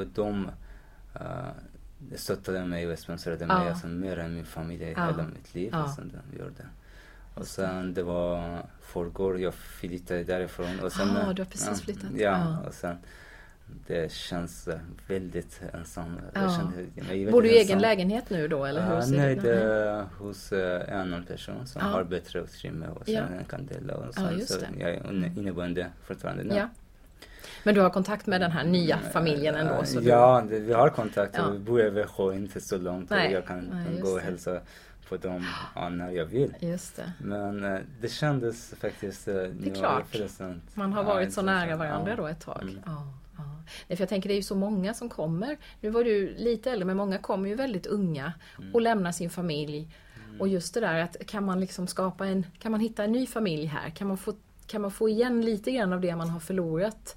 att 0.00 0.14
de 0.14 0.50
uh, 1.20 1.48
stöttade 2.16 2.64
mig 2.64 2.92
och 2.92 2.98
sponsrade 2.98 3.36
Ja. 3.48 3.58
mig 3.58 3.68
alltså, 3.68 3.86
mer 3.86 4.18
än 4.18 4.34
min 4.34 4.44
familj 4.44 4.84
i 4.84 4.92
Ja. 4.96 5.06
hela 5.06 5.22
mitt 5.34 5.54
liv. 5.54 5.68
Ja. 5.72 5.78
Alltså, 5.78 6.02
de 6.02 6.38
gjorde. 6.38 6.66
Och 7.38 7.46
sen 7.46 7.94
det 7.94 8.02
var 8.02 8.58
förrgår 8.80 9.40
jag 9.40 9.54
flyttade 9.54 10.24
därifrån. 10.24 10.80
Och 10.82 10.92
sen, 10.92 11.08
Ah, 11.16 11.20
eh, 11.20 11.30
du 11.34 11.42
har 11.42 11.46
precis 11.50 11.82
flyttat. 11.82 12.10
Ja, 12.16 12.20
Ja. 12.62 12.68
och 12.68 12.74
sen 12.74 12.96
det 13.86 14.12
känns 14.12 14.68
eh, 14.68 14.78
väldigt 15.08 15.60
ensam. 15.74 16.18
Ja. 16.34 16.40
Jag 16.42 17.04
mig 17.04 17.04
väldigt 17.06 17.30
Bor 17.30 17.42
du 17.42 17.48
i 17.48 17.52
egen 17.52 17.62
ensam. 17.62 17.78
lägenhet 17.78 18.30
nu 18.30 18.48
då 18.48 18.64
eller 18.64 18.94
hur 18.94 19.00
ser 19.00 19.16
nej, 19.16 19.36
det 19.36 19.54
är 19.62 20.04
hos 20.18 20.52
eh, 20.52 20.92
en 20.94 21.00
annan 21.00 21.24
person 21.24 21.66
som 21.66 21.80
Ja. 21.84 21.88
har 21.88 22.04
bättre 22.04 22.40
utrymme 22.40 22.86
och 22.88 23.04
sen 23.06 23.14
Ja. 23.14 23.44
kan 23.50 23.66
dela 23.66 23.94
och 23.94 24.14
sånt. 24.14 24.32
just 24.38 24.48
så 24.52 24.60
jag 24.78 24.90
är 24.90 25.00
inne- 25.00 25.38
inneboende 25.38 25.86
fortfarande 26.04 26.44
nu. 26.44 26.54
Ja. 26.54 26.68
Men 27.64 27.74
du 27.74 27.80
har 27.80 27.90
kontakt 27.90 28.26
med 28.26 28.40
den 28.40 28.50
här 28.50 28.64
nya 28.64 28.98
familjen 28.98 29.54
ändå? 29.54 29.84
Så 29.84 30.00
du... 30.00 30.08
Ja, 30.08 30.44
det, 30.50 30.58
vi 30.58 30.72
har 30.72 30.88
kontakt. 30.88 31.34
Ja. 31.36 31.50
Vi 31.50 31.58
bor 31.58 31.80
i 31.86 31.90
Växjö, 31.90 32.34
inte 32.34 32.60
så 32.60 32.78
långt. 32.78 33.10
Nej. 33.10 33.32
Jag 33.32 33.46
kan 33.46 33.58
Nej, 33.86 34.00
gå 34.00 34.08
och 34.08 34.20
det. 34.20 34.26
På 35.08 35.16
dem 35.16 35.44
ja, 35.74 35.88
när 35.88 36.10
jag 36.10 36.24
vill. 36.26 36.54
Just 36.60 36.96
det. 36.96 37.12
Men 37.20 37.64
eh, 37.64 37.78
det 38.00 38.08
kändes 38.08 38.74
faktiskt... 38.80 39.28
eh, 39.28 39.34
Det 39.34 39.70
är 39.70 39.74
klart. 39.74 40.10
present. 40.12 40.76
Man 40.76 40.92
har 40.92 41.02
Ja, 41.02 41.08
varit 41.08 41.32
så 41.32 41.42
nära 41.42 41.76
varandra 41.76 42.10
Ja. 42.10 42.16
då 42.16 42.26
ett 42.26 42.40
tag. 42.40 42.62
Mm. 42.62 42.78
Ja, 42.86 43.06
ja. 43.36 43.42
Nej, 43.88 43.96
för 43.96 44.02
jag 44.02 44.08
tänker 44.08 44.28
det 44.28 44.34
är 44.34 44.36
ju 44.36 44.42
så 44.42 44.54
många 44.54 44.94
som 44.94 45.08
kommer. 45.08 45.56
Nu 45.80 45.90
var 45.90 46.04
du 46.04 46.34
lite 46.36 46.70
äldre 46.70 46.86
men 46.86 46.96
många 46.96 47.18
kommer 47.18 47.48
ju 47.48 47.54
väldigt 47.54 47.86
unga 47.86 48.32
Mm. 48.58 48.74
och 48.74 48.80
lämnar 48.80 49.12
sin 49.12 49.30
familj. 49.30 49.88
Och 50.38 50.48
just 50.48 50.74
det 50.74 50.80
där 50.80 50.98
att 51.00 51.16
kan 51.26 51.44
man 51.44 51.60
liksom 51.60 51.86
skapa 51.86 52.26
en, 52.26 52.46
kan 52.58 52.72
man 52.72 52.80
hitta 52.80 53.04
en 53.04 53.12
ny 53.12 53.26
familj 53.26 53.66
här? 53.66 53.90
Kan 53.90 54.08
man 54.08 54.16
få, 54.18 54.34
kan 54.66 54.82
man 54.82 54.90
få 54.90 55.08
igen 55.08 55.40
lite 55.42 55.70
grann 55.72 55.92
av 55.92 56.00
det 56.00 56.16
man 56.16 56.30
har 56.30 56.40
förlorat? 56.40 57.16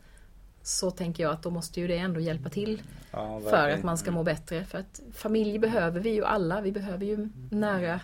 Så 0.64 0.92
tänker 0.92 1.24
jag 1.24 1.32
att 1.32 1.44
då 1.44 1.50
måste 1.50 1.80
ju 1.80 1.88
det 1.88 1.98
ändå 1.98 2.20
hjälpa 2.20 2.50
till 2.50 2.82
Ja, 3.12 3.42
för 3.50 3.70
att 3.70 3.84
man 3.84 3.98
ska 3.98 4.12
må 4.12 4.24
bättre. 4.24 4.64
För 4.66 4.78
att 4.78 5.02
familj 5.14 5.60
behöver 5.60 6.00
vi 6.00 6.10
ju 6.10 6.26
alla. 6.26 6.62
Vi 6.62 6.72
behöver 6.72 7.06
ju 7.06 7.30
nära 7.50 8.00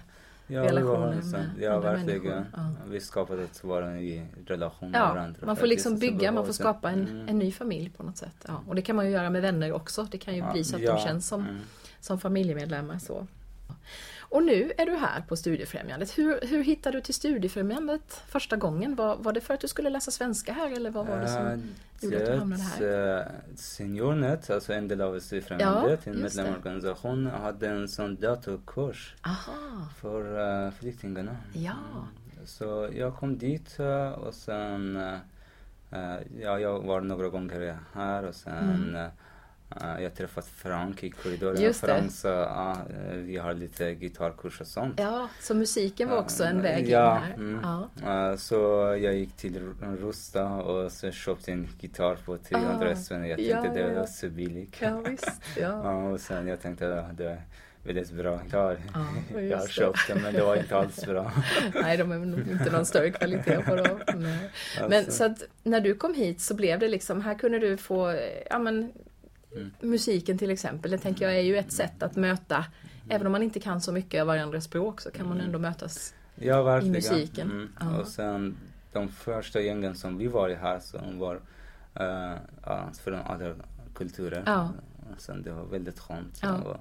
ja, 0.48 0.64
relationer 0.64 1.16
med 1.16 1.26
sant. 1.26 1.48
Ja, 1.60 1.74
andra 1.74 1.92
verkligen. 1.92 2.24
människor. 2.24 2.46
Ja. 2.56 2.72
Vi 2.90 3.00
skapade 3.00 3.44
ett 3.44 3.64
i 4.02 4.26
relation 4.46 4.92
med 4.92 5.02
varandra. 5.02 5.46
man 5.46 5.56
får 5.56 5.68
liksom 5.68 6.00
bygga, 6.00 6.32
man 6.32 6.46
får 6.46 6.54
skapa 6.54 6.92
en, 6.92 7.08
Mm. 7.08 7.30
en 7.30 7.40
ny 7.40 7.52
familj 7.52 7.90
på 7.90 8.04
något 8.04 8.18
sätt. 8.18 8.46
Och 8.68 8.76
det 8.76 8.82
kan 8.82 8.96
man 8.96 9.06
ju 9.06 9.12
göra 9.12 9.30
med 9.30 9.42
vänner 9.42 9.72
också. 9.72 10.08
Det 10.12 10.18
kan 10.18 10.36
ju 10.36 10.52
bli 10.52 10.64
så 10.64 10.76
att 10.76 10.86
de 10.86 11.00
känns 11.00 11.28
som, 11.28 11.42
mm. 11.42 11.58
som 12.00 12.20
familjemedlemmar. 12.20 13.00
Så. 13.00 13.28
Och 14.30 14.44
nu 14.44 14.72
är 14.78 14.86
du 14.86 14.96
här 14.96 15.22
på 15.22 15.36
Studiefrämjandet. 15.36 16.18
Hur, 16.18 16.40
hur 16.48 16.64
hittade 16.64 16.98
du 16.98 17.02
till 17.02 17.14
Studiefrämjandet 17.14 18.22
första 18.28 18.56
gången? 18.56 18.96
Var, 18.96 19.16
var 19.16 19.34
det 19.34 19.42
för 19.42 19.54
att 19.54 19.60
du 19.60 19.68
skulle 19.68 19.90
läsa 19.90 20.12
svenska 20.12 20.54
här 20.54 20.72
eller 20.76 20.90
vad 20.92 21.08
var 21.08 21.18
det 21.18 21.28
som 21.28 21.48
Eh, 21.48 21.60
gjorde 22.04 22.18
att 22.18 22.26
du 22.26 22.38
hamnade 22.38 22.62
här? 22.64 23.18
eh, 23.20 23.26
Seniornet, 23.56 24.50
alltså 24.50 24.74
en 24.74 24.88
del 24.88 25.02
av 25.02 25.20
Studiefrämjandet, 25.20 26.00
Ja, 26.06 26.12
en 26.12 26.22
medlemsorganisation, 26.22 27.26
hade 27.28 27.68
en 27.70 27.88
sån 27.88 28.16
datorkurs 28.16 29.16
Aha, 29.26 29.88
för 30.02 30.40
uh, 30.66 30.72
flyktingarna. 30.72 31.38
ja. 31.54 31.74
Så 32.46 32.90
jag 32.94 33.16
kom 33.16 33.38
dit 33.38 33.78
och 34.18 34.34
sen, 34.34 35.00
ja, 36.42 36.60
jag 36.60 36.80
var 36.80 37.02
några 37.02 37.30
gånger 37.30 37.78
här 37.94 38.24
och 38.24 38.36
sen 38.36 38.90
Mm. 38.96 39.10
Uh, 39.76 40.04
jag 40.04 40.16
träffat 40.16 40.48
Frank 40.48 41.04
i 41.04 41.10
korridoren. 41.10 41.62
Just 41.62 41.82
det. 41.82 41.88
Frank 41.88 42.12
sa, 42.12 42.30
ah, 42.46 42.78
eh, 42.90 43.16
vi 43.16 43.38
har 43.38 43.54
lite 43.54 43.94
gitarrkurs 43.94 44.62
och 44.62 44.68
sånt. 44.68 45.00
Ja, 45.00 45.30
så 45.42 45.54
musiken 45.56 46.10
var 46.10 46.18
också 46.18 46.44
en 46.44 46.62
väg 46.62 46.90
ja, 46.90 47.18
in 47.18 47.24
här. 47.24 47.34
Mm. 47.34 47.90
Ja. 48.04 48.38
Så 48.38 48.56
jag 49.02 49.16
gick 49.16 49.34
till 49.38 49.74
Rusta 49.82 50.46
och 50.48 50.92
så 50.92 51.12
köpte 51.12 51.52
en 51.52 51.68
gitarr 51.80 52.16
på 52.26 52.38
300 52.38 52.92
Ah, 52.92 52.96
spänn. 52.96 53.28
Jag 53.28 53.40
ja, 53.40 53.62
tänkte 53.62 53.80
ja, 53.80 53.88
det 53.88 53.94
ja. 53.94 54.00
var 54.00 54.08
så 54.08 54.30
billigt. 54.30 54.76
Ja, 54.82 55.00
visst. 55.00 55.32
Ja. 55.58 55.82
Ja, 55.84 56.10
och 56.10 56.20
sen 56.20 56.48
jag 56.48 56.62
tänkte 56.62 57.00
att 57.00 57.18
det 57.18 57.30
är 57.30 57.42
väldigt 57.84 58.12
bra 58.12 58.44
gitarr. 58.44 58.80
Ja, 58.94 59.06
jag 59.30 59.36
har 59.36 59.42
just 59.42 59.68
det. 59.68 59.74
köpt 59.74 60.08
den 60.08 60.22
men 60.22 60.34
det 60.34 60.44
var 60.44 60.56
inte 60.56 60.76
alls 60.78 61.06
bra. 61.06 61.32
Nej, 61.82 61.98
de 61.98 62.12
är 62.12 62.52
inte 62.52 62.72
någon 62.72 62.86
större 62.86 63.12
kvalitet 63.12 63.58
på 63.58 63.76
dem. 63.76 64.00
Men 64.18 64.94
Alltså, 64.94 65.12
så 65.12 65.24
att 65.24 65.44
när 65.64 65.82
du 65.82 65.96
kom 65.96 66.14
hit 66.14 66.42
så 66.42 66.54
blev 66.54 66.80
det 66.80 66.88
liksom, 66.88 67.22
här 67.22 67.34
kunde 67.36 67.60
du 67.60 67.78
få, 67.78 68.10
eh, 68.10 68.18
ja 68.50 68.60
men 68.60 68.92
Mm. 69.56 69.72
musiken 69.80 70.38
till 70.38 70.50
exempel, 70.50 70.92
det 70.92 70.98
tänker 70.98 71.26
jag 71.26 71.36
är 71.38 71.42
ju 71.42 71.58
ett 71.58 71.72
sätt 71.72 72.04
att 72.04 72.16
möta, 72.16 72.66
även 73.10 73.26
om 73.26 73.32
man 73.32 73.44
inte 73.44 73.60
kan 73.60 73.82
så 73.82 73.92
mycket 73.92 74.22
av 74.22 74.28
varandras 74.28 74.64
språk 74.64 75.02
så 75.02 75.12
kan 75.12 75.30
man 75.30 75.42
ändå 75.42 75.60
mötas. 75.60 76.14
ja, 76.36 76.64
verkligen. 76.64 76.94
musiken. 76.94 77.52
Mm. 77.52 77.70
Ja. 77.80 78.00
Och 78.00 78.08
sen 78.08 78.58
de 78.94 79.10
första 79.10 79.62
gängen 79.62 79.96
som 79.96 80.18
vi 80.18 80.28
var 80.28 80.50
i 80.50 80.56
här 80.56 80.80
som 80.80 81.20
var 81.20 81.36
uh, 82.00 82.36
ja, 82.66 82.90
från 83.04 83.16
andra 83.16 83.54
kulturer. 83.96 84.44
Ja. 84.46 84.74
Sen 85.18 85.44
det 85.44 85.52
var 85.52 85.64
väldigt 85.66 86.00
skönt. 86.00 86.40
Ja. 86.42 86.56
Och, 86.62 86.78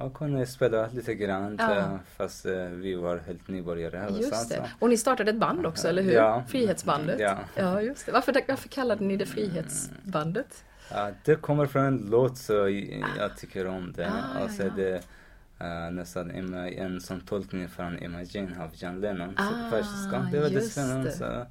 jag 0.00 0.14
kunde 0.14 0.46
spela 0.46 0.88
lite 0.88 1.14
grann 1.14 1.56
Ja. 1.58 1.76
eh, 1.76 1.96
fast 2.16 2.46
eh, 2.46 2.64
vi 2.64 2.94
var 2.94 3.18
helt 3.18 3.48
nybörjare. 3.48 4.08
Just 4.10 4.34
sånt, 4.34 4.48
det. 4.48 4.54
så. 4.54 4.62
Och 4.78 4.88
ni 4.88 4.96
startade 4.96 5.30
ett 5.30 5.38
band 5.38 5.66
också, 5.66 5.88
eller 5.88 6.02
hur? 6.02 6.12
Ja. 6.12 6.44
Frihetsbandet. 6.48 7.20
Ja. 7.20 7.38
ja, 7.54 7.82
just 7.82 8.06
det. 8.06 8.12
Varför, 8.12 8.42
varför 8.48 8.68
kallade 8.68 9.04
ni 9.04 9.16
det 9.16 9.26
Frihetsbandet? 9.26 10.64
Ja, 10.90 11.10
det 11.24 11.34
kommer 11.34 11.66
från 11.66 11.84
en 11.84 12.06
låt 12.10 12.38
så 12.38 12.52
jag 13.18 13.36
tycker 13.36 13.66
om 13.66 13.92
det. 13.96 14.08
Ah, 14.10 14.44
och 14.44 14.50
så 14.50 14.62
ja. 14.62 14.70
det 14.76 14.94
uh, 15.64 15.90
nästan 15.92 16.30
en, 16.30 16.54
en 16.54 17.00
sån 17.00 17.20
tolkning 17.20 17.68
från 17.68 17.98
Imagine 17.98 18.56
av 18.60 18.70
John 18.74 19.00
Lennon. 19.00 19.34
Ah, 19.36 19.48
så 19.48 19.70
persiska. 19.70 20.28
Det 20.32 20.40
var 20.40 20.50
det. 20.50 21.10
Så, 21.12 21.46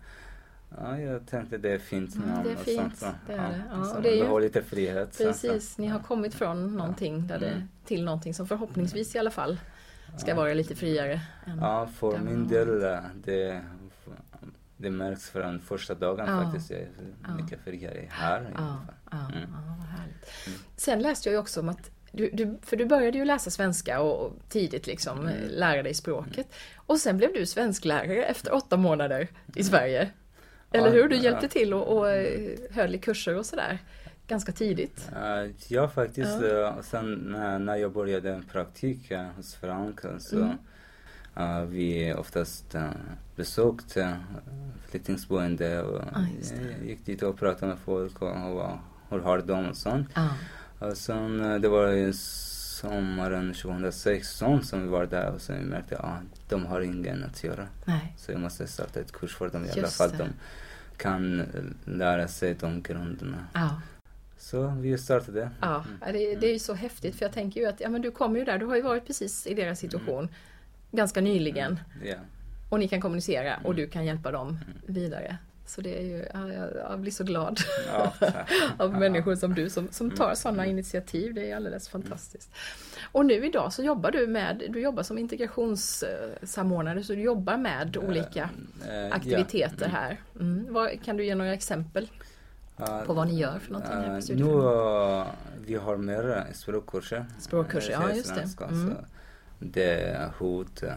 ja, 0.78 1.00
jag 1.00 1.26
tänkte 1.28 1.58
det 1.58 1.72
är 1.72 1.78
fint 1.80 2.16
Mm, 2.16 2.30
namn 2.30 2.44
det 2.44 2.50
är 2.52 2.56
och 2.56 2.62
fint, 2.62 2.98
sånt. 2.98 2.98
Så, 2.98 3.06
det 3.28 3.34
är 3.34 3.50
det. 3.50 3.64
Ja, 3.72 3.96
och 3.96 4.02
det 4.02 4.10
är 4.10 4.16
ju- 4.16 4.24
behåller 4.24 4.46
lite 4.48 4.64
frihet. 4.64 5.18
Precis, 5.18 5.74
Så, 5.76 5.82
ni 5.82 5.88
har 5.88 6.00
kommit 6.00 6.34
från 6.36 6.76
någonting 6.78 7.28
där 7.28 7.40
det, 7.40 7.50
Mm. 7.50 7.68
till 7.86 8.04
någonting 8.04 8.34
som 8.34 8.48
förhoppningsvis 8.48 9.16
i 9.16 9.20
alla 9.20 9.32
fall 9.32 9.60
ska 10.18 10.36
vara 10.36 10.54
lite 10.54 10.76
friare. 10.76 11.22
Ja, 11.62 11.88
för 11.96 12.20
min 12.20 12.48
del, 12.48 12.84
eh, 12.84 13.00
det, 13.26 13.62
det 14.78 14.90
märks 14.90 15.30
från 15.30 15.60
första 15.60 15.94
dagen 15.96 16.26
Ja. 16.28 16.44
faktiskt. 16.44 16.70
Jag 16.72 16.80
är 16.80 16.88
Ja. 17.28 17.36
mycket 17.44 17.60
friare 17.64 18.06
här. 18.10 18.42
i 18.42 18.46
alla 18.46 18.50
Ja, 18.54 18.58
fall. 18.86 18.96
Ja, 19.12 19.18
Mm. 19.36 19.50
ja, 19.52 19.86
härligt. 19.98 20.48
Mm. 20.48 20.60
Sen 20.78 21.02
läste 21.02 21.30
jag 21.30 21.34
ju 21.34 21.40
också 21.40 21.60
om 21.60 21.70
att 21.70 21.92
du, 22.12 22.30
du, 22.34 22.58
för 22.62 22.78
du 22.78 22.86
började 22.86 23.18
ju 23.18 23.26
läsa 23.26 23.50
svenska 23.50 24.02
och, 24.02 24.26
och 24.26 24.34
tidigt 24.50 24.88
liksom 24.88 25.20
Mm. 25.20 25.34
lära 25.50 25.84
dig 25.84 25.94
språket. 25.94 26.48
Och 26.76 26.98
sen 27.00 27.18
blev 27.18 27.34
du 27.34 27.46
svensklärare 27.46 28.24
efter 28.26 28.54
åtta 28.54 28.78
månader 28.78 29.28
i 29.56 29.64
Sverige. 29.64 30.10
Eller 30.72 30.88
Ja, 30.88 30.94
hur? 30.94 31.10
Du 31.10 31.16
hjälpte 31.18 31.48
till 31.48 31.74
och, 31.74 31.98
och 31.98 32.10
eh, 32.10 32.52
höll 32.72 32.96
i 32.96 32.98
kurser 33.00 33.38
och 33.38 33.46
sådär. 33.46 33.78
Ganska 34.28 34.52
tidigt. 34.52 35.10
Ja, 35.68 35.88
faktiskt. 35.90 36.42
Ja. 36.42 36.68
eh, 36.68 36.82
sen 36.82 37.14
när, 37.60 37.76
jag 37.76 37.92
började 37.94 38.32
en 38.34 38.44
praktik 38.44 39.12
eh, 39.12 39.28
hos 39.36 39.56
Frank 39.56 40.00
så 40.20 40.36
Mm. 40.38 40.58
eh, 41.36 41.62
vi 41.62 42.14
oftast 42.14 42.76
besökte 43.36 44.18
flyktingboende 44.90 45.82
och 45.84 46.02
eh, 46.02 46.86
gick 46.88 47.06
dit 47.06 47.24
och 47.24 47.38
pratade 47.40 47.68
med 47.68 47.80
folk 47.80 48.22
och, 48.22 48.62
och 49.10 49.18
hur 49.18 49.24
har 49.24 49.42
de 49.42 49.66
och 49.70 49.78
sånt. 49.78 50.10
Ja. 50.16 50.30
Och 50.80 50.98
sen 50.98 51.52
eh, 51.52 51.60
det 51.60 51.68
var 51.70 51.88
i 51.94 52.14
sommaren 52.14 53.54
2016 53.54 54.64
som 54.64 54.82
vi 54.84 54.88
var 54.88 55.06
där 55.06 55.32
och 55.32 55.42
sen 55.42 55.58
vi 55.60 55.66
märkte 55.66 55.98
att 55.98 56.06
ah, 56.06 56.18
de 56.50 56.66
har 56.66 56.82
ingen 56.82 57.24
att 57.24 57.44
göra. 57.44 57.68
Nej. 57.86 58.14
Så 58.18 58.32
jag 58.32 58.42
måste 58.42 58.68
starta 58.68 59.00
ett 59.00 59.12
kurs 59.12 59.36
för 59.36 59.50
dem 59.50 59.66
i 59.66 59.72
alla 59.72 59.88
fall. 59.88 60.10
De 60.18 60.28
kan 60.98 61.40
eh, 61.42 61.46
lära 61.86 62.28
sig 62.28 62.54
de 62.54 62.82
grunderna. 62.82 63.46
Ja. 63.54 63.82
Så 64.38 64.68
vi 64.68 64.98
startade. 64.98 65.50
Ja, 65.62 65.86
Mm. 66.02 66.14
det, 66.14 66.36
det 66.36 66.48
är 66.48 66.54
ju 66.54 66.60
så 66.60 66.74
häftigt 66.74 67.16
för 67.16 67.26
jag 67.26 67.32
tänker 67.34 67.62
ju 67.62 67.68
att 67.68 67.80
ja, 67.82 67.90
men 67.90 68.02
du 68.02 68.12
kommer 68.12 68.40
ju 68.40 68.46
där, 68.46 68.58
du 68.58 68.66
har 68.66 68.76
ju 68.76 68.82
varit 68.82 69.08
precis 69.08 69.48
i 69.48 69.54
deras 69.54 69.80
situation 69.80 70.30
ganska 70.92 71.22
nyligen 71.22 71.80
Ja. 72.04 72.16
och 72.70 72.80
ni 72.80 72.88
kan 72.88 73.02
kommunicera 73.02 73.56
och 73.58 73.66
Mm. 73.66 73.76
du 73.76 73.88
kan 73.88 74.06
hjälpa 74.06 74.32
dem 74.32 74.60
vidare. 74.86 75.38
Så 75.68 75.82
det 75.82 75.98
är 76.00 76.04
ju, 76.04 76.26
ja, 76.34 76.68
jag, 76.90 77.00
blir 77.00 77.12
så 77.12 77.24
glad 77.24 77.60
Ja, 77.94 78.14
av 78.78 78.94
människor 78.94 79.36
som 79.36 79.54
du 79.54 79.70
som, 79.70 79.88
som 79.92 80.12
tar 80.12 80.26
Mm. 80.26 80.36
sådana 80.36 80.66
initiativ. 80.66 81.34
Det 81.34 81.52
är 81.52 81.56
alldeles 81.56 81.90
fantastiskt. 81.90 82.52
Och 83.12 83.26
nu 83.26 83.46
idag 83.46 83.74
så 83.74 83.84
jobbar 83.84 84.12
du 84.12 84.28
med, 84.28 84.64
du 84.70 84.82
jobbar 84.82 85.04
som 85.04 85.18
integrationssamordnare 85.18 87.04
så 87.04 87.14
du 87.14 87.22
jobbar 87.22 87.58
med 87.58 87.98
olika 87.98 88.50
Eh, 88.90 89.16
aktiviteter 89.16 89.86
ja. 89.86 89.88
här. 89.88 90.22
Mm. 90.40 90.66
Vad, 90.74 91.04
kan 91.04 91.18
du 91.18 91.26
ge 91.26 91.36
några 91.36 91.54
exempel 91.54 92.10
på 93.06 93.14
vad 93.14 93.28
ni 93.28 93.40
gör 93.40 93.60
för 93.60 93.72
någonting 93.72 93.96
här 93.96 94.04
eh, 94.04 94.10
på 94.10 94.16
Nu 94.16 94.22
studieförbunden? 94.22 95.22
uh, 95.22 95.26
vi 95.66 95.76
har 95.76 95.98
mer 95.98 96.30
eh, 96.38 96.54
språkkurser. 96.54 97.26
Språkkurser, 97.40 97.94
eh, 97.94 98.00
ja, 98.02 98.16
just 98.16 98.36
det. 98.58 98.66
Mm. 98.66 98.94
Det 99.60 100.02
är 100.02 100.30
hot 100.38 100.84
eh, 100.84 100.90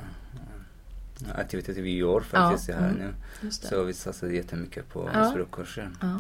aktiviteter 1.35 1.83
vi 1.83 1.97
gör 1.97 2.21
faktiskt 2.21 2.68
Ja, 2.68 2.75
här 2.77 2.89
mm. 2.91 3.12
nu. 3.43 3.51
Så 3.51 3.83
vi 3.83 3.93
satsar 3.95 4.27
jättemycket 4.29 4.89
på 4.89 5.11
Ja. 5.14 5.31
språkkurser. 5.31 5.91
Ja. 6.01 6.18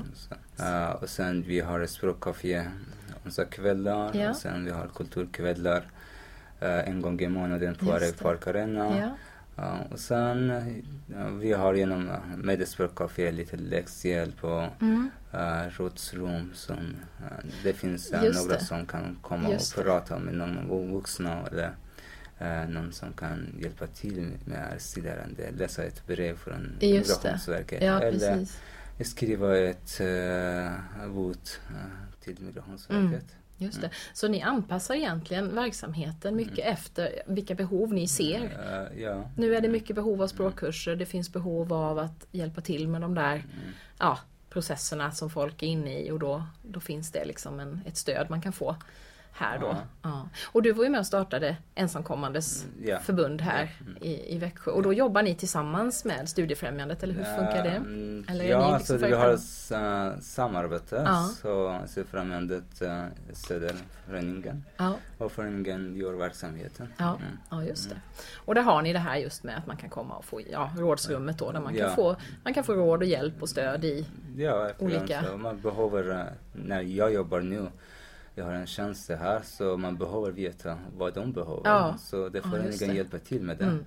Eh, 0.64 0.90
och 0.90 1.08
sen 1.08 1.42
vi 1.46 1.60
har 1.60 1.86
språkcafé 1.86 2.64
onsdagskvällar 3.24 4.10
Ja. 4.16 4.30
och 4.30 4.36
sen 4.36 4.64
vi 4.64 4.70
har 4.70 4.86
kulturkvällar 4.94 5.82
eh, 6.60 6.88
en 6.88 7.02
gång 7.02 7.20
i 7.20 7.28
månaden 7.28 7.74
på 7.74 7.98
det. 7.98 8.18
Park 8.18 8.46
Arena. 8.46 8.96
Ja, 9.56 9.78
och 9.90 9.98
sen 9.98 10.52
vi 11.40 11.52
har 11.52 11.74
genom 11.74 12.08
eh, 12.08 12.16
med 12.36 12.68
språkcafé 12.68 13.32
lite 13.32 13.56
läxhjälp 13.56 14.44
och 14.44 14.62
Mm. 14.80 15.10
uh, 15.34 15.70
rådsrum 15.78 16.50
som 16.54 16.76
eh, 17.20 17.46
det 17.64 17.72
finns 17.72 18.10
eh, 18.10 18.24
Just 18.24 18.40
några 18.42 18.58
det. 18.58 18.64
som 18.64 18.86
kan 18.86 19.18
komma 19.22 19.50
Just 19.50 19.78
och 19.78 19.84
prata 19.84 20.18
med 20.18 20.34
någon 20.34 20.92
vuxna 20.92 21.46
eller 21.46 21.64
eh, 21.64 21.70
någon 22.68 22.92
som 22.92 23.12
kan 23.12 23.54
hjälpa 23.62 23.86
till 23.86 24.30
med 24.44 24.74
studerande, 24.78 25.50
läsa 25.50 25.84
ett 25.84 26.06
brev 26.06 26.36
från. 26.36 26.76
Migrationsverket 26.80 27.82
Ja, 27.82 28.00
eller 28.02 28.36
precis. 28.38 28.58
skriva 29.12 29.58
ett 29.58 30.00
uh, 30.00 31.08
bot 31.14 31.60
eh, 31.70 31.76
till 32.24 32.36
Migrationsverket. 32.40 33.24
Just 33.56 33.80
det. 33.80 33.90
Så 34.12 34.28
ni 34.28 34.42
anpassar 34.42 34.94
egentligen 34.94 35.54
verksamheten 35.54 36.36
mycket 36.36 36.58
Mm. 36.58 36.72
efter 36.72 37.22
vilka 37.26 37.54
behov 37.54 37.92
ni 37.94 38.08
ser. 38.08 38.42
Eh, 38.92 39.02
ja. 39.02 39.30
Nu 39.36 39.54
är 39.54 39.60
det 39.60 39.68
mycket 39.68 39.96
behov 39.96 40.22
av 40.22 40.26
språkkurser, 40.26 40.96
det 40.96 41.06
finns 41.06 41.32
behov 41.32 41.72
av 41.72 41.98
att 41.98 42.26
hjälpa 42.32 42.60
till 42.60 42.88
med 42.88 43.00
de 43.00 43.14
där 43.14 43.34
Mm. 43.34 43.46
ja, 43.98 44.18
processerna 44.50 45.12
som 45.12 45.30
folk 45.30 45.62
är 45.62 45.66
inne 45.66 46.00
i 46.00 46.10
och 46.10 46.18
då, 46.18 46.44
då 46.62 46.80
finns 46.80 47.10
det 47.10 47.24
liksom 47.24 47.60
en, 47.60 47.80
ett 47.86 47.96
stöd 47.96 48.30
man 48.30 48.40
kan 48.40 48.52
få 48.52 48.76
här 49.32 49.58
då. 49.58 49.66
Ja. 49.66 49.76
Ja. 50.02 50.28
Och 50.52 50.62
du 50.62 50.72
var 50.72 50.84
ju 50.84 50.90
med 50.90 51.00
och 51.00 51.06
startade 51.06 51.56
ensamkommandes 51.74 52.64
Mm, 52.64 52.88
ja. 52.88 52.98
förbund 52.98 53.40
här 53.40 53.62
Ja. 53.78 53.86
Mm. 53.90 54.02
i, 54.02 54.34
i 54.34 54.38
Växjö 54.38 54.70
och 54.70 54.82
då 54.82 54.92
jobbar 54.92 55.22
ni 55.22 55.34
tillsammans 55.34 56.04
med 56.04 56.28
Studiefrämjandet 56.28 57.02
eller 57.02 57.14
hur 57.14 57.24
funkar 57.24 57.62
det? 57.62 57.70
Mm, 57.70 58.24
Eller 58.28 58.44
ja, 58.44 58.58
ni 58.58 58.64
alltså 58.74 58.92
liksom 58.92 59.08
vi 59.10 59.14
har 59.16 59.28
ett 59.30 60.14
uh, 60.14 60.20
samarbete. 60.20 61.02
Ja. 61.06 61.28
Så 61.42 61.80
Studiefrämjandet 61.86 62.82
uh, 62.82 63.04
stöder 63.32 63.74
föreningen 64.06 64.64
Ja, 64.76 64.94
och 65.18 65.32
föreningen 65.32 65.96
gör 65.96 66.12
verksamheten. 66.12 66.92
ja, 66.98 67.16
Mm. 67.16 67.38
ja 67.50 67.64
just 67.64 67.90
det. 67.90 67.96
Och 68.44 68.54
där 68.54 68.62
har 68.62 68.82
ni 68.82 68.92
det 68.92 68.98
här 68.98 69.16
just 69.16 69.42
med 69.44 69.58
att 69.58 69.66
man 69.66 69.76
kan 69.76 69.90
komma 69.90 70.16
och 70.16 70.24
få 70.24 70.40
ja, 70.50 70.70
rådsrummet 70.78 71.38
då 71.38 71.52
där 71.52 71.60
man 71.60 71.74
kan, 71.74 71.94
få, 71.94 72.16
man 72.44 72.54
kan 72.54 72.64
få 72.64 72.72
råd 72.74 73.00
och 73.02 73.08
hjälp 73.08 73.42
och 73.42 73.48
stöd 73.48 73.84
i 73.84 74.06
Ja, 74.36 74.70
Olika. 74.78 75.36
Man 75.36 75.60
behöver, 75.60 76.10
eh, 76.10 76.24
när 76.52 76.80
jag 76.82 77.12
jobbar 77.12 77.40
nu, 77.40 77.66
jag 78.40 78.46
har 78.46 78.52
en 78.52 78.66
tjänst 78.66 79.10
här 79.10 79.40
så 79.44 79.76
man 79.76 79.96
behöver 79.96 80.30
veta 80.30 80.78
vad 80.96 81.14
de 81.14 81.32
behöver. 81.32 81.62
Ja. 81.64 81.96
Så 81.98 82.28
det 82.28 82.42
får 82.42 82.58
ja, 82.80 82.92
hjälpa 82.92 83.18
till 83.18 83.42
med 83.42 83.58
det. 83.58 83.64
Mm. 83.64 83.84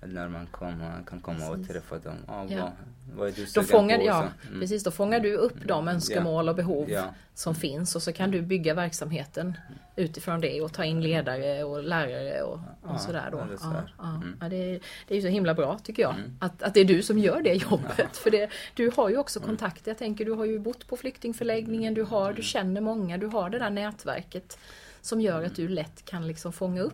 När 0.00 0.28
man 0.28 0.46
kommer, 0.46 1.02
kan 1.06 1.20
komma 1.20 1.38
Precis. 1.38 1.50
och 1.50 1.66
träffa 1.74 1.98
dem. 1.98 2.16
Ja, 2.26 2.46
Ja. 2.48 2.56
Vad, 2.60 3.18
vad 3.18 3.28
är 3.28 3.32
du 3.32 3.46
Då 3.54 3.62
fångar, 3.62 3.98
på? 3.98 4.04
ja, 4.04 4.28
mm. 4.48 4.60
precis, 4.60 4.84
då 4.84 4.90
fångar 4.90 5.20
du 5.20 5.34
upp 5.36 5.56
de 5.64 5.88
önskemål 5.88 6.48
och 6.48 6.54
behov 6.54 6.90
Ja. 6.90 7.04
som 7.34 7.54
finns 7.54 7.96
och 7.96 8.02
så 8.02 8.12
kan 8.12 8.30
du 8.30 8.42
bygga 8.42 8.74
verksamheten 8.74 9.56
utifrån 9.96 10.40
det 10.40 10.60
och 10.60 10.72
ta 10.72 10.84
in 10.84 11.00
ledare 11.02 11.64
och 11.64 11.82
lärare 11.82 12.42
och, 12.42 12.52
och 12.54 12.60
Ja, 12.88 12.98
sådär 12.98 13.28
då. 13.32 13.38
ja, 13.38 13.44
det 13.44 13.52
är 13.54 13.56
så 13.56 13.64
här. 13.68 13.94
ja. 13.98 14.08
Mm. 14.14 14.36
Ja, 14.40 14.48
det, 14.48 14.56
är, 14.56 14.80
det 15.08 15.14
är 15.14 15.16
ju 15.16 15.22
så 15.22 15.28
himla 15.28 15.54
bra 15.54 15.78
tycker 15.78 16.02
jag 16.02 16.14
Mm. 16.14 16.36
att, 16.40 16.62
att 16.62 16.74
det 16.74 16.80
är 16.80 16.84
du 16.84 17.02
som 17.02 17.18
gör 17.18 17.42
det 17.42 17.54
jobbet. 17.54 18.16
För 18.16 18.30
det, 18.30 18.50
du 18.74 18.90
har 18.96 19.08
ju 19.08 19.16
också 19.18 19.40
kontakter, 19.40 19.90
jag 19.90 19.98
tänker 19.98 20.24
du 20.24 20.32
har 20.32 20.44
ju 20.44 20.58
bott 20.58 20.86
på 20.86 20.96
flyktingförläggningen, 20.96 21.94
du, 21.94 22.02
har, 22.02 22.32
du 22.32 22.42
känner 22.42 22.80
många, 22.80 23.18
du 23.18 23.26
har 23.26 23.50
det 23.50 23.58
där 23.58 23.70
nätverket 23.70 24.58
som 25.06 25.20
gör 25.20 25.42
att 25.42 25.56
du 25.56 25.68
lätt 25.68 26.04
kan 26.04 26.26
liksom 26.26 26.52
fånga 26.52 26.80
upp 26.80 26.92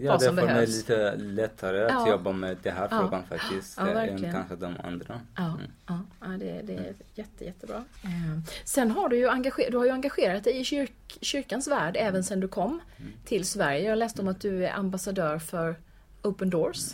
Ja, 0.00 0.10
vad 0.12 0.20
det 0.20 0.24
är 0.24 0.28
som 0.28 0.36
för 0.36 0.44
mig 0.46 0.54
behövs. 0.54 0.76
lite 0.76 1.16
lättare 1.16 1.84
att 1.84 1.90
Ja. 1.90 2.08
jobba 2.10 2.32
med 2.32 2.56
den 2.62 2.76
här 2.76 2.88
Ja. 2.90 2.98
frågan 3.00 3.22
faktiskt. 3.26 3.74
Ja, 3.78 3.88
än 3.88 3.94
verkligen. 3.94 4.32
kanske 4.34 4.56
de 4.56 4.74
andra. 4.84 5.20
Ja, 5.36 5.44
Mm. 5.44 5.60
ja, 5.86 6.00
ja 6.20 6.26
det, 6.26 6.60
det 6.62 6.72
är 6.74 6.94
jätte, 7.14 7.44
jättebra. 7.44 7.84
Eh, 8.02 8.10
Sen 8.64 8.90
har 8.90 9.08
du 9.08 9.16
ju, 9.16 9.28
engager, 9.28 9.70
du 9.70 9.76
har 9.76 9.84
ju 9.84 9.90
engagerat 9.90 10.44
dig 10.44 10.60
i 10.60 10.64
kyrk, 10.64 11.18
kyrkans 11.20 11.68
värld 11.68 11.96
även 11.98 12.24
sedan 12.24 12.40
du 12.40 12.48
kom 12.48 12.80
Mm. 12.96 13.12
till 13.24 13.44
Sverige. 13.44 13.88
Jag 13.88 13.98
läste 13.98 14.22
om 14.22 14.28
att 14.28 14.40
du 14.40 14.66
är 14.66 14.72
ambassadör 14.72 15.38
för 15.38 15.76
Open 16.22 16.50
Doors. 16.50 16.90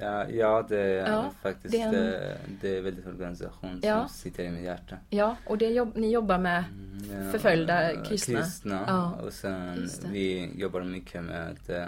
Ja, 0.00 0.28
ja, 0.28 0.66
det 0.68 0.78
är 0.80 1.10
Ja, 1.12 1.30
faktiskt 1.42 1.72
det 1.72 1.80
är 1.80 1.86
en- 1.86 1.92
det, 1.94 2.36
det 2.60 2.76
är 2.78 2.82
väldigt 2.82 3.06
organisation 3.06 3.80
Ja. 3.82 3.98
som 4.08 4.16
sitter 4.16 4.44
i 4.44 4.50
mitt 4.50 4.64
hjärta. 4.64 4.96
Ja, 5.10 5.36
och 5.46 5.58
det 5.58 5.66
jobb, 5.68 5.92
ni 5.96 6.10
jobbar 6.12 6.38
med 6.38 6.64
Mm, 7.10 7.32
Förföljda 7.32 7.92
eh, 7.92 8.02
kristna. 8.04 8.38
kristna. 8.40 8.84
Ja, 8.86 9.12
Och 9.26 9.32
sen 9.32 9.88
vi 10.12 10.50
jobbar 10.56 10.80
mycket 10.82 11.24
med 11.24 11.56
eh, 11.68 11.86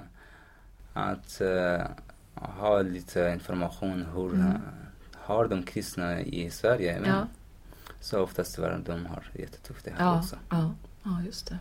att 0.93 1.41
eh, 1.41 1.83
ha 2.35 2.83
lite 2.83 3.31
information 3.35 4.07
hur 4.15 4.35
Mm. 4.35 4.47
eh, 4.47 4.53
har 5.15 5.49
de 5.49 5.63
kristna 5.63 6.21
i 6.21 6.51
Sverige. 6.51 7.01
Men 7.01 7.11
Ja. 7.11 7.27
Så 8.01 8.21
oftast 8.21 8.55
tyvärr 8.55 8.83
de 8.87 9.07
har 9.07 9.31
jättetufft 9.35 9.85
det 9.85 9.91
här 9.99 10.05
Ja, 10.07 10.19
också. 10.19 10.37
ja, 10.51 10.75
ja, 11.05 11.23
just 11.27 11.47
det. 11.49 11.59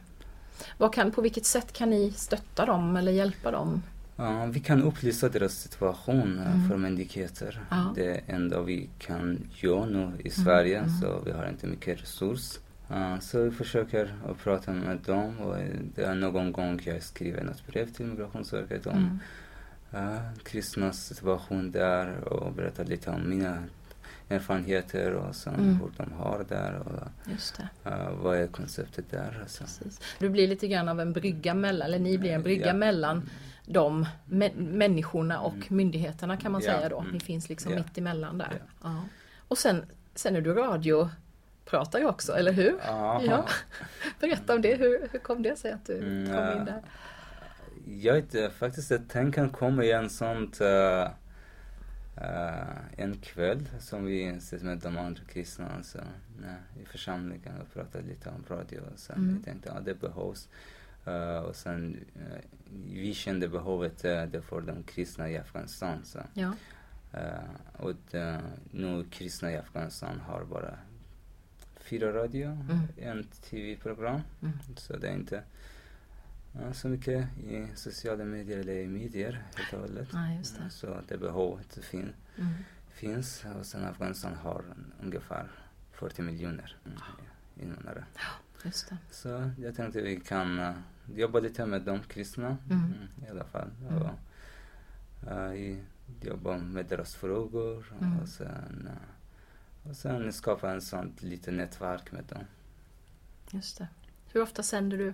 Vad 0.78 0.94
kan, 0.94 1.12
på 1.12 1.22
vilket 1.22 1.46
sätt 1.46 1.74
kan 1.74 1.90
ni 1.90 2.12
stötta 2.12 2.66
dem 2.66 2.96
eller 2.96 3.12
hjälpa 3.12 3.52
dem? 3.52 3.84
Vi 4.52 4.60
kan 4.60 4.84
upplysa 4.84 5.30
deras 5.30 5.54
situation 5.54 6.40
eh, 6.40 6.56
Mm. 6.56 6.70
för 6.70 6.78
myndigheter. 6.78 7.62
Ja. 7.70 7.92
Det 7.96 8.22
enda 8.28 8.62
vi 8.62 8.90
kan 9.00 9.40
göra 9.56 9.86
nu 9.86 10.12
i 10.24 10.30
Sverige, 10.30 10.78
mm. 10.78 10.90
så 11.02 11.20
vi 11.26 11.32
har 11.32 11.48
inte 11.50 11.68
mycket 11.68 12.02
resurs. 12.02 12.60
Ja, 12.88 13.20
så 13.22 13.44
vi 13.44 13.52
försöker 13.52 14.14
att 14.30 14.38
prata 14.38 14.74
med 14.74 14.98
dem 15.06 15.40
och 15.40 15.58
eh, 15.58 15.68
det 15.96 16.04
är 16.04 16.16
någon 16.16 16.52
gång 16.52 16.80
jag 16.84 17.04
skriver 17.04 17.44
något 17.44 17.68
brev 17.68 17.90
till 17.94 18.06
Migrationsverket 18.06 18.88
om 18.88 18.98
Mm. 18.98 19.20
ja, 19.92 20.20
kristnas 20.44 21.06
situation 21.06 21.72
där 21.72 22.24
och 22.24 22.54
berättar 22.54 22.86
lite 22.86 23.10
om 23.10 23.30
mina 23.30 23.64
erfarenheter 24.30 25.14
och 25.14 25.36
sen 25.36 25.54
Mm. 25.56 25.76
hur 25.76 25.92
de 25.98 26.12
har 26.14 26.46
där 26.50 26.74
och 26.86 27.32
Just 27.32 27.58
det, 27.58 27.70
ja, 27.84 28.10
vad 28.22 28.38
är 28.38 28.48
konceptet 28.48 29.06
där. 29.12 29.40
Alltså. 29.42 29.64
precis. 29.64 30.00
Du 30.20 30.30
blir 30.30 30.48
lite 30.48 30.68
grann 30.68 30.90
av 30.90 31.00
en 31.02 31.14
brygga 31.14 31.54
mellan, 31.54 31.88
eller 31.88 32.00
ni 32.00 32.18
blir 32.18 32.32
en 32.32 32.44
brygga 32.44 32.68
Ja. 32.68 32.74
mellan 32.74 33.30
de 33.66 34.06
mä- 34.30 34.56
människorna 34.56 35.42
och 35.42 35.54
Mm. 35.54 35.66
myndigheterna 35.70 36.38
kan 36.38 36.52
man 36.52 36.62
Ja, 36.62 36.72
säga 36.74 36.90
då. 36.90 37.00
mm. 37.00 37.12
Ni 37.12 37.20
finns 37.20 37.50
liksom 37.50 37.72
Ja. 37.72 37.78
mitt 37.78 37.98
emellan 37.98 38.38
där. 38.38 38.52
Ja. 38.60 38.66
Ja. 38.84 39.04
Och 39.48 39.58
sen, 39.58 39.86
sen 40.16 40.36
är 40.36 40.42
du 40.42 40.54
radiopratare 40.54 42.06
också, 42.06 42.34
eller 42.34 42.52
hur? 42.54 42.76
Ja. 42.86 43.22
Ja. 43.24 43.46
Berätta 44.20 44.56
om 44.56 44.62
det, 44.62 44.76
hur, 44.76 45.08
hur 45.12 45.20
kom 45.20 45.44
det 45.44 45.56
sig 45.56 45.72
att 45.72 45.86
du 45.86 45.98
Mm, 45.98 46.26
kom 46.26 46.60
in 46.60 46.66
där? 46.66 46.82
Jag 47.86 48.14
vet 48.14 48.54
faktiskt 48.54 48.92
att 48.92 49.10
tanken 49.10 49.50
kom 49.50 49.82
i 49.82 49.92
en 49.92 50.10
sånt 50.10 50.62
eh, 50.62 51.02
eh, 52.18 52.78
en 52.98 53.18
kväll 53.22 53.70
som 53.80 54.06
vi 54.06 54.40
sitter 54.42 54.66
med 54.66 54.78
de 54.78 54.98
andra 54.98 55.22
kristna 55.28 55.70
alltså, 55.78 55.98
nej, 56.42 56.56
i 56.84 56.86
församlingen 56.86 57.62
och 57.62 57.74
pratade 57.74 58.04
lite 58.04 58.30
om 58.30 58.44
radio 58.56 58.80
och 58.94 59.00
sen 59.00 59.16
Mm. 59.18 59.38
vi 59.38 59.44
tänkte 59.44 59.72
att 59.72 59.76
ja, 59.76 59.82
det 59.82 60.00
behövs. 60.02 60.50
Eh, 61.06 61.38
och 61.38 61.56
sen 61.56 62.06
vi 62.94 63.14
kände 63.14 63.48
behovet 63.50 64.06
uh, 64.06 64.42
för 64.42 64.62
de 64.62 64.84
kristna 64.84 65.30
i 65.30 65.38
Afghanistan. 65.38 66.00
Så. 66.04 66.20
Ja, 66.34 66.54
Eh, 67.16 67.34
och 67.78 67.94
det, 68.12 68.42
nu 68.72 69.06
kristna 69.12 69.52
i 69.52 69.58
Afghanistan 69.58 70.20
har 70.20 70.44
bara 70.46 70.78
fyra 71.78 72.14
radio, 72.14 72.48
Mm. 72.48 72.80
en 72.98 73.24
tv-program. 73.24 74.22
Mm. 74.42 74.54
Så 74.78 74.98
det 74.98 75.08
är 75.10 75.14
inte 75.14 75.44
så 76.74 76.88
mycket 76.88 77.28
i 77.38 77.68
sociala 77.76 78.26
medier 78.26 78.58
eller 78.58 78.74
i 78.74 78.88
medier 78.88 79.44
helt 79.56 79.74
och 79.74 79.80
hållet. 79.80 80.08
ja 80.14 80.42
det. 80.64 80.70
Så 80.70 81.02
det 81.08 81.18
behovet 81.18 81.80
fin, 81.86 82.14
Mm. 82.38 82.50
finns. 82.94 83.46
Och 83.60 83.66
sen 83.66 83.86
Afghanistan 83.86 84.34
har 84.34 84.64
ungefär 85.04 85.52
40 85.92 86.22
miljoner 86.22 86.78
mm, 86.86 86.98
invånare. 87.62 88.06
Just 88.64 88.90
det. 88.90 88.98
Så 89.12 89.52
jag 89.58 89.76
tänkte 89.76 90.02
vi 90.02 90.16
kan 90.20 90.60
eh, 90.60 90.72
jobba 91.16 91.40
lite 91.40 91.66
med 91.66 91.82
de 91.82 92.00
kristna 92.04 92.58
Mm. 92.70 92.84
mm, 92.84 92.94
i 93.28 93.30
alla 93.30 93.44
fall. 93.46 93.70
Mm. 93.90 94.02
Och, 94.02 94.10
eh, 95.32 95.54
i- 95.56 95.84
jobba 96.22 96.58
med 96.58 96.86
deras 96.86 97.16
frågor 97.16 97.94
Mm. 98.02 98.20
och 98.20 98.28
sen 98.28 98.90
eh, 98.92 99.90
och 99.90 99.96
sen 99.96 100.34
skapa 100.34 100.72
en 100.72 100.82
sånt 100.82 101.24
litet 101.24 101.54
nätverk 101.54 102.12
med 102.12 102.24
dem. 102.24 102.44
Just 103.52 103.78
det. 103.78 103.88
Hur 104.34 104.42
ofta 104.42 104.64
sänder 104.64 104.98
du 104.98 105.14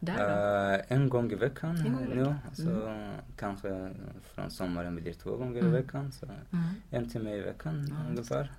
där 0.00 0.18
då? 0.18 0.82
Eh, 0.84 0.96
en 0.98 1.08
gång 1.08 1.32
i 1.32 1.34
veckan 1.34 1.76
En 1.76 1.92
gång 1.92 2.02
i 2.04 2.08
nu. 2.08 2.18
veckan. 2.20 2.38
Så 2.52 2.94
kanske 3.36 3.90
från 4.22 4.50
sommaren 4.50 4.94
blir 4.94 5.04
det 5.04 5.14
två 5.14 5.36
gånger 5.36 5.60
Mm. 5.60 5.74
i 5.74 5.76
veckan. 5.76 6.12
Så 6.12 6.26
Mm. 6.26 6.64
en 6.90 7.08
timme 7.10 7.34
i 7.36 7.40
veckan 7.40 7.86
Ja, 7.90 8.10
ungefär. 8.10 8.52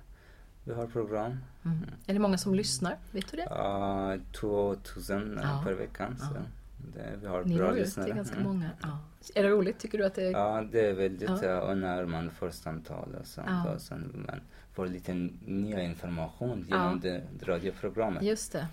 Vi 0.64 0.74
har 0.74 0.86
program. 0.86 1.38
Mm. 1.64 1.78
Är 2.06 2.12
det 2.14 2.20
många 2.20 2.38
som 2.38 2.54
lyssnar? 2.54 2.96
Vet 3.12 3.30
du 3.30 3.36
det? 3.36 3.48
Uh, 3.50 4.22
2000 4.32 5.40
Ja. 5.42 5.62
per 5.64 5.72
vecka. 5.72 6.16
Så 6.18 6.24
Ja. 6.34 6.40
det, 6.94 7.16
vi 7.20 7.26
har 7.26 7.44
Ni 7.44 7.56
bra 7.56 7.70
lyssnare. 7.70 8.06
till 8.06 8.16
ganska 8.16 8.36
Mm. 8.36 8.46
många. 8.48 8.70
Ja. 8.82 8.98
Är 9.34 9.42
det 9.42 9.48
roligt? 9.48 9.78
Tycker 9.78 9.98
du 9.98 10.04
att 10.04 10.14
det 10.14 10.22
är... 10.26 10.30
Ja, 10.32 10.64
det 10.72 10.86
är 10.90 10.92
väldigt, 10.94 11.30
Ja. 11.42 11.60
och 11.60 11.78
när 11.78 12.04
man 12.06 12.30
får 12.30 12.50
samtal 12.50 13.14
och 13.20 13.26
sånt. 13.26 13.46
Ja. 13.50 13.70
Och 13.74 13.80
sen 13.80 14.24
man 14.28 14.40
får 14.72 14.86
lite 14.86 15.14
nya 15.46 15.82
information 15.82 16.64
genom 16.68 17.00
Ja. 17.04 17.10
det 17.10 17.46
radioprogrammet. 17.46 18.22
Just 18.22 18.52
det. 18.52 18.66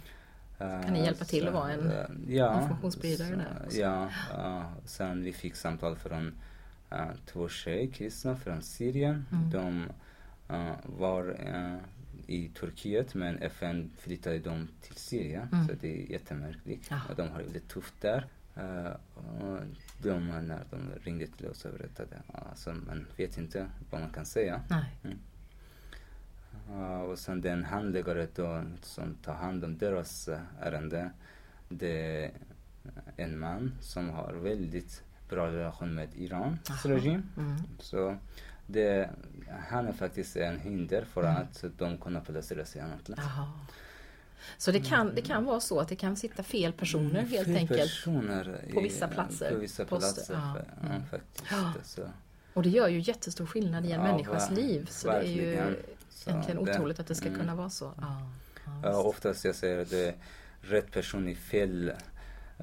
Kan 0.58 0.94
ni 0.94 1.04
hjälpa 1.04 1.26
till 1.26 1.48
att 1.48 1.54
vara 1.54 1.72
en 1.72 1.92
ja, 2.28 2.62
informationsspridare 2.62 3.28
så- 3.30 3.36
där 3.36 3.62
också? 3.66 3.78
Ja, 3.78 4.10
ja. 4.34 4.64
sen 4.86 5.24
vi 5.24 5.34
fick 5.34 5.56
samtal 5.56 5.96
från 5.96 6.28
uh, 6.94 6.98
två 7.26 7.50
tjejer, 7.50 7.92
kristna 7.92 8.36
från 8.36 8.62
Syrien. 8.62 9.26
Mm. 9.32 9.50
De 9.50 9.82
uh, 9.84 9.90
var 10.84 11.30
uh, 11.30 11.78
i 12.28 12.50
Turkiet 12.50 13.14
men 13.14 13.38
FN 13.38 13.92
flyttade 13.98 14.40
dem 14.40 14.68
till 14.82 14.96
Syrien. 14.96 15.48
Mm. 15.52 15.68
Så 15.68 15.74
det 15.82 16.04
är 16.04 16.12
jättemärkligt. 16.12 16.88
Ja. 16.90 17.00
Och 17.10 17.16
de 17.16 17.30
har 17.30 17.44
det 17.54 17.68
tufft 17.68 18.02
där. 18.02 18.28
Uh, 18.58 18.92
och 19.16 19.60
de, 20.02 20.28
när 20.28 20.64
de 20.70 20.92
ringde 21.04 21.28
till 21.28 21.48
oss 21.48 21.66
och 21.66 21.74
berättade, 21.74 22.22
alltså 22.28 22.74
man 22.74 23.08
vet 23.18 23.38
inte 23.38 23.68
vad 23.90 24.02
man 24.02 24.10
kan 24.10 24.26
säga. 24.26 24.62
Nej. 24.70 25.18
Ja, 26.70 27.02
och 27.02 27.20
sen 27.20 27.42
den 27.42 27.64
handläggare 27.64 28.28
då 28.36 28.64
som 28.82 29.16
tar 29.16 29.34
hand 29.34 29.64
om 29.64 29.78
deras 29.78 30.28
eh, 30.28 30.40
ärende, 30.60 31.12
det 31.70 32.26
är 32.26 32.32
en 33.16 33.40
man 33.40 33.72
som 33.82 34.10
har 34.10 34.34
väldigt 34.34 35.04
bra 35.30 35.48
relation 35.48 35.96
med 35.96 36.10
Irans 36.16 36.86
regim. 36.86 37.24
Mm. 37.38 37.58
Så 37.80 38.18
det, 38.72 39.10
han 39.70 39.88
är 39.88 39.92
faktiskt 39.94 40.36
en 40.36 40.60
hinder 40.60 41.06
för 41.06 41.24
Mm. 41.24 41.36
att 41.42 41.64
de 41.78 41.98
kan 41.98 42.22
placeras 42.26 42.76
i 42.76 42.80
annat 42.80 43.10
land. 43.10 43.22
Så 44.58 44.72
det 44.72 44.80
kan, 44.80 45.16
det 45.16 45.22
kan 45.22 45.46
vara 45.46 45.60
så 45.60 45.80
att 45.80 45.88
det 45.88 45.96
kan 45.96 46.16
sitta 46.16 46.44
fel 46.44 46.74
personer 46.74 47.22
helt 47.22 47.48
Fel 47.48 47.56
enkelt. 47.56 47.80
personer 47.82 48.66
på 48.74 48.82
vissa 48.82 49.08
platser, 49.08 49.52
På 49.52 49.58
vissa 49.58 49.86
platser, 49.86 50.34
ja. 50.34 50.58
Mm. 50.90 51.02
faktiskt. 51.06 51.94
Så, 51.96 52.02
Och 52.54 52.64
det 52.64 52.70
gör 52.70 52.88
ju 52.88 53.00
jättestor 53.00 53.46
skillnad 53.46 53.86
i 53.86 53.92
en 53.92 54.00
Ja, 54.02 54.12
människas 54.12 54.52
ver- 54.52 54.56
liv. 54.56 54.86
Så 54.90 55.08
det 55.08 55.14
är 55.18 55.24
ju 55.24 55.46
verkligen. 55.56 55.76
Egentligen 56.28 56.66
det- 56.66 56.72
otroligt 56.72 57.00
att 57.00 57.08
det 57.08 57.16
ska 57.16 57.28
mm. 57.28 57.40
kunna 57.40 57.56
vara 57.56 57.70
så. 57.70 57.94
Ja, 58.02 58.30
ja, 58.84 58.98
oftast 58.98 59.46
jag 59.46 59.56
säger 59.56 59.86
det 59.86 60.14
rätt 60.62 60.92
person 60.92 61.28
i 61.30 61.36
fel 61.36 61.92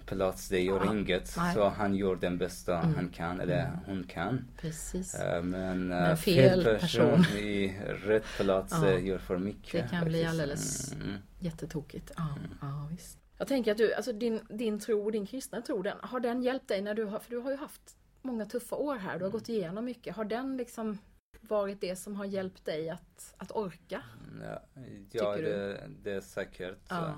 plats. 0.07 0.49
Det 0.49 0.61
gör 0.61 0.85
Ja, 0.85 0.93
inget. 0.95 1.35
nej. 1.37 1.55
Så 1.55 1.69
han 1.69 1.95
gör 1.95 2.17
den 2.17 2.39
bästa 2.39 2.79
Mm. 2.79 2.95
han 2.95 3.09
kan, 3.09 3.41
eller 3.41 3.65
Mm. 3.67 3.79
hon 3.87 4.05
kan. 4.05 4.45
Precis. 4.61 5.15
Eh, 5.15 5.43
Men, 5.43 5.89
Men 5.89 6.11
eh, 6.11 6.17
fel 6.17 6.63
fel 6.65 6.65
person, 6.79 7.11
person. 7.23 7.37
i 7.39 7.79
rätt 8.05 8.25
plats 8.41 8.75
Ja. 8.83 8.89
eh, 8.91 9.05
gör 9.07 9.19
för 9.19 9.39
mycket. 9.39 9.73
Det 9.83 9.89
kan 9.97 10.05
bli 10.05 10.13
faktiskt. 10.15 10.31
alldeles- 10.31 10.93
Mm. 10.93 11.17
Jättetokigt. 11.39 12.13
Ja, 12.17 12.29
ja, 12.61 12.89
visst. 12.91 13.19
Jag 13.39 13.49
tänker 13.49 13.73
att 13.73 13.79
du, 13.79 13.95
alltså 13.95 14.13
din, 14.13 14.41
din 14.51 14.81
tro, 14.81 15.11
din 15.11 15.27
kristna 15.27 15.61
tro, 15.63 15.83
den, 15.83 15.97
har 16.01 16.21
den 16.21 16.43
hjälpt 16.43 16.69
dig 16.69 16.83
när 16.83 16.95
du 16.95 17.05
har, 17.05 17.19
för 17.19 17.31
du 17.31 17.39
har 17.39 17.51
ju 17.51 17.57
haft 17.57 17.97
många 18.23 18.47
tuffa 18.47 18.77
år 18.77 18.97
här, 18.97 19.19
du 19.19 19.25
har 19.25 19.31
gått 19.31 19.49
igenom 19.49 19.85
mycket. 19.85 20.17
Har 20.17 20.25
den 20.25 20.57
liksom 20.57 20.99
varit 21.41 21.81
det 21.81 21.97
som 21.97 22.17
har 22.17 22.25
hjälpt 22.25 22.65
dig 22.65 22.91
att, 22.91 23.35
att 23.37 23.51
orka? 23.53 24.03
Ja, 24.43 24.63
ja 25.11 25.37
du? 25.37 25.43
det, 25.43 25.81
det 26.03 26.13
är 26.13 26.21
säkert. 26.21 26.79
Ja. 26.89 27.15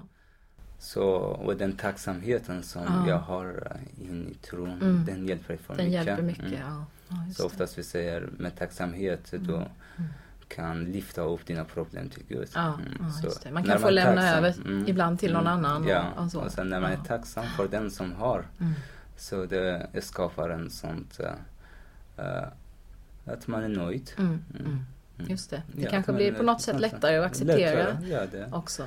Så, 0.82 1.04
och 1.14 1.56
den 1.56 1.72
tacksamheten 1.76 2.62
som 2.62 2.82
Ja. 2.82 3.08
jag 3.08 3.18
har 3.18 3.46
eh, 3.70 4.08
in 4.08 4.28
i 4.28 4.34
tron, 4.34 4.70
Mm. 4.82 5.04
den 5.04 5.26
hjälper 5.28 5.56
för 5.56 5.76
Den 5.76 5.86
mycket. 5.86 6.06
hjälper 6.06 6.22
mycket, 6.22 6.44
Mm. 6.44 6.60
ja. 6.60 6.84
ja 7.08 7.16
Så 7.34 7.42
det. 7.42 7.46
oftast 7.46 7.78
vi 7.78 7.82
säger 7.82 8.28
med 8.38 8.56
tacksamhet, 8.58 9.32
Mm. 9.32 9.46
då 9.46 9.56
Mm. 9.56 9.68
kan 10.48 10.84
lyfta 10.84 11.22
upp 11.22 11.46
dina 11.46 11.64
problem 11.64 12.08
till 12.08 12.22
Gud. 12.28 12.48
Ja, 12.54 12.66
Mm, 12.74 13.06
ja 13.22 13.30
det. 13.42 13.50
Man 13.50 13.64
kan 13.64 13.80
få 13.80 13.86
är 13.88 13.92
lämna 13.92 14.22
tacksam, 14.22 14.44
över 14.44 14.54
mm, 14.66 14.88
ibland 14.88 15.18
till 15.18 15.32
någon 15.32 15.46
annan. 15.46 15.84
Ja, 15.88 16.04
och, 16.16 16.22
och, 16.24 16.30
så. 16.30 16.40
och 16.40 16.52
sen 16.52 16.68
när 16.68 16.80
man 16.80 16.92
är 16.92 16.96
tacksam 16.96 17.44
för 17.56 17.68
den 17.68 17.90
som 17.90 18.12
har, 18.12 18.44
så 19.16 19.46
det 19.46 19.86
skapar 20.00 20.50
en 20.50 20.70
sånt 20.70 21.20
uh, 22.18 22.42
att 23.24 23.46
man 23.46 23.62
är 23.64 23.68
nöjd. 23.68 24.10
Just 25.16 25.50
det. 25.50 25.62
Det 25.76 25.86
kanske 25.86 26.12
blir 26.12 26.32
på 26.32 26.42
något 26.42 26.62
sätt 26.62 26.80
lättare 26.80 27.16
att 27.16 27.26
acceptera 27.26 27.84
Lättare, 27.84 28.08
ja, 28.08 28.26
det. 28.26 28.48
också. 28.52 28.84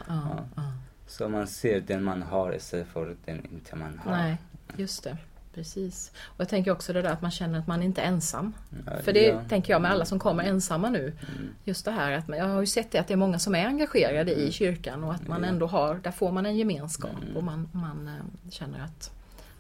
Så 1.07 1.29
man 1.29 1.47
ser 1.47 1.81
den 1.81 2.03
man 2.03 2.21
har 2.21 2.55
istället 2.55 2.87
för 2.87 3.15
den 3.25 3.45
inte 3.53 3.75
man 3.75 4.01
har. 4.05 4.11
Nej, 4.11 4.37
just 4.77 5.03
det. 5.03 5.17
Precis. 5.53 6.11
Och 6.25 6.39
jag 6.41 6.49
tänker 6.49 6.71
också 6.71 6.93
det 6.93 7.01
där 7.01 7.09
att 7.09 7.21
man 7.21 7.31
känner 7.31 7.59
att 7.59 7.67
man 7.67 7.83
inte 7.83 8.01
är 8.01 8.05
ensam. 8.05 8.53
Ja, 8.85 8.91
För 9.03 9.13
det 9.13 9.27
ja. 9.27 9.41
tänker 9.49 9.73
jag 9.73 9.81
med 9.81 9.91
alla 9.91 10.05
som 10.05 10.19
kommer 10.19 10.43
Mm. 10.43 10.55
ensamma 10.55 10.89
nu. 10.89 11.13
Just 11.63 11.85
det 11.85 11.91
här 11.91 12.11
att 12.11 12.23
jag 12.27 12.45
har 12.45 12.59
ju 12.61 12.65
sett 12.67 12.91
det 12.91 12.99
att 12.99 13.07
det 13.07 13.13
är 13.13 13.17
många 13.17 13.39
som 13.39 13.55
är 13.55 13.65
engagerade 13.65 14.33
i 14.33 14.51
kyrkan 14.51 15.03
och 15.03 15.13
att 15.13 15.27
man 15.27 15.37
Mm. 15.37 15.47
Ja. 15.47 15.53
ändå 15.53 15.67
har, 15.67 15.95
där 15.95 16.11
får 16.11 16.31
man 16.31 16.45
en 16.45 16.57
gemenskap 16.57 17.11
Mm. 17.23 17.37
och 17.37 17.43
man, 17.43 17.69
man 17.71 18.07
eh, 18.07 18.49
känner 18.51 18.83
att 18.83 19.11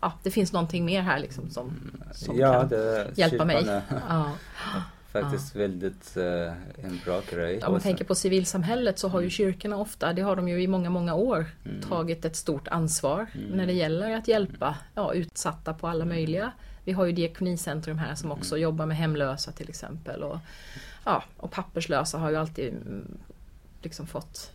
ja, 0.01 0.13
det 0.23 0.31
finns 0.31 0.53
någonting 0.53 0.85
mer 0.85 1.01
här 1.01 1.19
liksom 1.19 1.49
som, 1.49 1.71
som 2.11 2.39
ja, 2.39 2.69
kan 2.69 2.79
hjälpa 3.15 3.45
mig. 3.45 3.81
Ja. 4.09 4.31
faktiskt 5.21 5.55
väldigt 5.55 6.17
eh, 6.17 6.53
en 6.85 6.99
bra 7.05 7.21
grej. 7.31 7.63
Om 7.63 7.71
man 7.71 7.81
tänker 7.81 8.05
på 8.05 8.15
civilsamhället 8.15 8.99
så 8.99 9.07
har 9.07 9.21
ju 9.21 9.29
kyrkorna 9.29 9.77
ofta, 9.77 10.13
det 10.13 10.21
har 10.21 10.35
de 10.35 10.47
ju 10.47 10.61
i 10.63 10.67
många, 10.67 10.89
många 10.89 11.13
år, 11.15 11.45
Mm. 11.65 11.81
tagit 11.81 12.25
ett 12.25 12.35
stort 12.35 12.67
ansvar 12.67 13.27
när 13.53 13.65
det 13.67 13.73
gäller 13.73 14.15
att 14.17 14.27
hjälpa 14.27 14.75
ja, 14.95 15.13
utsatta 15.13 15.73
på 15.73 15.87
alla 15.87 16.05
möjliga. 16.05 16.51
Vi 16.85 16.91
har 16.91 17.05
ju 17.05 17.11
Diakonicentrum 17.11 17.97
här 17.97 18.15
som 18.15 18.31
också 18.31 18.57
jobbar 18.57 18.85
med 18.85 18.97
hemlösa 18.97 19.51
till 19.51 19.69
exempel. 19.69 20.23
Och, 20.23 20.37
ja, 21.05 21.23
och 21.37 21.51
papperslösa 21.51 22.17
har 22.17 22.29
ju 22.29 22.35
alltid 22.35 22.67
mm, 22.73 23.17
liksom 23.81 24.07
fått 24.07 24.51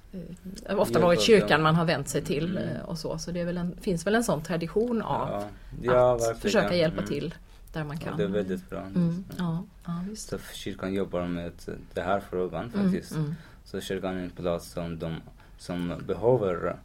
eh, 0.67 0.79
ofta 0.79 1.01
varit 1.01 1.21
kyrkan 1.21 1.63
man 1.63 1.75
har 1.75 1.85
vänt 1.85 2.09
sig 2.09 2.23
till 2.25 2.57
Mm. 2.59 2.69
eh, 2.77 2.83
och 2.83 2.99
så. 2.99 3.19
Så 3.19 3.31
det 3.31 3.41
är 3.41 3.45
väl 3.45 3.57
en, 3.59 3.77
finns 3.81 4.07
väl 4.07 4.15
en 4.15 4.25
sån 4.25 4.43
tradition 4.43 5.03
av 5.03 5.29
ja, 5.31 5.45
ja, 5.83 6.15
att 6.15 6.21
verkligen. 6.21 6.41
försöka 6.41 6.75
hjälpa 6.77 6.99
Mm. 6.99 7.09
till 7.09 7.35
där 7.73 7.85
man 7.85 7.97
kan. 7.99 8.17
det 8.17 8.25
är 8.25 8.29
väldigt 8.29 8.71
bra. 8.71 8.81
Mm, 8.81 9.25
ja, 9.39 9.65
ja, 9.87 10.01
visst. 10.09 10.29
Så 10.29 10.39
kyrkan 10.55 10.95
jobbar 10.95 11.27
med 11.27 11.53
den 11.95 12.05
här 12.05 12.21
frågan 12.21 12.71
Mm, 12.75 12.85
faktiskt. 12.85 13.13
mm. 13.13 13.35
Så 13.65 13.81
kyrkan 13.81 14.17
är 14.17 14.23
en 14.23 14.31
plats 14.31 14.71
som 14.71 14.99
de 14.99 15.17
som 15.59 16.03
behöver 16.07 16.77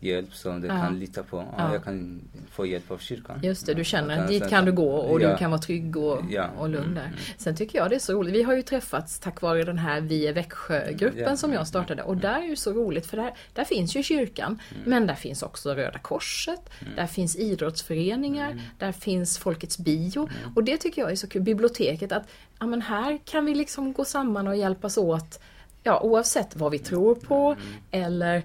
hjälp 0.00 0.34
som 0.34 0.60
de 0.60 0.66
Ja. 0.68 0.80
kan 0.80 0.98
lita 0.98 1.22
på. 1.22 1.36
Ja, 1.36 1.46
Ja. 1.58 1.72
Jag 1.72 1.84
kan 1.84 2.20
få 2.50 2.66
hjälp 2.66 2.90
av 2.90 2.98
kyrkan. 2.98 3.40
Just 3.42 3.66
det, 3.66 3.74
du 3.74 3.84
känner 3.84 4.22
och 4.22 4.28
dit 4.28 4.48
kan 4.48 4.64
du 4.64 4.72
gå 4.72 4.92
och 4.96 5.18
du 5.20 5.36
kan 5.36 5.50
vara 5.50 5.60
trygg 5.60 5.96
och, 5.96 6.18
och 6.58 6.68
lugn 6.68 6.84
mm, 6.84 6.94
där. 6.94 7.04
mm. 7.04 7.18
Sen 7.38 7.56
tycker 7.56 7.78
jag 7.78 7.90
det 7.90 7.94
är 7.96 8.00
så 8.00 8.12
roligt. 8.12 8.34
Vi 8.34 8.42
har 8.42 8.54
ju 8.54 8.62
träffats 8.62 9.18
tack 9.18 9.40
vare 9.40 9.64
den 9.64 9.78
här 9.78 10.00
Vi 10.00 10.26
är 10.26 10.32
Växjö-gruppen 10.32 11.36
som 11.36 11.52
jag 11.52 11.66
startade 11.66 12.02
och 12.02 12.16
där 12.16 12.38
är 12.42 12.46
ju 12.46 12.56
så 12.56 12.72
roligt 12.72 13.06
för 13.06 13.16
där, 13.16 13.32
där 13.54 13.64
finns 13.64 13.96
ju 13.96 14.02
kyrkan 14.02 14.58
Mm. 14.70 14.82
men 14.90 15.06
där 15.06 15.14
finns 15.14 15.42
också 15.42 15.74
Röda 15.74 15.98
Korset, 15.98 16.70
där 16.96 17.06
finns 17.06 17.36
idrottsföreningar, 17.36 18.50
Mm. 18.50 18.62
där 18.78 18.92
finns 18.92 19.38
Folkets 19.38 19.78
bio 19.78 20.28
och 20.56 20.64
det 20.64 20.76
tycker 20.76 21.02
jag 21.02 21.10
är 21.10 21.16
så 21.16 21.28
kul. 21.28 21.42
Biblioteket 21.42 22.12
att 22.12 22.22
ja, 22.58 22.66
men 22.66 22.82
här 22.82 23.18
kan 23.24 23.44
vi 23.44 23.54
liksom 23.54 23.92
gå 23.92 24.04
samman 24.04 24.48
och 24.48 24.56
hjälpas 24.56 24.96
åt 24.98 25.40
Ja, 25.82 26.00
oavsett 26.00 26.56
vad 26.56 26.72
vi 26.72 26.78
tror 26.78 27.14
på 27.14 27.46
Mm. 27.50 27.62
eller 27.90 28.42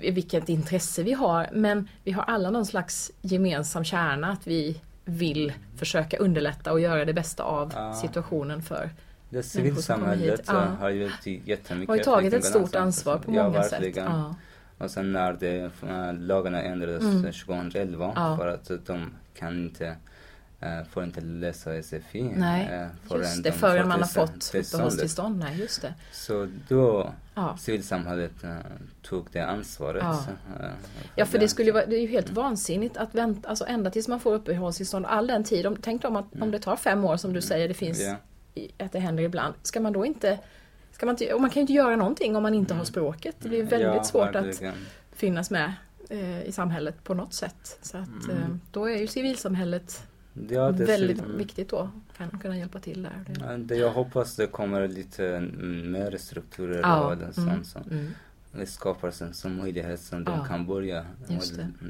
vilket 0.00 0.48
intresse 0.48 1.02
vi 1.02 1.12
har. 1.12 1.48
Men 1.52 1.88
vi 2.04 2.12
har 2.12 2.22
alla 2.22 2.50
någon 2.50 2.66
slags 2.66 3.10
gemensam 3.22 3.84
kärna 3.84 4.30
att 4.32 4.46
vi 4.46 4.80
vill 5.04 5.52
försöka 5.76 6.16
underlätta 6.18 6.72
och 6.72 6.80
göra 6.80 7.04
det 7.04 7.12
bästa 7.12 7.42
av 7.42 7.72
Ja. 7.74 7.94
situationen 7.94 8.62
för 8.62 8.90
Det 9.30 9.42
civilsamhället 9.42 10.40
Ja. 10.46 10.62
eh, 10.62 10.68
har 10.74 10.90
ju 10.90 11.10
jättemycket 11.44 11.88
har 11.88 11.98
tagit 11.98 12.34
ett 12.34 12.44
stort 12.44 12.74
ansvar 12.74 13.18
på 13.18 13.34
ja, 13.34 13.42
många 13.42 13.62
sätt. 13.62 13.96
Ja. 13.96 14.34
Och 14.78 14.90
sen 14.90 15.12
när 15.12 15.32
det, 15.32 15.58
äh, 15.88 16.14
lagarna 16.18 16.62
ändrades 16.62 17.02
Mm. 17.02 17.22
2011 17.32 18.12
Ja. 18.16 18.36
för 18.36 18.48
att 18.48 18.86
de 18.86 19.10
kan 19.38 19.56
inte, 19.58 19.96
får 20.90 21.04
inte 21.04 21.20
läsa 21.20 21.82
SFI. 21.82 22.22
Nej, 22.22 22.68
äh, 23.10 23.16
Just 23.18 23.36
de 23.36 23.42
det, 23.42 23.52
förrän 23.52 23.88
man 23.88 24.00
har 24.00 24.06
fått 24.08 24.54
uppehållstillstånd. 24.54 25.38
Nej, 25.38 25.60
just 25.60 25.82
det. 25.82 25.94
Så 26.12 26.48
då 26.68 27.12
Ja. 27.34 27.56
civilsamhället 27.60 28.44
äh, 28.44 28.50
tog 29.02 29.26
det 29.32 29.40
ansvaret. 29.40 30.02
Ja. 30.04 30.24
äh, 30.60 30.70
Ja, 31.16 31.26
för 31.26 31.38
det 31.38 31.48
skulle 31.48 31.72
vara, 31.72 31.86
det 31.86 31.96
är 31.96 32.00
ju 32.00 32.06
helt 32.06 32.30
vansinnigt 32.30 32.96
att 32.96 33.14
vänta, 33.14 33.48
alltså 33.48 33.64
ända 33.66 33.90
tills 33.90 34.08
man 34.08 34.20
får 34.20 34.34
uppehållstillstånd, 34.34 35.06
all 35.06 35.26
den 35.26 35.44
tid. 35.44 35.66
Om, 35.66 35.76
tänk 35.82 36.04
om, 36.04 36.16
att, 36.16 36.26
om 36.40 36.50
det 36.50 36.58
tar 36.58 36.76
fem 36.76 37.04
år 37.04 37.16
som 37.16 37.32
du 37.32 37.40
säger, 37.40 37.68
det 37.68 37.74
finns, 37.74 38.00
i- 38.54 38.70
att 38.78 38.92
det 38.92 38.98
händer 38.98 39.22
ibland. 39.22 39.54
Ska 39.62 39.80
man 39.80 39.92
då 39.92 40.06
inte, 40.06 40.38
ska 40.92 41.06
man 41.06 41.12
inte, 41.12 41.34
och 41.34 41.40
man 41.40 41.50
kan 41.50 41.54
ju 41.54 41.60
inte 41.60 41.72
göra 41.72 41.96
någonting 41.96 42.36
om 42.36 42.42
man 42.42 42.54
inte 42.54 42.74
har 42.74 42.84
språket. 42.84 43.36
Det 43.38 43.48
blir 43.48 43.62
väldigt 43.62 43.80
ja, 43.96 44.04
svårt 44.04 44.34
att 44.34 44.46
verkligen. 44.46 44.74
finnas 45.12 45.50
med 45.50 45.72
eh, 46.10 46.42
i 46.42 46.52
samhället 46.52 47.04
på 47.04 47.14
något 47.14 47.34
sätt. 47.34 47.78
Så 47.82 47.98
att 47.98 48.28
eh, 48.30 48.48
då 48.70 48.84
är 48.90 48.96
ju 48.96 49.06
civilsamhället 49.06 50.02
Ja, 50.50 50.72
det 50.72 50.84
väldigt 50.84 51.18
ser- 51.18 51.26
viktigt 51.26 51.68
då, 51.68 51.90
kan 52.16 52.38
kunna 52.38 52.58
hjälpa 52.58 52.78
till 52.78 53.02
där. 53.02 53.24
Det, 53.26 53.40
Ja, 53.40 53.56
Det 53.56 53.76
jag 53.76 53.90
hoppas 53.90 54.36
det 54.36 54.46
kommer 54.46 54.88
lite 54.88 55.26
mm, 55.36 55.92
mer 55.92 56.16
strukturer 56.16 56.80
Ja, 56.80 57.00
och 57.00 57.16
det 57.16 57.22
mm, 57.22 57.32
sånt 57.32 57.66
som 57.66 57.82
mm. 57.90 58.66
skapar 58.66 59.22
en 59.22 59.34
sån 59.34 59.56
möjlighet 59.56 60.00
som 60.00 60.24
de 60.24 60.34
Ja, 60.34 60.44
kan 60.44 60.66
börja 60.66 61.06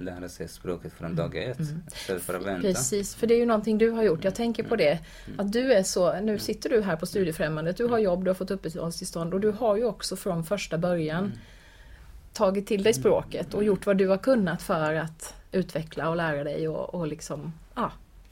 lära 0.01 0.29
sig 0.29 0.49
språket 0.49 0.93
från 0.93 1.17
dag 1.17 1.37
ett 1.37 1.59
mm. 1.59 1.83
istället 1.95 2.23
för 2.23 2.35
att 2.35 2.47
vänta. 2.47 2.63
Precis, 2.63 3.15
för 3.15 3.27
det 3.27 3.35
är 3.35 3.39
ju 3.39 3.47
någonting 3.47 3.79
du 3.79 3.91
har 3.91 4.03
gjort. 4.03 4.25
Jag 4.25 4.35
tänker 4.35 4.63
på 4.63 4.77
det. 4.77 4.99
Att 5.37 5.53
du 5.53 5.73
är 5.73 5.83
så, 5.83 6.21
nu 6.21 6.39
sitter 6.39 6.71
du 6.71 6.83
här 6.83 6.97
på 6.97 7.07
Studiefrämjandet, 7.07 7.77
du 7.77 7.87
har 7.87 7.99
jobb, 7.99 8.25
du 8.25 8.31
har 8.31 8.35
fått 8.35 8.51
uppehållstillstånd 8.51 9.35
och 9.35 9.41
du 9.41 9.51
har 9.51 9.77
ju 9.77 9.85
också 9.85 10.17
från 10.17 10.45
första 10.45 10.79
början 10.79 11.33
tagit 12.33 12.67
till 12.67 12.83
dig 12.83 12.95
språket 12.95 13.55
och 13.55 13.65
gjort 13.65 13.87
vad 13.87 13.97
du 13.97 14.09
har 14.09 14.19
kunnat 14.19 14.63
för 14.63 14.95
att 14.95 15.35
utveckla 15.53 16.09
och 16.09 16.17
lära 16.17 16.45
dig 16.45 16.69
och, 16.69 16.95
och 16.95 17.07
liksom, 17.07 17.53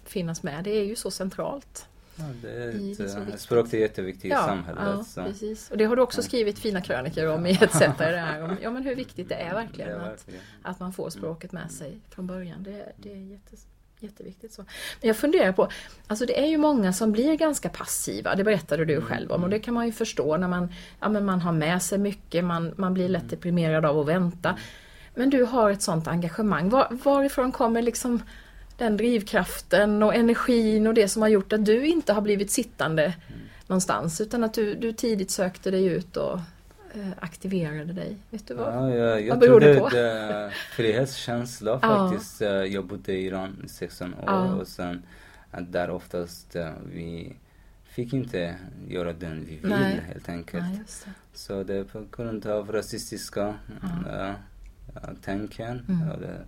finnas 0.08 0.42
med. 0.42 0.64
Det 0.64 0.70
är 0.70 0.84
ju 0.84 0.96
så 0.96 1.10
centralt. 1.10 1.86
Ja, 2.16 2.24
det 2.42 2.50
är 2.50 2.68
ett, 2.68 2.98
det 2.98 3.04
är 3.04 3.30
eh, 3.30 3.36
språk 3.36 3.72
är 3.72 3.78
jätteviktigt 3.78 4.24
i 4.24 4.30
samhället. 4.30 5.06
ja 5.16 5.24
precis. 5.24 5.70
Och 5.70 5.76
det 5.76 5.84
har 5.84 5.96
du 5.96 6.02
också 6.02 6.22
skrivit 6.22 6.58
fina 6.58 6.80
krönikor 6.80 7.26
om 7.26 7.46
i 7.46 7.50
ETC. 7.50 7.78
Det 7.98 8.42
om, 8.42 8.56
ja, 8.62 8.70
men 8.70 8.82
hur 8.82 8.94
viktigt 8.94 9.28
det 9.28 9.34
är 9.34 9.54
verkligen 9.54 9.90
Ja, 9.90 9.96
att, 9.96 10.10
verkligen. 10.10 10.40
att 10.62 10.80
man 10.80 10.92
får 10.92 11.10
språket 11.10 11.52
med 11.52 11.70
sig 11.70 11.98
från 12.10 12.26
början. 12.26 12.62
Det, 12.62 12.92
det 12.96 13.12
är 13.12 13.16
jättes, 13.16 13.66
jätteviktigt. 13.98 14.52
Så. 14.52 14.62
Men 15.00 15.08
jag 15.08 15.16
funderar 15.16 15.52
på, 15.52 15.68
alltså 16.06 16.26
det 16.26 16.42
är 16.42 16.46
ju 16.46 16.58
många 16.58 16.92
som 16.92 17.12
blir 17.12 17.34
ganska 17.34 17.68
passiva, 17.68 18.34
det 18.34 18.44
berättade 18.44 18.84
du 18.84 19.00
själv 19.00 19.32
om 19.32 19.44
och 19.44 19.50
det 19.50 19.58
kan 19.58 19.74
man 19.74 19.86
ju 19.86 19.92
förstå 19.92 20.36
när 20.36 20.48
man, 20.48 20.72
ja, 21.00 21.08
men 21.08 21.24
man 21.24 21.40
har 21.40 21.52
med 21.52 21.82
sig 21.82 21.98
mycket, 21.98 22.44
man, 22.44 22.74
man 22.76 22.94
blir 22.94 23.08
lätt 23.08 23.30
deprimerad 23.30 23.84
av 23.84 23.98
att 23.98 24.06
vänta. 24.06 24.58
Men 25.14 25.30
du 25.30 25.44
har 25.44 25.70
ett 25.70 25.82
sånt 25.82 26.08
engagemang. 26.08 26.68
Var, 26.68 26.98
varifrån 27.04 27.52
kommer 27.52 27.82
liksom 27.82 28.22
den 28.76 28.96
drivkraften 28.96 30.02
och 30.02 30.14
energin 30.14 30.86
och 30.86 30.94
det 30.94 31.08
som 31.08 31.22
har 31.22 31.28
gjort 31.28 31.52
att 31.52 31.64
du 31.64 31.86
inte 31.86 32.12
har 32.12 32.20
blivit 32.20 32.50
sittande 32.50 33.14
någonstans 33.66 34.20
utan 34.20 34.44
att 34.44 34.54
du, 34.54 34.74
du 34.74 34.92
tidigt 34.92 35.30
sökte 35.30 35.70
dig 35.70 35.86
ut 35.86 36.16
och 36.16 36.34
eh, 36.94 37.08
aktiverade 37.20 37.92
dig? 37.92 38.16
Vet 38.30 38.48
du 38.48 38.54
vad? 38.54 38.74
Ja, 38.74 38.94
jag, 38.94 39.20
jag 39.22 39.28
Vad 39.28 39.38
beror 39.40 39.60
det 39.60 39.74
det 39.74 39.80
på? 39.80 39.86
är 39.96 40.50
frihetskänsla 40.50 41.70
Ja. 41.82 42.10
faktiskt. 42.10 42.42
Eh, 42.42 42.48
Jag 42.48 42.84
bodde 42.86 43.12
i 43.12 43.26
Iran 43.26 43.62
i 43.64 43.68
16 43.68 44.14
år 44.14 44.20
Ja. 44.26 44.54
och 44.54 44.66
sen 44.68 45.02
där 45.58 45.90
oftast 45.90 46.56
eh, 46.56 46.70
vi 46.92 47.36
fick 47.84 48.12
inte 48.12 48.54
göra 48.88 49.12
den 49.12 49.44
vi 49.48 49.56
vill 49.56 49.70
Nej. 49.70 50.00
helt 50.06 50.28
enkelt. 50.28 50.64
Ja, 50.72 50.78
just 50.80 51.04
det. 51.04 51.10
Så 51.34 51.62
det 51.62 51.74
är 51.74 51.84
på 51.84 52.04
grund 52.16 52.46
av 52.46 52.72
rasistiska 52.72 53.54
Ja. 54.06 54.26
äh, 54.94 55.08
tänken 55.24 55.84
Mm. 55.88 56.08
det 56.20 56.26
äh, 56.26 56.40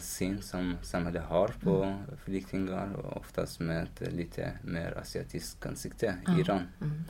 syn 0.00 0.42
som 0.42 0.76
samhället 0.82 1.22
har 1.22 1.48
på 1.48 1.96
flyktingar 2.24 2.88
och 2.92 3.16
oftast 3.16 3.60
med 3.60 3.82
ett 3.82 4.12
lite 4.12 4.52
mer 4.64 4.98
asiatiskt 5.02 5.66
ansikte 5.66 6.14
i 6.36 6.40
Iran. 6.40 6.62
Mm. 6.80 7.04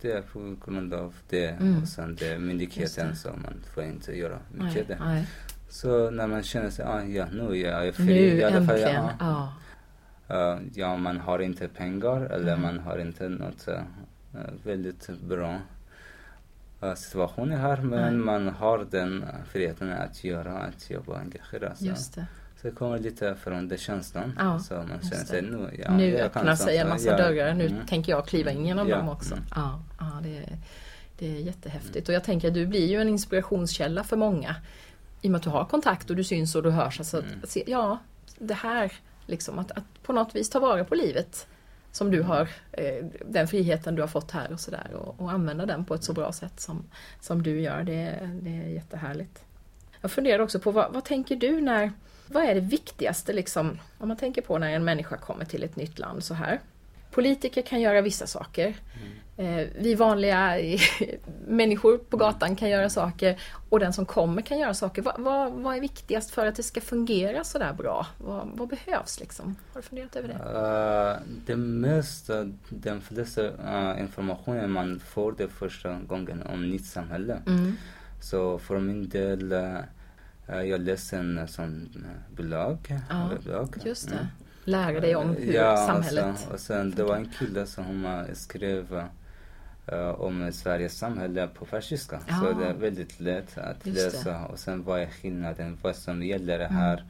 Det 0.00 0.12
är 0.12 0.22
på 0.22 0.56
grund 0.66 0.94
av 0.94 1.14
det 1.28 1.46
Mm. 1.48 1.82
och 1.82 1.88
sen 1.88 2.16
det 2.16 2.28
är 2.28 2.38
myndigheten 2.38 3.16
som 3.16 3.42
man 3.42 3.54
får 3.74 3.84
inte 3.84 4.18
göra 4.18 4.38
Nej, 4.54 4.66
mycket 4.66 4.88
det. 4.88 4.98
nej. 5.00 5.26
Så 5.70 6.10
när 6.10 6.26
man 6.26 6.42
känner 6.42 6.70
sig, 6.70 6.84
ah, 6.84 7.02
ja 7.02 7.26
nu 7.32 7.60
är 7.60 7.84
jag 7.84 7.94
fri. 7.94 8.04
Nu 8.04 8.12
i 8.14 8.44
alla 8.44 8.66
fall, 8.66 8.80
ja, 8.80 9.10
Ja. 9.20 9.52
Uh, 10.30 10.62
ja, 10.74 10.96
man 10.96 11.16
har 11.20 11.38
inte 11.38 11.68
pengar 11.68 12.20
eller 12.20 12.52
Mm. 12.52 12.62
man 12.62 12.78
har 12.78 12.98
inte 12.98 13.28
något 13.28 13.68
uh, 13.68 13.80
väldigt 14.64 15.08
bra 15.28 15.58
uh, 16.82 16.94
situation 16.94 17.52
här 17.52 17.76
men 17.76 18.00
Nej. 18.00 18.12
man 18.12 18.48
har 18.48 18.86
den 18.90 19.24
friheten 19.52 19.92
att 19.92 20.24
göra, 20.24 20.58
att 20.58 20.90
jobba 20.90 21.18
engagera 21.18 21.74
sig. 21.74 21.86
Just 21.88 22.14
det. 22.14 22.26
Så 22.60 22.66
det 22.68 22.74
kommer 22.74 22.98
lite 22.98 23.34
från 23.34 23.68
den 23.68 23.78
känslan. 23.78 24.32
Ja, 24.38 24.58
så 24.58 24.74
man 24.74 25.10
känner 25.10 25.24
sig 25.24 25.42
nu, 25.42 25.80
ja, 25.84 25.96
nu 25.96 26.10
jag 26.10 26.20
öppnar 26.20 26.54
sig 26.56 26.76
en 26.76 26.88
massa 26.88 27.10
ja, 27.10 27.16
dörrar. 27.16 27.54
Nu 27.54 27.66
mm. 27.66 27.86
tänker 27.86 28.12
jag 28.12 28.26
kliva 28.26 28.50
in 28.50 28.66
genom 28.66 28.88
Ja, 28.88 28.96
dem 28.96 29.08
också. 29.08 29.34
mm. 29.34 29.44
Ja, 29.54 29.82
ja 29.98 30.20
det, 30.22 30.36
är, 30.38 30.58
det 31.18 31.36
är 31.36 31.40
jättehäftigt. 31.40 32.08
Och 32.08 32.14
jag 32.14 32.24
tänker 32.24 32.48
att 32.48 32.54
du 32.54 32.66
blir 32.66 32.86
ju 32.86 33.00
en 33.00 33.08
inspirationskälla 33.08 34.04
för 34.04 34.16
många. 34.16 34.54
I 35.22 35.26
och 35.28 35.30
med 35.30 35.38
att 35.38 35.42
du 35.44 35.50
har 35.50 35.64
kontakt 35.64 36.10
och 36.10 36.16
du 36.16 36.24
syns 36.24 36.54
och 36.54 36.62
du 36.62 36.70
hörs. 36.70 36.98
Alltså, 36.98 37.16
Mm. 37.16 37.40
att 37.42 37.56
ja, 37.66 37.98
det 38.38 38.54
här 38.54 38.92
liksom 39.26 39.58
att, 39.58 39.70
att 39.70 40.02
på 40.02 40.12
något 40.12 40.34
vis 40.36 40.50
ta 40.50 40.60
vara 40.60 40.84
på 40.84 40.94
livet. 40.94 41.46
Som 41.92 42.10
du 42.10 42.22
har, 42.22 42.48
eh, 42.72 43.04
den 43.26 43.48
friheten 43.48 43.94
du 43.94 44.02
har 44.02 44.08
fått 44.08 44.30
här 44.30 44.52
och 44.52 44.60
sådär. 44.60 44.90
Och, 44.94 45.20
och 45.20 45.30
använda 45.30 45.66
den 45.66 45.84
på 45.84 45.94
ett 45.94 46.04
så 46.04 46.12
bra 46.12 46.32
sätt 46.32 46.60
som, 46.60 46.84
som 47.20 47.42
du 47.42 47.60
gör. 47.60 47.82
Det, 47.82 48.30
det 48.42 48.50
är 48.50 48.68
jättehärligt. 48.68 49.44
Jag 50.00 50.10
funderar 50.10 50.38
också 50.38 50.60
på 50.60 50.70
vad, 50.70 50.92
vad 50.92 51.04
tänker 51.04 51.36
du 51.36 51.60
när, 51.60 51.92
vad 52.26 52.44
är 52.44 52.54
det 52.54 52.60
viktigaste 52.60 53.32
liksom, 53.32 53.78
om 53.98 54.08
man 54.08 54.16
tänker 54.16 54.42
på 54.42 54.58
när 54.58 54.70
en 54.70 54.84
människa 54.84 55.16
kommer 55.16 55.44
till 55.44 55.62
ett 55.62 55.76
nytt 55.76 55.98
land 55.98 56.24
så 56.24 56.34
här. 56.34 56.60
Politiker 57.10 57.62
kan 57.62 57.80
göra 57.80 58.00
vissa 58.00 58.26
saker. 58.26 58.66
Mm 58.66 59.12
eh, 59.38 59.66
vi 59.78 59.94
vanliga 59.94 60.54
människor 61.46 61.98
på 61.98 62.16
gatan 62.16 62.56
kan 62.56 62.70
göra 62.70 62.88
saker 62.88 63.40
och 63.68 63.80
den 63.80 63.92
som 63.92 64.06
kommer 64.06 64.42
kan 64.42 64.58
göra 64.58 64.74
saker. 64.74 65.02
Vad, 65.02 65.20
vad, 65.20 65.52
vad 65.52 65.76
är 65.76 65.80
viktigast 65.80 66.30
för 66.30 66.46
att 66.46 66.54
det 66.54 66.62
ska 66.62 66.80
fungera 66.80 67.44
sådär 67.44 67.72
bra? 67.72 68.06
Vad, 68.18 68.48
vad 68.54 68.68
behövs 68.68 69.20
liksom? 69.20 69.56
Har 69.72 69.80
du 69.80 69.88
funderat 69.88 70.16
över 70.16 70.28
det? 70.28 70.34
Uh, 70.34 71.22
det 71.46 71.56
mesta, 71.56 72.52
den 72.68 73.00
flesta 73.00 73.42
uh, 73.42 74.00
informationen 74.00 74.70
man 74.70 75.00
får 75.00 75.34
det 75.38 75.48
första 75.48 75.92
gången 75.94 76.42
om 76.42 76.70
nytt 76.70 76.86
samhälle. 76.86 77.42
Mm. 77.46 77.76
Så 78.20 78.58
för 78.58 78.78
min 78.78 79.08
del, 79.08 79.52
uh, 79.52 80.66
jag 80.66 80.80
läste 80.80 81.16
en 81.16 81.48
sån 81.48 82.06
blogg. 82.30 82.94
Ja, 83.10 83.30
blogg. 83.44 83.76
just 83.84 84.08
det. 84.08 84.28
Lära 84.64 85.00
dig 85.00 85.16
om 85.16 85.36
hur 85.36 85.52
ja, 85.52 85.76
samhället 85.76 86.24
och 86.32 86.38
sen, 86.38 86.52
och 86.52 86.60
sen 86.60 86.90
det 86.90 87.04
var 87.04 87.16
en 87.16 87.28
kille 87.38 87.66
som 87.66 88.24
skrev 88.34 89.08
om 89.96 90.52
Sveriges 90.52 90.98
samhälle 90.98 91.46
på 91.48 91.64
persiska. 91.64 92.20
Ja. 92.28 92.34
Så 92.40 92.52
det 92.58 92.64
är 92.66 92.74
väldigt 92.74 93.20
lätt 93.20 93.58
att 93.58 93.86
Just 93.86 93.98
det. 93.98 94.04
läsa. 94.16 94.46
Och 94.46 94.58
sen 94.58 94.82
vad 94.84 95.00
är 95.00 95.06
skillnaden, 95.06 95.78
vad 95.82 95.96
som 95.96 96.22
gäller 96.22 96.68
här. 96.68 97.04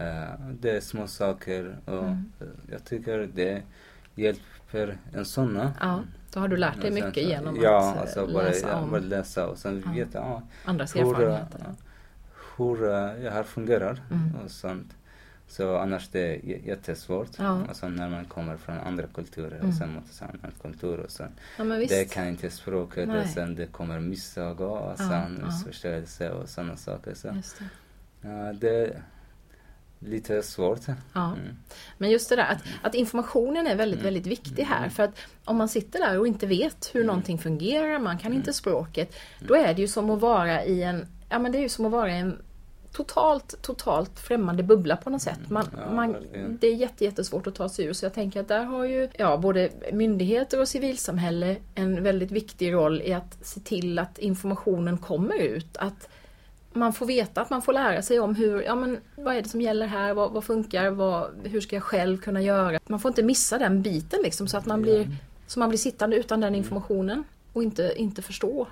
Uh, 0.00 0.50
det 0.60 0.70
är 0.70 0.80
små 0.80 1.06
saker 1.06 1.76
och 1.84 1.92
Mm. 2.04 2.32
uh, 2.42 2.48
jag 2.70 2.84
tycker 2.84 3.28
det 3.34 3.62
hjälper 4.14 4.98
en 5.14 5.24
sån. 5.24 5.60
Ja, 5.80 6.02
då 6.32 6.40
har 6.40 6.48
du 6.48 6.56
lärt 6.56 6.80
dig 6.80 6.92
sen 6.92 6.94
mycket 6.94 7.24
så- 7.24 7.30
genom 7.30 7.56
ja, 7.62 7.88
att 7.90 7.94
eh, 7.96 8.00
alltså 8.02 8.26
bara, 8.26 8.42
läsa 8.44 8.68
ja, 8.68 8.76
om 8.76 8.90
bara 8.90 9.00
läsa 9.00 9.46
och 9.48 9.58
sen 9.58 9.82
Ja. 9.86 9.92
veta 9.92 10.18
ja, 10.18 10.42
andras 10.64 10.96
hur, 10.96 11.00
erfarenheter. 11.00 11.60
hur 12.56 12.76
det 13.22 13.30
här 13.30 13.42
fungerar 13.42 14.00
Mm. 14.10 14.34
och 14.44 14.50
sånt. 14.50 14.96
Så 15.50 15.76
annars 15.76 16.08
det 16.08 16.20
är 16.20 16.40
jättesvårt. 16.68 17.28
Ja. 17.38 17.62
Alltså 17.68 17.88
när 17.88 18.08
man 18.08 18.24
kommer 18.24 18.56
från 18.56 18.78
andra 18.78 19.06
kulturer 19.14 19.56
Mm. 19.56 19.68
och 19.68 19.74
sen 19.74 19.88
en 20.20 20.26
annan 20.28 20.52
kultur 20.62 20.98
och 20.98 21.10
sen 21.10 21.32
Ja, 21.58 21.64
det 21.64 22.10
kan 22.12 22.28
inte 22.28 22.50
språket 22.50 23.08
Nej. 23.08 23.20
och 23.20 23.26
sen 23.28 23.54
det 23.54 23.66
kommer 23.66 24.00
misstag 24.00 24.60
och 24.60 24.76
Ja, 24.76 24.96
sen 24.96 25.38
ja. 25.40 25.46
missförståelse 25.46 26.30
och 26.30 26.48
sådana 26.48 26.76
saker. 26.76 27.14
Så 27.14 27.28
Just 27.36 27.58
det. 27.58 28.28
ja, 28.28 28.52
det 28.52 29.02
lite 29.98 30.42
svårt. 30.42 30.80
Ja. 31.12 31.26
Mm. 31.32 31.56
Men 31.98 32.10
just 32.10 32.28
det 32.28 32.36
där 32.36 32.44
att, 32.52 32.62
att 32.82 32.94
informationen 32.94 33.66
är 33.66 33.76
väldigt, 33.76 34.00
Mm. 34.00 34.04
väldigt 34.14 34.26
viktig 34.26 34.62
här. 34.62 34.88
För 34.88 35.02
att 35.02 35.18
om 35.44 35.56
man 35.56 35.68
sitter 35.68 35.98
där 35.98 36.18
och 36.18 36.26
inte 36.26 36.46
vet 36.46 36.90
hur 36.94 37.04
någonting 37.04 37.38
fungerar, 37.38 37.98
man 37.98 38.18
kan 38.18 38.26
Mm. 38.26 38.38
inte 38.38 38.52
språket. 38.52 39.14
Då 39.40 39.54
är 39.54 39.74
det 39.74 39.80
ju 39.80 39.88
som 39.88 40.10
att 40.10 40.20
vara 40.20 40.64
i 40.64 40.82
en, 40.82 41.06
ja 41.30 41.38
men 41.38 41.52
det 41.52 41.58
är 41.58 41.62
ju 41.62 41.68
som 41.68 41.84
att 41.84 41.92
vara 41.92 42.10
i 42.12 42.18
en 42.18 42.38
totalt, 42.92 43.62
totalt 43.62 44.20
främmande 44.20 44.62
bubbla 44.62 44.96
på 44.96 45.10
något 45.10 45.22
sätt. 45.22 45.40
Man, 45.48 45.64
Ja, 45.76 45.94
man, 45.94 46.16
det 46.60 46.66
är 46.66 46.74
jätte, 46.74 47.04
jättesvårt 47.04 47.46
att 47.46 47.54
ta 47.54 47.68
sig 47.68 47.84
ur. 47.84 47.92
Så 47.92 48.04
jag 48.04 48.14
tänker 48.14 48.40
att 48.40 48.48
där 48.48 48.64
har 48.64 48.84
ju 48.84 49.08
ja, 49.16 49.36
både 49.36 49.70
myndigheter 49.92 50.60
och 50.60 50.68
civilsamhälle 50.68 51.56
en 51.74 52.02
väldigt 52.02 52.30
viktig 52.30 52.72
roll 52.72 53.02
i 53.02 53.12
att 53.12 53.38
se 53.42 53.60
till 53.60 53.98
att 53.98 54.18
informationen 54.18 54.98
kommer 54.98 55.38
ut. 55.38 55.76
Att 55.76 56.08
man 56.72 56.92
får 56.92 57.06
veta, 57.06 57.40
att 57.40 57.50
man 57.50 57.62
får 57.62 57.72
lära 57.72 58.02
sig 58.02 58.20
om 58.20 58.34
hur, 58.34 58.62
ja 58.62 58.74
men 58.74 58.98
vad 59.16 59.36
är 59.36 59.42
det 59.42 59.48
som 59.48 59.60
gäller 59.60 59.86
här, 59.86 60.14
vad, 60.14 60.32
vad 60.32 60.44
funkar, 60.44 60.90
vad, 60.90 61.30
hur 61.44 61.60
ska 61.60 61.76
jag 61.76 61.82
själv 61.82 62.18
kunna 62.18 62.42
göra? 62.42 62.78
Man 62.86 63.00
får 63.00 63.08
inte 63.08 63.22
missa 63.22 63.58
den 63.58 63.82
biten 63.82 64.20
liksom 64.22 64.48
så 64.48 64.56
att 64.56 64.66
man 64.66 64.82
blir, 64.82 65.08
så 65.46 65.58
man 65.58 65.68
blir 65.68 65.78
sittande 65.78 66.16
utan 66.16 66.40
den 66.40 66.54
informationen 66.54 67.24
och 67.52 67.62
inte, 67.62 67.92
inte 67.96 68.22
förstå 68.22 68.66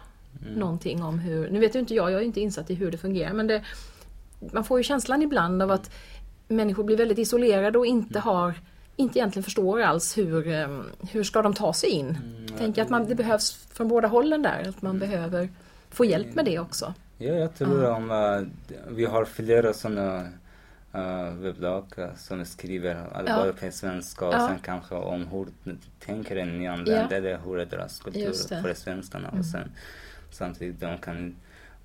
någonting 0.56 1.02
om 1.02 1.18
hur, 1.18 1.50
nu 1.50 1.58
vet 1.58 1.74
ju 1.74 1.78
inte 1.78 1.94
jag, 1.94 2.10
jag 2.10 2.20
är 2.20 2.24
inte 2.24 2.40
insatt 2.40 2.70
i 2.70 2.74
hur 2.74 2.90
det 2.90 2.98
fungerar 2.98 3.32
men 3.32 3.46
det, 3.46 3.62
man 4.52 4.64
får 4.64 4.78
ju 4.78 4.82
känslan 4.84 5.22
ibland 5.22 5.62
av 5.62 5.70
att 5.70 5.90
människor 6.48 6.84
blir 6.84 6.96
väldigt 6.96 7.18
isolerade 7.18 7.78
och 7.78 7.86
inte 7.86 8.18
har 8.18 8.54
inte 8.96 9.18
egentligen 9.18 9.44
förstår 9.44 9.80
alls 9.82 10.18
hur, 10.18 10.48
eh, 10.48 10.80
hur 11.10 11.24
ska 11.24 11.42
de 11.42 11.54
ta 11.54 11.72
sig 11.72 11.90
in. 11.90 12.18
Tänker 12.58 12.82
att 12.82 12.88
man, 12.88 13.06
det 13.06 13.14
behövs 13.14 13.66
från 13.72 13.88
båda 13.88 14.08
hållen 14.08 14.42
där, 14.42 14.68
att 14.68 14.82
man 14.82 14.98
behöver 14.98 15.48
få 15.90 16.04
hjälp 16.04 16.34
med 16.34 16.44
det 16.44 16.58
också. 16.58 16.94
Ja, 17.18 17.32
jag 17.34 17.54
tror 17.54 17.84
om 17.90 18.10
uh, 18.10 18.46
vi 18.88 19.04
har 19.04 19.24
flera 19.24 19.72
sådana 19.72 20.26
uh, 20.94 21.32
webblag 21.34 21.84
som 22.16 22.44
skriver 22.44 22.94
uh, 22.94 23.22
Ja. 23.26 23.36
både 23.36 23.52
på 23.52 23.72
svenska 23.72 24.26
och 24.26 24.34
Ja. 24.34 24.48
sen 24.48 24.58
kanske 24.62 24.94
om 24.94 25.26
hur 25.26 25.46
tänker 25.98 26.36
en 26.36 26.58
nyanländ 26.58 27.08
Ja. 27.10 27.16
eller 27.16 27.38
hur 27.44 27.58
är 27.58 27.66
deras 27.66 27.98
kultur 28.00 28.34
det. 28.48 28.54
Mm. 28.54 28.64
för 28.64 28.74
svenskarna 28.74 29.28
och 29.38 29.44
sen 29.44 29.70
samtidigt 30.30 30.80
de 30.80 30.98
kan 30.98 31.36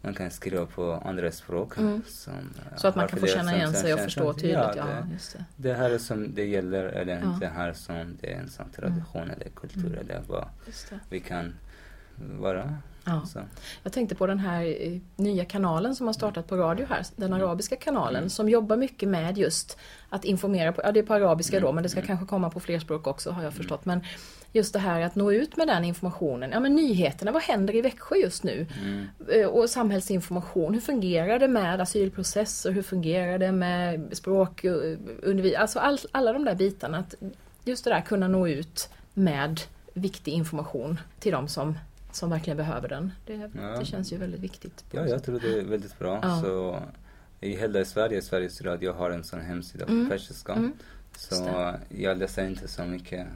man 0.03 0.13
kan 0.13 0.31
skriva 0.31 0.65
på 0.65 0.93
andra 1.05 1.31
språk. 1.31 1.77
Mm. 1.77 2.01
Som, 2.07 2.33
uh, 2.33 2.77
Så 2.77 2.87
att 2.87 2.95
man 2.95 3.07
kan 3.07 3.19
få 3.19 3.27
känna 3.27 3.55
igen 3.55 3.73
sig 3.73 3.93
och 3.93 3.99
förstå 3.99 4.33
tydligt. 4.33 4.53
Ja, 4.53 4.73
Ja, 4.75 4.83
det, 4.85 5.13
just 5.13 5.33
det. 5.33 5.45
det 5.55 5.73
här 5.73 5.89
är 5.89 5.97
som 5.97 6.33
det 6.35 6.45
gäller 6.45 6.83
eller 6.83 7.13
Ja. 7.13 7.19
Mm. 7.19 7.39
det 7.39 7.47
här 7.47 7.73
som 7.73 8.17
det 8.21 8.33
är 8.33 8.39
en 8.39 8.49
sån 8.49 8.69
tradition 8.75 9.29
eller 9.31 9.49
kultur 9.49 9.97
eller 10.01 10.21
vad 10.27 10.45
vi 11.09 11.19
kan 11.19 11.53
vara. 12.39 12.77
Ja. 13.05 13.25
Så. 13.25 13.39
Jag 13.83 13.93
tänkte 13.93 14.15
på 14.15 14.27
den 14.27 14.39
här 14.39 14.63
eh, 14.87 14.99
nya 15.15 15.45
kanalen 15.45 15.95
som 15.95 16.05
har 16.07 16.13
startat 16.13 16.47
på 16.47 16.57
radio 16.57 16.85
här, 16.89 17.05
den 17.15 17.33
Mm. 17.33 17.43
arabiska 17.43 17.75
kanalen, 17.75 18.29
som 18.29 18.49
jobbar 18.49 18.77
mycket 18.77 19.09
med 19.09 19.37
just 19.37 19.77
att 20.09 20.25
informera, 20.25 20.71
på, 20.71 20.81
ja 20.83 20.91
det 20.91 20.99
är 20.99 21.03
på 21.03 21.13
arabiska 21.13 21.57
Mm. 21.57 21.67
då, 21.67 21.73
men 21.73 21.83
det 21.83 21.89
ska 21.89 22.01
kanske 22.01 22.25
komma 22.25 22.49
på 22.49 22.59
fler 22.59 22.79
språk 22.79 23.07
också 23.07 23.31
har 23.31 23.43
jag 23.43 23.53
förstått. 23.53 23.85
Men 23.85 24.01
just 24.55 24.73
det 24.73 24.79
här 24.79 25.01
att 25.01 25.15
nå 25.15 25.31
ut 25.31 25.57
med 25.57 25.67
den 25.67 25.83
informationen, 25.85 26.51
ja 26.51 26.59
men 26.59 26.75
nyheterna, 26.75 27.31
vad 27.31 27.41
händer 27.41 27.75
i 27.75 27.81
Växjö 27.81 28.15
just 28.15 28.43
nu? 28.43 28.65
Mm. 28.83 29.05
Eh, 29.29 29.47
Och 29.47 29.69
samhällsinformation, 29.69 30.73
hur 30.73 30.81
fungerar 30.81 31.39
det 31.39 31.47
med 31.47 31.81
asylprocesser, 31.81 32.71
hur 32.71 32.81
fungerar 32.81 33.37
det 33.39 33.51
med 33.51 34.17
språk, 34.17 34.63
eh, 34.63 34.97
alltså 35.61 35.79
all, 35.79 35.97
alla 36.11 36.33
de 36.33 36.45
där 36.45 36.55
bitarna. 36.55 36.97
Att 36.97 37.15
just 37.65 37.83
det 37.83 37.89
där 37.89 38.01
kunna 38.01 38.27
nå 38.27 38.47
ut 38.47 38.89
med 39.13 39.61
viktig 39.93 40.31
information 40.31 40.99
till 41.19 41.31
de 41.31 41.47
som, 41.47 41.77
som 42.11 42.29
verkligen 42.29 42.57
behöver 42.57 42.89
den. 42.89 43.11
Det, 43.25 43.33
Ja. 43.33 43.79
det 43.79 43.85
känns 43.85 44.13
ju 44.13 44.17
väldigt 44.17 44.39
viktigt. 44.41 44.83
Ja, 44.91 45.07
jag 45.07 45.23
tror 45.23 45.39
det 45.39 45.59
är 45.59 45.63
väldigt 45.63 45.99
bra. 45.99 46.19
Ja. 46.23 46.41
Så 46.43 46.79
i 47.41 47.55
hela 47.55 47.85
Sverige, 47.85 48.21
Sveriges 48.21 48.61
Radio 48.61 48.93
har 48.93 49.11
en 49.11 49.23
sån 49.23 49.41
hemsida 49.41 49.85
på 49.85 49.91
Mm. 49.91 50.09
persiska. 50.09 50.53
Mm. 50.53 50.73
Så 51.17 51.73
jag 51.89 52.17
läser 52.17 52.47
inte 52.47 52.67
så 52.67 52.83
mycket 52.83 53.27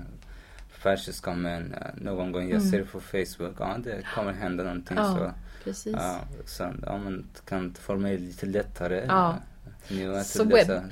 persiska 0.83 1.33
men 1.33 1.73
eh, 1.73 1.79
någon 1.95 2.31
gång 2.31 2.49
jag 2.49 2.59
Mm. 2.61 2.71
ser 2.71 2.83
på 2.83 2.99
Facebook, 2.99 3.55
ja 3.59 3.75
det 3.83 4.01
kommer 4.15 4.33
hända 4.33 4.63
någonting 4.63 4.97
Ja, 4.97 5.15
så, 5.17 5.31
Precis. 5.63 5.95
ja, 5.99 6.19
så 6.45 6.63
ja, 6.85 6.97
man 6.97 7.25
kan 7.49 7.73
få 7.73 7.95
mig 7.95 8.17
lite 8.17 8.45
lättare. 8.45 9.05
Ja. 9.07 9.35
Nu 9.89 10.15
att 10.15 10.27
Så 10.27 10.43
webb- 10.43 10.83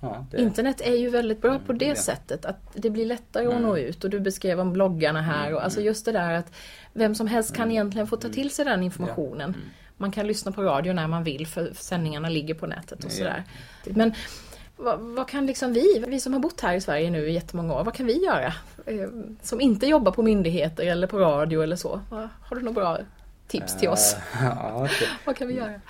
ja. 0.00 0.26
det, 0.30 0.36
Internet 0.42 0.80
är 0.80 0.94
ju 0.94 1.08
väldigt 1.10 1.42
bra 1.42 1.58
på 1.66 1.72
det 1.72 1.84
Ja. 1.84 1.94
sättet 1.94 2.44
att 2.44 2.56
det 2.74 2.90
blir 2.90 3.06
lättare 3.06 3.46
att 3.46 3.50
Mm. 3.52 3.62
nå 3.62 3.76
ut 3.76 4.04
och 4.04 4.10
du 4.10 4.20
beskrev 4.20 4.60
om 4.60 4.72
bloggarna 4.72 5.22
här 5.22 5.54
och 5.54 5.64
alltså 5.64 5.78
Mm. 5.80 5.86
just 5.86 6.04
det 6.04 6.12
där 6.12 6.32
att 6.34 6.52
vem 6.92 7.14
som 7.14 7.26
helst 7.26 7.54
kan 7.56 7.70
egentligen 7.70 8.06
få 8.06 8.16
ta 8.16 8.28
till 8.28 8.50
sig 8.50 8.64
den 8.64 8.82
informationen. 8.82 9.48
Mm. 9.50 9.60
Man 9.96 10.10
kan 10.12 10.26
lyssna 10.26 10.52
på 10.52 10.62
radio 10.62 10.92
när 10.92 11.08
man 11.08 11.24
vill 11.24 11.46
för 11.46 11.70
sändningarna 11.74 12.28
ligger 12.28 12.54
på 12.54 12.66
nätet 12.66 13.04
och 13.04 13.10
sådär. 13.12 13.44
Men 13.86 14.12
vad, 14.82 15.00
vad 15.00 15.28
kan 15.28 15.46
liksom 15.46 15.72
vi, 15.72 16.04
vi 16.08 16.20
som 16.20 16.32
har 16.32 16.40
bott 16.40 16.60
här 16.60 16.74
i 16.74 16.80
Sverige 16.80 17.10
nu 17.10 17.28
i 17.28 17.32
jättemånga 17.32 17.74
år, 17.74 17.84
vad 17.84 17.94
kan 17.94 18.06
vi 18.06 18.24
göra? 18.24 18.52
Eh, 18.86 19.08
Som 19.42 19.60
inte 19.60 19.86
jobbar 19.86 20.12
på 20.12 20.22
myndigheter 20.22 20.86
eller 20.86 21.06
på 21.06 21.18
radio 21.18 21.62
eller 21.62 21.76
så. 21.76 22.00
Har 22.42 22.56
du 22.56 22.62
några 22.62 22.74
bra 22.80 22.98
tips 23.46 23.78
till 23.78 23.88
oss? 23.88 24.14
Eh, 24.34 24.44
ja, 24.44 24.88
det, 25.00 25.06
Vad 25.26 25.36
kan 25.36 25.48
vi 25.48 25.54
göra? 25.54 25.80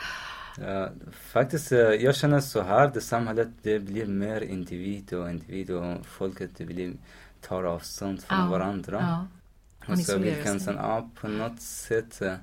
Ja, 0.67 0.89
faktiskt, 1.13 1.73
eh, 1.73 1.79
jag 1.79 2.17
känner 2.17 2.41
så 2.41 2.63
här, 2.63 2.91
det 2.95 3.01
samhället 3.01 3.49
det 3.63 3.79
blir 3.79 4.07
mer 4.07 4.41
individ 4.41 5.13
och 5.13 5.31
individ 5.31 5.71
och 5.71 6.07
folket 6.07 6.51
det 6.57 6.65
blir, 6.65 6.93
tar 7.41 7.65
avstånd 7.65 8.23
från 8.23 8.39
Ja, 8.39 8.47
varandra. 8.47 8.99
Ja. 9.01 9.93
Och 9.93 9.99
så 9.99 10.19
vilken 10.19 10.45
sig. 10.45 10.61
sån, 10.61 10.75
ja, 10.77 11.09
på 11.21 11.29
något 11.29 11.61
sätt, 11.61 12.23
eh, 12.23 12.35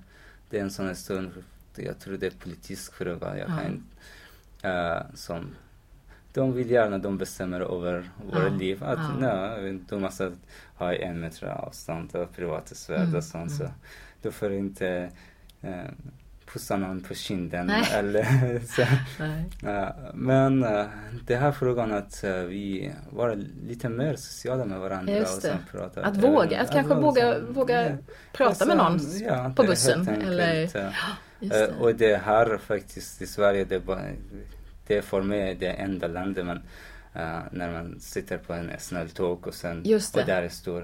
det 0.50 0.58
är 0.58 0.62
en 0.62 0.72
sån 0.72 0.88
här 0.88 0.93
stund, 0.93 1.32
jag 1.76 2.00
tror 2.00 2.18
det 2.18 2.26
är 2.28 2.32
politisk 2.32 2.93
fråga, 2.93 3.38
jag 3.38 3.50
Ja. 3.50 3.60
kan, 4.62 5.10
som, 5.16 5.56
de 6.34 6.54
vill 6.54 6.72
gärna, 6.72 6.98
de 6.98 7.18
bestämmer 7.18 7.62
över 7.62 8.10
våra 8.32 8.44
Ja, 8.44 8.50
liv. 8.50 8.84
Att 8.84 9.00
ja. 9.00 9.14
nej, 9.20 9.80
du 9.90 9.98
måste 9.98 10.32
ha 10.76 10.94
en 10.94 11.20
meter 11.20 11.48
avstånd 11.48 12.16
och 12.16 12.36
privatsfär 12.36 12.96
Mm, 12.96 13.16
och 13.16 13.24
sånt. 13.24 13.52
Så 13.52 13.64
mm. 13.64 13.76
du 14.22 14.32
får 14.32 14.52
inte 14.54 15.10
eh, 15.62 15.72
pussa 16.54 16.78
någon 16.78 17.02
på 17.02 17.14
kinden 17.14 17.68
Nej. 17.68 17.84
eller 17.94 18.60
så. 18.76 18.82
Ja, 19.64 19.96
men 20.14 20.64
uh, 20.64 20.86
det 21.26 21.36
här 21.36 21.52
frågan 21.52 21.92
att 21.94 22.24
uh, 22.24 22.32
vi 22.32 22.94
var 23.10 23.36
lite 23.68 23.90
mer 23.90 24.16
sociala 24.16 24.66
med 24.66 24.80
varandra 24.80 25.22
och 25.22 25.28
sen 25.28 25.58
det. 25.66 25.78
prata. 25.78 26.02
Att 26.02 26.18
våga, 26.18 26.62
att 26.62 26.72
kanske 26.72 26.96
våga, 26.96 27.40
våga 27.40 27.98
prata 28.34 28.66
med 28.66 28.78
någon 28.78 29.00
ja, 29.22 29.54
på 29.56 29.64
bussen, 29.64 30.00
enkelt, 30.00 30.24
eller- 30.24 30.94
Eh, 31.42 31.50
det. 31.50 31.74
och 31.80 31.96
det 31.96 32.16
här 32.16 32.58
faktiskt 32.58 33.22
i 33.22 33.28
Sverige, 33.28 33.66
det, 33.66 33.80
bara, 33.80 34.02
det 34.90 34.98
är 34.98 35.02
för 35.02 35.22
mig 35.22 35.56
det 35.56 35.70
enda 35.70 36.08
landet 36.08 36.46
man, 36.46 36.58
eh, 37.14 37.40
när 37.52 37.72
man 37.72 38.00
sitter 38.00 38.38
på 38.38 38.54
en 38.54 38.72
snälltåg 38.80 39.48
och 39.48 39.54
sen, 39.54 39.84
det. 40.14 40.20
och 40.20 40.28
där 40.28 40.50
står, 40.50 40.82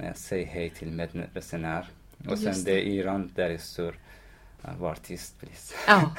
uh, 0.00 0.12
säg 0.14 0.44
hej 0.44 0.70
till 0.70 0.90
medresenär. 0.90 1.86
Och 2.28 2.38
sen 2.38 2.46
Just 2.46 2.64
det 2.64 2.72
är 2.72 2.82
Iran, 2.82 3.32
där 3.34 3.48
det 3.48 3.58
står, 3.58 3.88
uh, 3.88 3.98
vara 4.78 4.92
artist 4.92 5.40
precis. 5.40 5.74
Ja, 5.86 6.14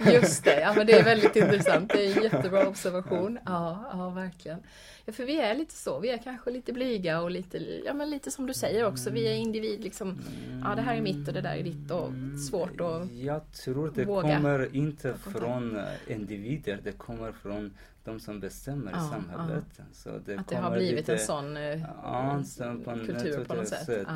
just 0.12 0.44
det. 0.44 0.60
Ja, 0.60 0.74
men 0.76 0.86
det 0.86 0.92
är 0.92 1.04
väldigt 1.04 1.36
intressant. 1.36 1.88
Det 1.88 2.06
är 2.06 2.16
en 2.16 2.22
jättebra 2.22 2.68
observation. 2.68 3.38
Ja, 3.44 3.90
ja 3.92 4.10
verkligen. 4.10 4.58
Ja, 5.04 5.12
för 5.12 5.24
vi 5.24 5.40
är 5.40 5.54
lite 5.54 5.74
så. 5.74 5.98
Vi 5.98 6.10
är 6.10 6.18
kanske 6.18 6.50
lite 6.50 6.72
blyga 6.72 7.20
och 7.20 7.30
lite, 7.30 7.58
ja, 7.86 7.92
men 7.92 8.10
lite 8.10 8.30
som 8.30 8.46
du 8.46 8.54
säger 8.54 8.86
också. 8.86 9.10
Vi 9.10 9.28
är 9.28 9.34
individ 9.34 9.80
liksom. 9.80 10.18
Ja, 10.64 10.74
det 10.74 10.82
här 10.82 10.96
är 10.96 11.00
mitt 11.00 11.28
och 11.28 11.34
det 11.34 11.40
där 11.40 11.56
är 11.56 11.62
ditt 11.62 11.90
och 11.90 12.10
svårt 12.50 12.80
att 12.80 13.12
Jag 13.12 13.52
tror 13.52 13.92
det 13.94 14.04
våga 14.04 14.36
kommer 14.36 14.76
inte 14.76 15.14
från 15.14 15.76
eh, 15.76 15.84
individer, 16.06 16.80
det 16.84 16.92
kommer 16.92 17.32
från 17.32 17.72
de 18.04 18.20
som 18.20 18.40
bestämmer 18.40 18.90
i 18.90 18.94
Ja, 18.94 19.00
samhället. 19.00 19.64
Så 19.92 20.18
det 20.18 20.38
Att 20.38 20.48
det 20.48 20.56
har 20.56 20.70
blivit 20.70 20.96
lite, 20.96 21.12
en 21.12 21.18
sån 21.18 21.56
eh, 21.56 21.80
Ja, 22.02 22.42
så 22.44 22.74
på 22.84 22.94
kultur 22.94 23.44
på 23.44 23.54
något 23.54 23.68
sätt. 23.68 23.86
sätt 23.86 24.08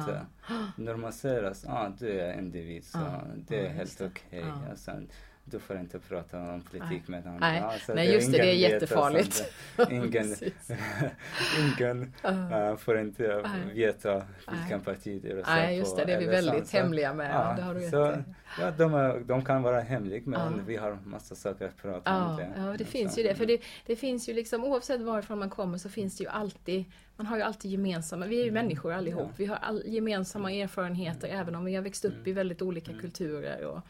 Ja. 0.49 0.55
normaliseras. 0.77 1.65
Ja, 1.69 1.93
du 1.99 2.21
är 2.21 2.39
individ 2.39 2.85
så 2.85 2.99
Ja, 2.99 3.23
det 3.49 3.61
är 3.61 3.65
ja, 3.65 3.71
helt 3.71 4.01
okej. 4.01 4.45
Ja. 4.67 4.73
Och 4.73 4.79
sen, 4.79 5.09
du 5.45 5.59
får 5.59 5.77
inte 5.77 5.99
prata 5.99 6.39
om 6.39 6.61
politik 6.71 7.09
med 7.09 7.27
andra. 7.27 7.39
Nej. 7.41 7.61
Alltså, 7.61 7.95
Nej, 7.95 8.13
just 8.15 8.33
det, 8.33 8.39
det 8.39 8.51
är 8.51 8.55
jättefarligt. 8.55 9.45
alltså, 9.77 9.95
ingen 9.95 10.35
ingen 11.79 12.13
eh, 12.53 12.77
får 12.77 12.99
inte 13.01 13.43
Nej. 13.45 13.75
veta 13.75 14.23
vilken 14.51 14.81
parti 14.81 15.21
du 15.23 15.29
röstar 15.29 15.55
Nej, 15.57 15.77
just 15.79 15.91
på 15.91 15.97
det. 16.01 16.05
Det 16.07 16.13
är 16.13 16.21
vi 16.21 16.27
väldigt 16.27 16.67
Så- 16.69 16.77
hemliga 16.77 17.15
med. 17.15 17.31
Ja, 17.31 17.55
det 17.57 17.63
har 17.63 17.75
du 17.75 17.81
så, 17.89 18.11
i. 18.13 18.15
ja, 18.61 18.71
de, 18.71 18.95
är, 18.95 19.21
de 19.21 19.45
kan 19.45 19.63
vara 19.63 19.81
hemliga 19.81 20.23
men 20.25 20.67
vi 20.67 20.77
har 20.77 20.99
massa 21.05 21.35
saker 21.35 21.65
att 21.67 21.77
prata 21.83 22.25
om. 22.27 22.37
Det. 22.37 22.51
ja, 22.57 22.75
det 22.79 22.85
finns 22.85 23.19
ju 23.19 23.23
det. 23.23 23.35
För 23.35 23.47
det, 23.47 23.61
det 23.87 23.97
finns 23.97 24.29
ju 24.29 24.33
liksom, 24.33 24.65
oavsett 24.65 25.01
varifrån 25.01 25.39
man 25.39 25.51
kommer 25.51 25.79
så 25.79 25.89
finns 25.89 26.17
det 26.19 26.25
ju 26.25 26.31
alltid, 26.31 26.85
man 27.17 27.27
har 27.27 27.37
ju 27.37 27.43
alltid 27.43 27.71
gemensamma, 27.71 28.27
vi 28.27 28.41
är 28.41 28.45
ju 28.45 28.51
människor 28.51 28.93
allihop. 28.93 29.21
Mm. 29.23 29.31
Ja. 29.31 29.35
Vi 29.37 29.47
har 29.47 29.57
all, 29.57 29.83
gemensamma 29.87 30.53
erfarenheter 30.53 31.29
även 31.29 31.55
om 31.55 31.65
vi 31.65 31.75
har 31.75 31.83
växt 31.83 32.05
upp 32.05 32.13
i 32.27 32.31
Mm. 32.31 32.35
väldigt 32.35 32.63
olika 32.63 32.93
kulturer. 32.93 33.65
Och 33.65 33.81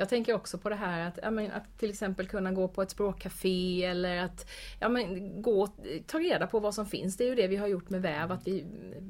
jag 0.00 0.08
tänker 0.08 0.34
också 0.34 0.58
på 0.58 0.68
det 0.68 0.74
här 0.74 1.08
att, 1.08 1.32
men, 1.32 1.50
att 1.52 1.78
till 1.78 1.90
exempel 1.90 2.28
kunna 2.28 2.52
gå 2.52 2.68
på 2.68 2.82
ett 2.82 2.90
språkcafé 2.90 3.84
eller 3.84 4.16
att 4.24 4.50
ja, 4.80 4.88
men, 4.88 5.42
gå, 5.42 5.66
ta 6.06 6.18
reda 6.18 6.46
på 6.46 6.60
vad 6.60 6.74
som 6.74 6.86
finns. 6.86 7.16
Det 7.16 7.24
är 7.24 7.28
ju 7.28 7.34
det 7.34 7.46
vi 7.48 7.56
har 7.56 7.66
gjort 7.66 7.90
med 7.90 8.02
väv, 8.02 8.32
att 8.32 8.46
vi, 8.46 8.64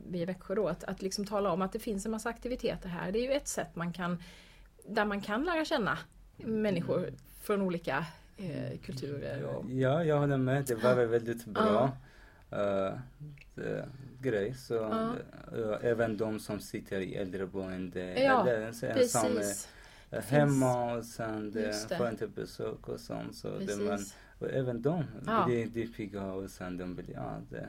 vi 0.09 0.21
i 0.21 0.25
Växjö 0.25 0.55
då, 0.55 0.69
att, 0.69 0.85
att 0.85 1.03
liksom 1.03 1.25
tala 1.27 1.51
om 1.53 1.63
att 1.63 1.73
det 1.73 1.79
finns 1.79 2.05
en 2.07 2.11
massa 2.13 2.29
aktiviteter 2.29 2.89
här. 2.89 3.13
Det 3.13 3.19
är 3.19 3.23
ju 3.23 3.33
ett 3.33 3.49
sätt 3.49 3.77
man 3.77 3.93
kan, 3.93 4.23
där 4.89 5.05
man 5.05 5.21
kan 5.21 5.45
lära 5.45 5.65
känna 5.65 5.99
människor 6.37 7.11
från 7.43 7.63
olika 7.63 8.07
eh, 8.37 8.79
kulturer. 8.85 9.43
Och, 9.45 9.65
Ja, 9.71 10.05
jag 10.05 10.19
håller 10.19 10.37
med. 10.37 10.65
Det 10.65 10.75
var 10.75 10.95
väl 10.95 11.09
väldigt 11.09 11.45
bra 11.45 11.91
det- 13.55 13.85
grej. 14.21 14.55
Så, 14.55 14.75
Ja. 14.75 15.13
eh, 15.59 15.91
även 15.91 16.17
de 16.17 16.41
som 16.41 16.61
sitter 16.61 17.01
i 17.01 17.15
äldreboende 17.15 18.23
Ja, 18.23 18.49
eller 18.49 18.61
ensamma 19.01 19.41
hemma 20.11 20.95
och 20.95 21.05
sen 21.05 21.53
får 21.99 22.09
inte 22.09 22.27
besök 22.29 22.89
och 22.89 23.01
sånt. 23.01 23.37
Så 23.37 23.49
det 23.59 23.77
man, 23.77 23.99
och 24.39 24.51
även 24.51 24.83
de 24.83 25.05
Ja. 25.27 25.45
blir, 25.47 25.87
pigga 25.87 26.25
och 26.25 26.51
sen 26.51 26.77
de 26.79 26.95
blir, 26.95 27.11
ja, 27.15 27.37
det, 27.51 27.61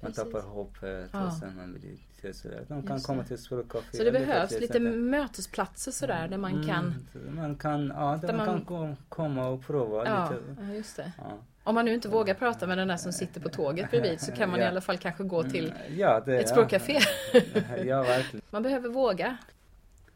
man 0.00 0.12
Precis. 0.12 0.24
tappar 0.24 0.40
hoppet 0.48 1.10
Ja. 1.12 1.26
och 1.26 1.32
sen 1.32 1.56
man 1.56 1.72
blir 1.72 2.32
sådär. 2.32 2.64
De 2.68 2.82
kan 2.86 2.96
Just 2.96 3.06
komma 3.06 3.24
till 3.24 3.38
språkcafé. 3.38 3.96
Så 3.96 4.04
det 4.04 4.12
behövs 4.12 4.60
lite 4.60 4.80
mötesplatser 4.80 5.92
sådär 5.92 6.28
där 6.28 6.38
man 6.38 6.66
kan 6.66 6.84
Mm, 6.84 7.06
så 7.12 7.18
man 7.40 7.56
kan, 7.56 7.86
ja, 7.86 8.18
där 8.20 8.28
där 8.28 8.34
man, 8.36 8.46
man- 8.46 8.64
kan 8.64 8.96
komma 9.08 9.48
och 9.48 9.66
prova 9.66 10.06
Ja, 10.06 10.30
lite. 10.30 10.42
ja, 10.68 10.74
just 10.74 10.96
det. 10.96 11.12
Ja. 11.18 11.38
Om 11.64 11.74
man 11.74 11.84
nu 11.84 11.94
inte 11.94 12.08
vågar 12.08 12.34
prata 12.34 12.66
med 12.66 12.78
den 12.78 12.88
där 12.88 12.96
som 12.96 13.12
sitter 13.12 13.40
på 13.40 13.48
tåget 13.48 13.90
bredvid 13.90 14.20
så 14.20 14.32
kan 14.32 14.50
man 14.50 14.60
i 14.60 14.62
Ja. 14.62 14.68
alla 14.68 14.80
fall 14.80 14.98
kanske 14.98 15.24
gå 15.24 15.42
till 15.42 15.64
Mm, 15.86 15.98
ja, 15.98 16.22
det, 16.26 16.38
ett 16.40 16.48
språkcafé. 16.48 16.98
ja, 17.84 18.02
verkligen. 18.02 18.42
Man 18.50 18.62
behöver 18.62 18.88
våga. 18.88 19.36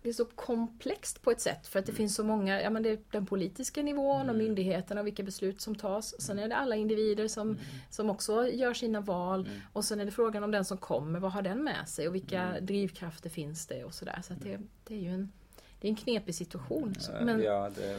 Det 0.08 0.12
är 0.12 0.14
så 0.14 0.24
komplext 0.24 1.22
på 1.22 1.30
ett 1.30 1.40
sätt 1.40 1.66
för 1.66 1.78
att 1.78 1.86
det 1.86 1.92
finns 1.92 2.14
så 2.14 2.24
många, 2.24 2.62
ja 2.62 2.70
men 2.70 2.82
det 2.82 2.90
är 2.90 2.98
den 3.10 3.26
politiska 3.26 3.82
nivån 3.82 4.30
och 4.30 4.36
myndigheterna 4.36 5.00
och 5.00 5.06
vilka 5.06 5.22
beslut 5.22 5.60
som 5.60 5.74
tas. 5.74 6.20
Sen 6.22 6.38
är 6.38 6.48
det 6.48 6.56
alla 6.56 6.76
individer 6.76 7.28
som, 7.28 7.58
som 7.90 8.10
också 8.10 8.48
gör 8.48 8.74
sina 8.74 9.00
val 9.00 9.48
och 9.72 9.84
sen 9.84 10.00
är 10.00 10.04
det 10.04 10.10
frågan 10.10 10.44
om 10.44 10.50
den 10.50 10.64
som 10.64 10.78
kommer, 10.78 11.20
vad 11.20 11.32
har 11.32 11.42
den 11.42 11.64
med 11.64 11.88
sig 11.88 12.08
och 12.08 12.14
vilka 12.14 12.60
drivkrafter 12.60 13.30
finns 13.30 13.66
det 13.66 13.84
och 13.84 13.94
sådär. 13.94 14.20
Så 14.24 14.32
att 14.32 14.40
det, 14.42 14.58
det 14.84 14.94
är 14.94 14.98
ju 15.00 15.08
en, 15.08 15.32
det 15.80 15.86
är 15.86 15.90
en 15.90 15.96
knepig 15.96 16.34
situation. 16.34 16.94
Så- 16.98 17.12
Men 17.12 17.42
ja, 17.42 17.70
det 17.76 17.96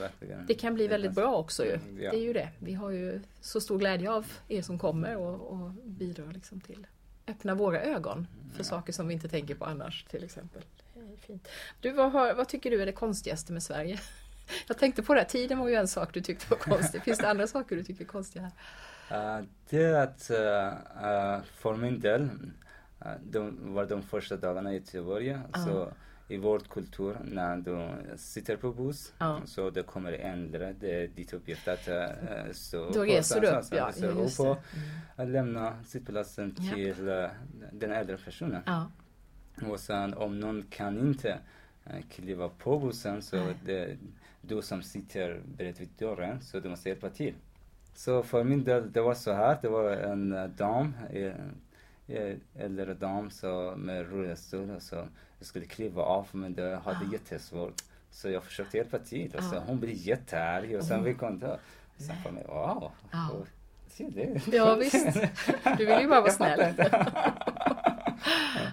det 0.48 0.54
kan 0.54 0.74
bli 0.74 0.88
väldigt 0.88 1.14
bra 1.16 1.36
också 1.38 1.66
ju. 1.66 1.72
Ja. 2.00 2.12
Det 2.12 2.18
är 2.18 2.22
ju 2.24 2.34
det. 2.34 2.50
Vi 2.60 2.74
har 2.74 2.90
ju 2.90 3.22
så 3.42 3.62
stor 3.62 3.80
glädje 3.80 4.12
av 4.12 4.28
er 4.48 4.62
som 4.62 4.80
kommer 4.80 5.18
och, 5.18 5.52
och 5.52 5.72
bidrar 5.86 6.32
liksom 6.34 6.60
till 6.62 6.88
öppna 7.28 7.56
våra 7.56 7.82
ögon 7.82 8.28
för 8.56 8.64
saker 8.64 8.94
som 8.94 9.08
vi 9.08 9.14
inte 9.14 9.28
tänker 9.28 9.56
på 9.56 9.66
annars 9.66 10.04
till 10.10 10.24
exempel. 10.24 10.62
Är 11.14 11.18
fint. 11.18 11.48
Du, 11.80 11.92
vad, 11.92 12.12
har, 12.12 12.34
vad 12.34 12.48
tycker 12.48 12.72
du 12.72 12.82
är 12.82 12.86
det 12.86 12.92
konstigaste 12.92 13.54
med 13.54 13.64
Sverige? 13.64 14.00
Jag 14.68 14.78
tänkte 14.78 15.04
på 15.04 15.14
det, 15.14 15.20
här, 15.20 15.28
tiden 15.28 15.60
var 15.60 15.68
ju 15.68 15.76
en 15.76 15.88
sak 15.88 16.14
du 16.14 16.22
tyckte 16.22 16.46
var 16.50 16.58
konstig. 16.58 17.02
Finns 17.02 17.20
det 17.20 17.30
andra 17.30 17.48
saker 17.48 17.76
du 17.76 17.84
tycker 17.84 18.04
är 18.04 18.08
konstiga 18.08 18.44
här? 18.44 18.52
Eh, 19.12 19.44
det 19.70 19.84
är 19.84 19.94
att 19.94 20.30
eh, 20.30 21.42
för 21.56 21.76
min 21.76 22.00
del, 22.00 22.22
uh, 22.22 23.12
de 23.24 23.74
var 23.74 23.86
de 23.86 24.04
första 24.04 24.38
dagarna 24.38 24.72
i 24.72 24.76
Göteborg. 24.76 25.38
Så 25.66 25.92
i 26.28 26.38
vår 26.38 26.60
kultur, 26.60 27.18
när 27.24 27.58
du 27.58 27.90
sitter 28.18 28.56
på 28.56 28.72
buss, 28.72 29.14
så 29.46 29.70
det 29.70 29.84
kommer 29.84 30.12
äldre, 30.12 30.76
det 30.80 31.08
ditt 31.08 31.34
uppgift 31.34 31.68
att 31.68 31.88
uh, 31.88 32.52
stå 32.52 32.90
Då 32.90 33.04
reser 33.04 33.42
du 33.42 33.48
upp, 33.48 33.66
ja, 33.72 33.92
just 33.96 34.40
upp 34.40 34.46
och 34.46 34.58
att 35.16 35.30
lämna 35.30 35.84
sittplatsen 35.84 36.56
till 36.56 37.06
den 37.72 37.92
äldre 37.92 38.18
personen. 38.18 38.62
Och 39.70 39.80
sen 39.80 40.14
om 40.14 40.40
någon 40.40 40.64
kan 40.70 41.00
inte 41.00 41.38
eh, 41.86 42.02
kliva 42.12 42.50
på 42.50 42.80
bussen 42.80 43.22
så 43.22 43.36
Nej. 43.38 43.56
det 43.66 43.98
du 44.42 44.62
som 44.62 44.82
sitter 44.84 45.42
bredvid 45.58 45.90
dörren 45.98 46.42
så 46.42 46.60
du 46.60 46.70
måste 46.70 46.90
hjälpa 46.90 47.10
till. 47.10 47.34
Så 47.94 48.24
för 48.24 48.44
min 48.44 48.64
del 48.64 48.92
det 48.92 49.02
var 49.02 49.14
så 49.14 49.34
här, 49.34 49.58
det 49.62 49.68
var 49.70 49.92
en 49.92 50.34
eh, 50.34 50.46
dam, 50.46 50.94
eh, 52.08 52.36
äldre 52.56 52.94
dam 52.94 53.30
så 53.32 53.74
med 53.78 54.10
rullstol 54.10 54.70
och 54.72 54.82
så 54.82 55.08
skulle 55.42 55.66
kliva 55.66 56.02
av 56.04 56.28
men 56.32 56.54
det 56.54 56.76
hade 56.84 56.98
Ah. 56.98 57.12
jättesvårt. 57.14 57.82
Så 58.12 58.30
jag 58.30 58.44
försökte 58.44 58.78
hjälpa 58.78 59.00
till 59.00 59.36
och 59.36 59.44
så 59.44 59.56
Ah. 59.58 59.64
hon 59.68 59.80
blev 59.80 59.96
jättearg 59.96 60.76
och 60.76 60.84
sen 60.84 61.00
Oh. 61.00 61.04
vi 61.04 61.14
kom. 61.14 61.44
Sen 61.98 62.16
för 62.24 62.32
mig, 62.32 62.46
wow. 62.48 62.92
Och, 63.34 63.48
se 63.88 64.10
det. 64.10 64.42
ja 64.56 64.76
visst. 64.76 65.18
Du 65.78 65.86
vill 65.86 66.00
ju 66.02 66.08
bara 66.08 66.22
vara 66.22 66.32
snäll. 66.32 66.74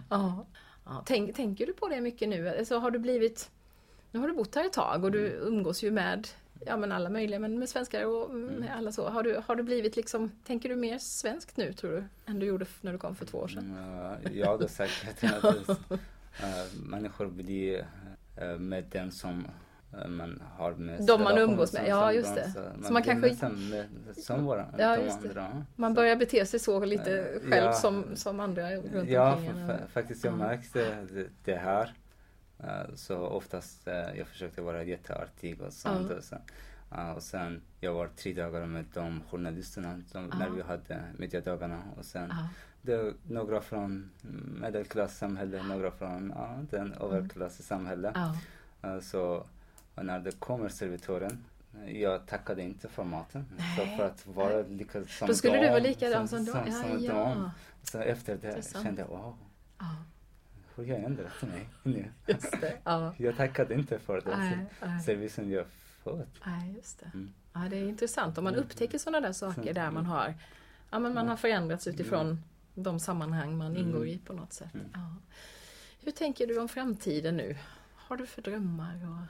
Ja. 0.08 0.44
Ja. 0.86 1.02
Tänk, 1.06 1.36
tänker 1.36 1.66
du 1.66 1.72
på 1.72 1.88
det 1.88 2.00
mycket 2.00 2.28
nu? 2.28 2.48
Alltså, 2.48 2.78
har 2.78 2.90
du 2.90 2.98
blivit... 2.98 3.50
Nu 4.10 4.20
har 4.20 4.28
du 4.28 4.34
bott 4.34 4.54
här 4.54 4.64
ett 4.64 4.72
tag 4.72 5.04
och 5.04 5.12
du 5.12 5.26
umgås 5.26 5.82
ju 5.82 5.90
med 5.90 6.28
ja, 6.66 6.76
men 6.76 6.92
alla 6.92 7.10
möjliga, 7.10 7.40
men 7.40 7.58
med 7.58 7.68
svenskar 7.68 8.04
och 8.04 8.30
med 8.34 8.76
alla 8.76 8.92
så. 8.92 9.08
Har 9.08 9.22
du, 9.22 9.42
har 9.46 9.56
du 9.56 9.62
blivit 9.62 9.96
liksom, 9.96 10.30
tänker 10.44 10.68
du 10.68 10.76
mer 10.76 10.98
svenskt 10.98 11.56
nu 11.56 11.72
tror 11.72 11.90
du? 11.90 12.04
Än 12.26 12.38
du 12.38 12.46
gjorde 12.46 12.66
när 12.80 12.92
du 12.92 12.98
kom 12.98 13.16
för 13.16 13.26
två 13.26 13.38
år 13.38 13.48
sedan? 13.48 13.76
Mm, 14.24 14.38
jag 14.38 14.58
har 14.58 14.68
säkert 14.68 15.24
att 15.44 15.68
uh, 15.68 15.76
människor 16.82 17.26
blir 17.26 17.86
uh, 18.42 18.58
med 18.58 18.84
den 18.84 19.12
som 19.12 19.46
man 20.08 20.42
har 20.56 20.72
med 20.74 21.06
De 21.06 21.22
man 21.22 21.38
umgås 21.38 21.70
som- 21.70 21.80
med, 21.82 21.90
ja, 21.90 22.06
som 22.08 22.14
just 22.14 22.34
de, 22.34 22.40
det. 22.40 22.46
Så 22.46 22.52
Så 22.52 22.60
man, 22.60 22.92
man 22.92 23.02
blir 23.02 23.12
kanske- 23.12 23.28
nästan 23.30 23.68
med, 23.70 23.86
som 24.16 24.44
våra, 24.44 24.66
Ja, 24.78 24.96
de 24.96 25.04
just 25.04 25.22
det. 25.22 25.28
andra. 25.28 25.64
Man 25.76 25.90
Så- 25.90 25.94
börjar 25.94 26.16
bete 26.16 26.46
sig 26.46 26.60
så 26.60 26.84
lite 26.84 27.18
Eh, 27.18 27.40
själv 27.50 27.64
ja. 27.66 27.72
som, 27.72 28.04
som 28.16 28.40
andra 28.40 28.70
runt 28.70 29.08
Ja, 29.08 29.32
omkring 29.34 29.52
fa- 29.54 29.86
faktiskt 29.88 30.24
jag 30.24 30.32
Ja. 30.32 30.36
märkte 30.36 31.06
det, 31.12 31.26
det 31.44 31.56
här. 31.56 31.92
Så 32.94 33.16
oftast 33.18 33.86
jag 34.16 34.26
försökte 34.26 34.62
vara 34.62 34.82
jätteartig 34.82 35.60
och 35.60 35.72
sånt. 35.72 36.10
Ja. 36.10 36.16
Och, 36.16 36.24
sen, 36.24 36.40
och 37.16 37.22
sen 37.22 37.62
jag 37.80 37.94
var 37.94 38.08
tre 38.16 38.32
dagar 38.32 38.66
med 38.66 38.84
de 38.94 39.22
journalisterna 39.30 40.00
som, 40.12 40.26
när 40.26 40.46
Ja. 40.46 40.52
vi 40.56 40.62
hade 40.62 41.02
mediadagarna. 41.18 41.82
Och 41.98 42.04
sen 42.04 42.28
Ja. 42.30 42.48
det 42.82 43.14
några 43.28 43.60
från 43.60 44.10
medelklassamhälle, 44.60 45.62
några 45.62 45.90
från 45.90 46.32
ja, 46.36 46.56
den 46.70 46.92
överklassamhälle. 46.92 48.12
Ja. 48.14 48.36
Så 49.96 50.02
när 50.02 50.18
det 50.20 50.40
kommer 50.40 50.68
servitören, 50.68 51.44
jag 51.86 52.26
tackade 52.26 52.62
inte 52.62 52.88
för 52.88 53.04
maten. 53.04 53.44
Så 53.76 53.84
Nej. 53.84 53.96
för 53.96 54.06
att 54.06 54.26
vara 54.26 54.62
lika 54.62 55.04
som 55.04 55.28
Då 55.28 55.34
skulle 55.34 55.60
du 55.60 55.68
vara 55.68 55.78
likadan 55.78 56.28
som, 56.28 56.46
som, 56.46 56.54
som, 56.54 56.66
Ja, 56.66 56.82
som 56.82 57.04
ja. 57.04 57.12
dem. 57.14 57.50
Så 57.82 57.98
efter 57.98 58.36
det 58.36 58.48
Intressant. 58.48 58.84
kände 58.84 59.02
jag, 59.02 59.08
wow, 59.08 59.36
ja, 59.78 59.96
hur 60.74 60.84
har 60.86 60.92
jag 60.92 61.04
ändrat 61.04 61.42
mig 61.42 61.68
nu? 61.82 62.04
just 62.26 62.60
det. 62.60 62.76
Ja. 62.84 63.14
Jag 63.16 63.36
tackade 63.36 63.74
inte 63.74 63.98
för 63.98 64.20
den 64.20 64.38
Nej, 64.40 64.66
nej. 64.82 65.00
servicen 65.02 65.50
jag 65.50 65.66
fått. 66.02 66.28
Nej, 66.46 66.74
just 66.76 67.00
det. 67.00 67.10
Mm. 67.14 67.32
Ja, 67.52 67.60
det 67.70 67.76
är 67.76 67.88
intressant 67.88 68.38
om 68.38 68.44
man 68.44 68.54
upptäcker 68.54 68.98
sådana 68.98 69.20
där 69.26 69.32
saker 69.32 69.62
Så- 69.66 69.72
där 69.72 69.90
man 69.90 70.06
har, 70.06 70.34
ja, 70.90 70.98
men 70.98 71.14
man 71.14 71.28
har 71.28 71.36
förändrats 71.36 71.86
utifrån 71.86 72.42
de 72.74 73.00
sammanhang 73.00 73.56
man 73.56 73.66
Mm. 73.76 73.82
ingår 73.82 74.06
i 74.06 74.18
på 74.18 74.32
något 74.32 74.52
sätt. 74.52 74.74
Mm. 74.74 74.86
Ja. 74.94 75.16
Hur 76.00 76.12
tänker 76.12 76.46
du 76.46 76.58
om 76.60 76.68
framtiden 76.68 77.36
nu? 77.36 77.56
Har 77.94 78.16
du 78.16 78.26
för 78.26 78.42
drömmar? 78.42 78.94
Och... 79.10 79.26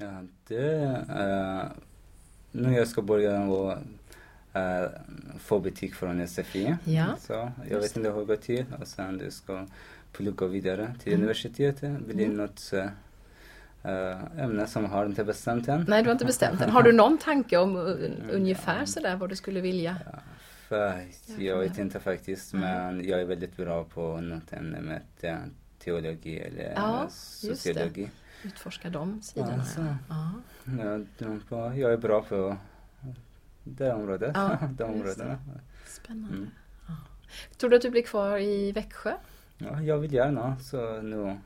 Ja, 0.00 0.22
det... 0.48 1.04
Uh, 1.10 1.72
nu 2.52 2.72
jag 2.76 2.88
ska 2.88 3.02
börja 3.02 3.40
och 3.44 3.72
uh, 4.56 4.88
få 5.38 5.60
betyg 5.60 5.94
från 5.94 6.26
SFI. 6.28 6.76
Ja, 6.84 7.16
Så 7.20 7.32
jag 7.32 7.52
just 7.70 7.84
vet 7.84 7.96
inte 7.96 8.10
hur 8.10 8.20
det 8.20 8.24
går 8.26 8.36
till. 8.36 8.64
Och 8.80 8.88
sen 8.88 9.18
du 9.18 9.30
ska 9.30 9.66
plugga 10.12 10.46
vidare 10.46 10.94
till 11.02 11.12
Mm. 11.12 11.20
universitetet. 11.22 12.00
Bli 12.06 12.24
Mm. 12.24 12.36
något 12.36 12.72
uh, 12.74 14.40
ämne 14.40 14.66
som 14.66 14.84
har 14.84 15.06
inte 15.06 15.24
bestämt 15.24 15.68
än. 15.68 15.84
Nej, 15.88 16.02
du 16.02 16.08
har 16.08 16.12
inte 16.12 16.24
bestämt 16.24 16.60
än. 16.60 16.70
Har 16.70 16.82
du 16.82 16.92
någon 16.92 17.18
tanke 17.18 17.56
om 17.58 17.76
uh, 17.76 18.10
ungefär 18.32 18.84
sådär 18.84 19.16
vad 19.16 19.28
du 19.28 19.36
skulle 19.36 19.60
vilja? 19.60 19.96
Ja, 20.12 20.18
för, 20.68 21.02
jag 21.38 21.58
vet 21.58 21.78
inte 21.78 22.00
faktiskt, 22.00 22.52
men 22.54 23.08
jag 23.08 23.20
är 23.20 23.24
väldigt 23.24 23.56
bra 23.56 23.84
på 23.84 24.20
något 24.20 24.52
ämne 24.52 24.80
med 24.80 25.00
teologi 25.78 26.38
eller 26.38 26.72
Ja, 26.76 27.06
sociologi. 27.10 28.10
Utforska 28.44 28.90
de 28.90 29.22
sidorna. 29.22 29.54
Alltså. 29.54 29.80
Ja. 30.08 30.32
Ja, 30.78 30.98
de 31.18 31.42
jag 31.80 31.92
är 31.92 31.96
bra 31.96 32.22
på 32.22 32.56
det 33.64 33.92
området. 33.92 34.30
Ja, 34.34 34.58
de 34.76 34.84
områdena. 34.84 35.38
Spännande. 35.86 36.36
Mm. 36.36 36.50
Ja. 36.88 36.94
Tror 37.58 37.70
du 37.70 37.76
att 37.76 37.82
du 37.82 37.90
blir 37.90 38.02
kvar 38.02 38.38
i 38.38 38.72
Växjö? 38.72 39.12
Ja, 39.58 39.80
jag 39.82 39.98
vill 39.98 40.12
gärna. 40.12 40.56
Så 40.58 41.00
nu 41.02 41.36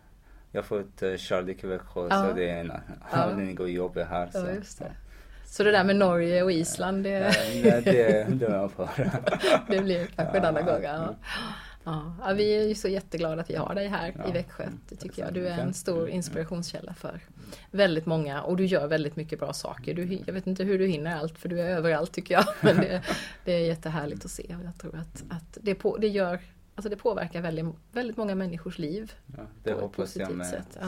jag 0.52 0.62
har 0.62 0.66
fått 0.66 1.20
kärlek 1.20 1.64
i 1.64 1.66
Växjö 1.66 2.06
Ja. 2.10 2.28
så 2.28 2.32
det 2.34 2.50
är 2.50 2.60
en 2.60 2.66
Ja. 2.66 2.78
anledning 3.10 3.62
att 3.62 3.70
jobba 3.72 4.04
här. 4.04 4.30
Ja, 4.34 4.40
så. 4.40 4.50
just 4.50 4.78
det. 4.78 4.92
Så 5.46 5.64
det 5.64 5.70
där 5.70 5.84
med 5.84 5.96
Norge 5.96 6.42
och 6.42 6.52
Island, 6.52 7.04
det, 7.04 7.34
Ja, 7.64 7.80
det, 7.80 8.26
det 8.30 8.46
är 8.46 8.50
jag 8.54 8.72
för. 8.72 8.88
det 9.68 9.80
blir 9.80 10.06
kanske 10.06 10.36
en 10.38 10.42
Ja, 10.42 10.48
annan 10.48 10.64
gång. 10.66 10.82
Ja. 10.82 11.14
Mm. 11.86 11.98
Ja. 11.98 12.14
Ja, 12.28 12.32
vi 12.34 12.56
är 12.56 12.68
ju 12.68 12.74
så 12.74 12.88
jätteglada 12.88 13.40
att 13.42 13.50
vi 13.50 13.56
har 13.56 13.74
dig 13.74 13.88
här 13.88 14.14
Ja, 14.18 14.28
i 14.28 14.32
Växjö. 14.32 14.62
mm, 14.62 14.80
Det 14.88 14.94
tack 14.96 15.02
tycker 15.02 15.22
jag. 15.24 15.34
Du 15.34 15.48
är 15.48 15.58
en 15.58 15.66
mycket. 15.66 15.76
stor 15.76 16.02
Mm, 16.02 16.14
inspirationskälla 16.14 16.94
för 16.94 17.20
väldigt 17.70 18.06
många 18.06 18.42
och 18.42 18.56
du 18.56 18.66
gör 18.66 18.86
väldigt 18.86 19.16
mycket 19.16 19.38
bra 19.38 19.52
saker. 19.52 19.94
Du, 19.94 20.18
jag 20.26 20.34
vet 20.34 20.46
inte 20.46 20.64
hur 20.64 20.78
du 20.78 20.86
hinner 20.86 21.16
allt 21.16 21.38
för 21.38 21.48
du 21.48 21.60
är 21.60 21.70
överallt 21.76 22.12
tycker 22.12 22.34
jag. 22.34 22.44
Men 22.60 22.76
det, 22.76 23.02
det 23.44 23.52
är 23.52 23.66
jättehärligt 23.66 24.24
att 24.24 24.30
se 24.30 24.56
och 24.58 24.64
jag 24.64 24.78
tror 24.78 24.96
att, 24.96 25.24
att 25.30 25.58
det, 25.62 25.74
på, 25.74 25.96
det 25.96 26.08
gör 26.08 26.40
Alltså 26.76 26.88
det 26.90 26.96
påverkar 26.96 27.40
väldigt, 27.40 27.66
väldigt 27.92 28.16
många 28.16 28.34
människors 28.34 28.78
liv. 28.78 29.12
Ja, 29.36 29.72
På 29.74 29.86
ett 29.86 29.92
positivt 29.92 30.46
sätt. 30.46 30.78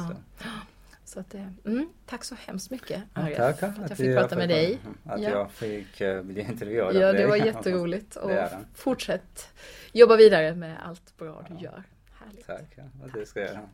Så. 1.06 1.20
Att 1.20 1.30
det, 1.30 1.52
mm, 1.64 1.88
tack 2.06 2.24
så 2.24 2.34
hemskt 2.34 2.70
mycket 2.70 3.02
Ja, 3.14 3.22
Arif, 3.22 3.36
tack 3.36 3.58
för 3.58 3.66
att 3.66 3.76
jag 3.88 3.96
fick 3.96 4.06
jag 4.06 4.18
prata 4.18 4.36
med 4.36 4.48
dig. 4.48 4.78
Att 5.04 5.22
Ja. 5.22 5.30
jag 5.30 5.50
fick 5.50 6.00
uh, 6.00 6.22
bli 6.22 6.40
intervjuad 6.40 6.94
Ja, 6.94 7.12
det 7.12 7.26
var 7.26 7.36
jätteroligt 7.46 8.16
och 8.16 8.30
fortsätt 8.74 9.48
jobba 9.92 10.16
vidare 10.16 10.54
med 10.54 10.76
allt 10.86 11.16
bra 11.18 11.44
du 11.48 11.54
Ja. 11.54 11.60
gör. 11.60 11.82
Härligt. 12.24 12.46
Tack, 12.46 12.72
ja, 12.76 12.82
och 13.04 13.10
det 13.12 13.26
ska 13.26 13.40
jag 13.40 13.48
göra. 13.48 13.68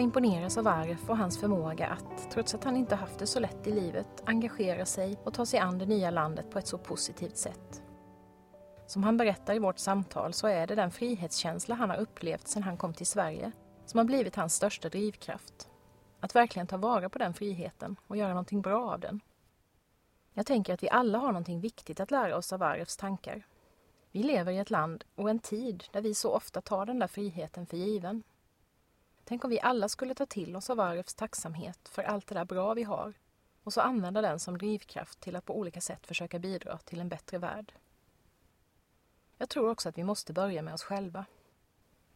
Jag 0.00 0.04
imponeras 0.04 0.58
av 0.58 0.68
Aref 0.68 1.10
och 1.10 1.16
hans 1.16 1.40
förmåga 1.40 1.86
att, 1.86 2.30
trots 2.30 2.54
att 2.54 2.64
han 2.64 2.76
inte 2.76 2.94
haft 2.94 3.18
det 3.18 3.26
så 3.26 3.40
lätt 3.40 3.66
i 3.66 3.72
livet, 3.72 4.22
engagera 4.24 4.86
sig 4.86 5.18
och 5.24 5.34
ta 5.34 5.46
sig 5.46 5.60
an 5.60 5.78
det 5.78 5.86
nya 5.86 6.10
landet 6.10 6.50
på 6.50 6.58
ett 6.58 6.66
så 6.66 6.78
positivt 6.78 7.36
sätt. 7.36 7.82
Som 8.86 9.02
han 9.02 9.16
berättar 9.16 9.54
i 9.54 9.58
vårt 9.58 9.78
samtal 9.78 10.32
så 10.32 10.46
är 10.46 10.66
det 10.66 10.74
den 10.74 10.90
frihetskänsla 10.90 11.74
han 11.74 11.90
har 11.90 11.96
upplevt 11.96 12.48
sedan 12.48 12.62
han 12.62 12.76
kom 12.76 12.94
till 12.94 13.06
Sverige 13.06 13.52
som 13.86 13.98
har 13.98 14.04
blivit 14.04 14.36
hans 14.36 14.54
största 14.54 14.88
drivkraft. 14.88 15.68
Att 16.20 16.34
verkligen 16.34 16.66
ta 16.66 16.76
vara 16.76 17.08
på 17.08 17.18
den 17.18 17.34
friheten 17.34 17.96
och 18.06 18.16
göra 18.16 18.28
någonting 18.28 18.60
bra 18.62 18.92
av 18.92 19.00
den. 19.00 19.20
Jag 20.34 20.46
tänker 20.46 20.74
att 20.74 20.82
vi 20.82 20.90
alla 20.90 21.18
har 21.18 21.32
någonting 21.32 21.60
viktigt 21.60 22.00
att 22.00 22.10
lära 22.10 22.36
oss 22.36 22.52
av 22.52 22.62
Arefs 22.62 22.96
tankar. 22.96 23.46
Vi 24.12 24.22
lever 24.22 24.52
i 24.52 24.58
ett 24.58 24.70
land 24.70 25.04
och 25.14 25.30
en 25.30 25.38
tid 25.38 25.84
där 25.92 26.00
vi 26.00 26.14
så 26.14 26.32
ofta 26.32 26.60
tar 26.60 26.86
den 26.86 26.98
där 26.98 27.06
friheten 27.06 27.66
för 27.66 27.76
given. 27.76 28.22
Tänk 29.30 29.44
om 29.44 29.50
vi 29.50 29.60
alla 29.60 29.88
skulle 29.88 30.14
ta 30.14 30.26
till 30.26 30.56
oss 30.56 30.70
av 30.70 30.80
Arefs 30.80 31.14
tacksamhet 31.14 31.88
för 31.88 32.02
allt 32.02 32.26
det 32.26 32.34
där 32.34 32.44
bra 32.44 32.74
vi 32.74 32.82
har 32.82 33.14
och 33.62 33.72
så 33.72 33.80
använda 33.80 34.20
den 34.20 34.40
som 34.40 34.58
drivkraft 34.58 35.20
till 35.20 35.36
att 35.36 35.44
på 35.44 35.58
olika 35.58 35.80
sätt 35.80 36.06
försöka 36.06 36.38
bidra 36.38 36.78
till 36.78 37.00
en 37.00 37.08
bättre 37.08 37.38
värld. 37.38 37.72
Jag 39.36 39.48
tror 39.48 39.70
också 39.70 39.88
att 39.88 39.98
vi 39.98 40.04
måste 40.04 40.32
börja 40.32 40.62
med 40.62 40.74
oss 40.74 40.82
själva. 40.82 41.24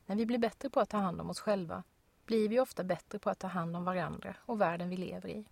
När 0.06 0.16
vi 0.16 0.26
blir 0.26 0.38
bättre 0.38 0.70
på 0.70 0.80
att 0.80 0.88
ta 0.88 0.96
hand 0.96 1.20
om 1.20 1.30
oss 1.30 1.40
själva 1.40 1.82
blir 2.26 2.48
vi 2.48 2.60
ofta 2.60 2.84
bättre 2.84 3.18
på 3.18 3.30
att 3.30 3.38
ta 3.38 3.46
hand 3.46 3.76
om 3.76 3.84
varandra 3.84 4.36
och 4.40 4.60
världen 4.60 4.88
vi 4.88 4.96
lever 4.96 5.28
i. 5.28 5.44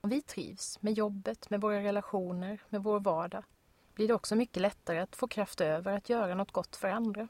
Om 0.00 0.10
vi 0.10 0.22
trivs 0.22 0.82
med 0.82 0.92
jobbet, 0.92 1.50
med 1.50 1.60
våra 1.60 1.82
relationer, 1.82 2.62
med 2.68 2.82
vår 2.82 3.00
vardag 3.00 3.44
blir 3.94 4.08
det 4.08 4.14
också 4.14 4.36
mycket 4.36 4.62
lättare 4.62 4.98
att 4.98 5.16
få 5.16 5.28
kraft 5.28 5.60
över 5.60 5.96
att 5.96 6.08
göra 6.08 6.34
något 6.34 6.52
gott 6.52 6.76
för 6.76 6.88
andra. 6.88 7.28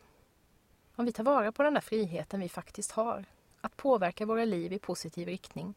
Om 0.99 1.05
vi 1.05 1.13
tar 1.13 1.25
vara 1.25 1.53
på 1.53 1.63
den 1.63 1.75
där 1.75 1.81
friheten 1.81 2.41
vi 2.41 2.49
faktiskt 2.49 2.93
har, 2.93 3.25
att 3.61 3.77
påverka 3.77 4.27
våra 4.27 4.45
liv 4.45 4.73
i 4.73 4.79
positiv 4.79 5.29
riktning, 5.29 5.75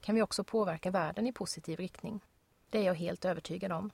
kan 0.00 0.14
vi 0.14 0.22
också 0.22 0.44
påverka 0.44 0.90
världen 0.90 1.26
i 1.26 1.32
positiv 1.32 1.78
riktning. 1.78 2.20
Det 2.70 2.78
är 2.78 2.82
jag 2.82 2.94
helt 2.94 3.24
övertygad 3.24 3.72
om. 3.72 3.90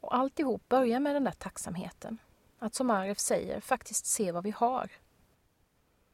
Och 0.00 0.14
alltihop 0.14 0.68
börjar 0.68 1.00
med 1.00 1.16
den 1.16 1.24
där 1.24 1.32
tacksamheten. 1.32 2.18
Att 2.58 2.74
som 2.74 2.90
Aref 2.90 3.18
säger, 3.18 3.60
faktiskt 3.60 4.06
se 4.06 4.32
vad 4.32 4.44
vi 4.44 4.50
har. 4.50 4.90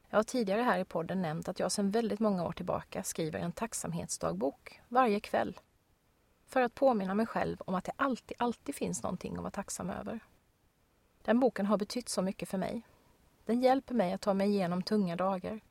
Jag 0.09 0.17
har 0.17 0.23
tidigare 0.23 0.61
här 0.61 0.79
i 0.79 0.85
podden 0.85 1.21
nämnt 1.21 1.49
att 1.49 1.59
jag 1.59 1.71
sedan 1.71 1.91
väldigt 1.91 2.19
många 2.19 2.45
år 2.45 2.51
tillbaka 2.51 3.03
skriver 3.03 3.39
en 3.39 3.51
tacksamhetsdagbok 3.51 4.81
varje 4.87 5.19
kväll. 5.19 5.59
För 6.47 6.61
att 6.61 6.75
påminna 6.75 7.13
mig 7.13 7.25
själv 7.25 7.61
om 7.65 7.75
att 7.75 7.85
det 7.85 7.93
alltid, 7.95 8.37
alltid 8.39 8.75
finns 8.75 9.03
någonting 9.03 9.35
att 9.35 9.41
vara 9.41 9.51
tacksam 9.51 9.89
över. 9.89 10.19
Den 11.21 11.39
boken 11.39 11.65
har 11.65 11.77
betytt 11.77 12.09
så 12.09 12.21
mycket 12.21 12.49
för 12.49 12.57
mig. 12.57 12.83
Den 13.49 13.61
hjälper 13.61 13.95
mig 13.95 14.13
att 14.13 14.21
ta 14.21 14.33
mig 14.33 14.49
igenom 14.49 14.83
tunga 14.83 15.15
dagar. 15.15 15.61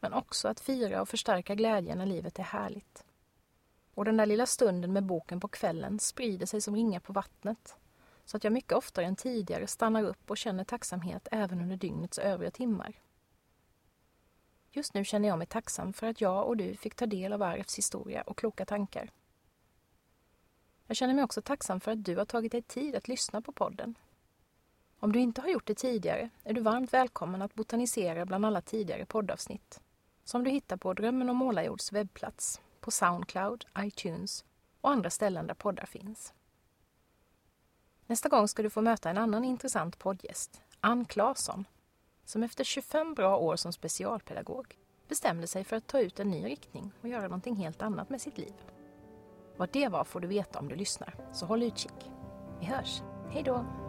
Men 0.00 0.12
också 0.12 0.48
att 0.48 0.60
fira 0.60 1.00
och 1.02 1.08
förstärka 1.08 1.54
glädjen 1.54 1.98
när 1.98 2.06
livet 2.06 2.38
är 2.38 2.42
härligt. 2.42 3.04
Och 3.94 4.04
den 4.04 4.16
där 4.16 4.26
lilla 4.26 4.46
stunden 4.46 4.92
med 4.92 5.04
boken 5.04 5.40
på 5.40 5.48
kvällen 5.48 5.98
sprider 5.98 6.46
sig 6.46 6.60
som 6.60 6.76
ringar 6.76 7.00
på 7.00 7.12
vattnet. 7.12 7.76
Så 8.24 8.36
att 8.36 8.44
jag 8.44 8.52
mycket 8.52 8.72
oftare 8.72 9.06
än 9.06 9.16
tidigare 9.16 9.66
stannar 9.66 10.04
upp 10.04 10.30
och 10.30 10.36
känner 10.36 10.64
tacksamhet 10.64 11.28
även 11.30 11.60
under 11.60 11.76
dygnets 11.76 12.18
övriga 12.18 12.50
timmar. 12.50 13.00
Just 14.70 14.94
nu 14.94 15.04
känner 15.04 15.28
jag 15.28 15.38
mig 15.38 15.46
tacksam 15.46 15.92
för 15.92 16.06
att 16.06 16.20
jag 16.20 16.46
och 16.46 16.56
du 16.56 16.76
fick 16.76 16.94
ta 16.94 17.06
del 17.06 17.32
av 17.32 17.42
RFs 17.42 17.78
historia 17.78 18.22
och 18.22 18.38
kloka 18.38 18.64
tankar. 18.64 19.10
Jag 20.86 20.96
känner 20.96 21.14
mig 21.14 21.24
också 21.24 21.42
tacksam 21.42 21.80
för 21.80 21.90
att 21.90 22.04
du 22.04 22.16
har 22.16 22.24
tagit 22.24 22.52
dig 22.52 22.62
tid 22.62 22.96
att 22.96 23.08
lyssna 23.08 23.42
på 23.42 23.52
podden. 23.52 23.94
Om 25.00 25.12
du 25.12 25.18
inte 25.18 25.40
har 25.40 25.48
gjort 25.48 25.66
det 25.66 25.74
tidigare 25.74 26.30
är 26.44 26.52
du 26.52 26.60
varmt 26.60 26.92
välkommen 26.92 27.42
att 27.42 27.54
botanisera 27.54 28.26
bland 28.26 28.46
alla 28.46 28.60
tidigare 28.60 29.06
poddavsnitt 29.06 29.80
som 30.24 30.44
du 30.44 30.50
hittar 30.50 30.76
på 30.76 30.92
Drömmen 30.92 31.30
om 31.30 31.36
Målarjords 31.36 31.92
webbplats, 31.92 32.60
på 32.80 32.90
Soundcloud, 32.90 33.64
iTunes 33.78 34.44
och 34.80 34.90
andra 34.90 35.10
ställen 35.10 35.46
där 35.46 35.54
poddar 35.54 35.86
finns. 35.86 36.32
Nästa 38.06 38.28
gång 38.28 38.48
ska 38.48 38.62
du 38.62 38.70
få 38.70 38.80
möta 38.80 39.10
en 39.10 39.18
annan 39.18 39.44
intressant 39.44 39.98
poddgäst, 39.98 40.60
Ann 40.80 41.04
Claesson, 41.04 41.64
som 42.24 42.42
efter 42.42 42.64
25 42.64 43.14
bra 43.14 43.36
år 43.36 43.56
som 43.56 43.72
specialpedagog 43.72 44.76
bestämde 45.08 45.46
sig 45.46 45.64
för 45.64 45.76
att 45.76 45.86
ta 45.86 46.00
ut 46.00 46.20
en 46.20 46.30
ny 46.30 46.44
riktning 46.44 46.92
och 47.00 47.08
göra 47.08 47.22
någonting 47.22 47.56
helt 47.56 47.82
annat 47.82 48.10
med 48.10 48.20
sitt 48.20 48.38
liv. 48.38 48.54
Vad 49.56 49.68
det 49.72 49.88
var 49.88 50.04
får 50.04 50.20
du 50.20 50.28
veta 50.28 50.58
om 50.58 50.68
du 50.68 50.74
lyssnar, 50.74 51.14
så 51.32 51.46
håll 51.46 51.62
utkik. 51.62 52.10
Vi 52.60 52.66
hörs. 52.66 53.02
Hej 53.30 53.42
då! 53.42 53.87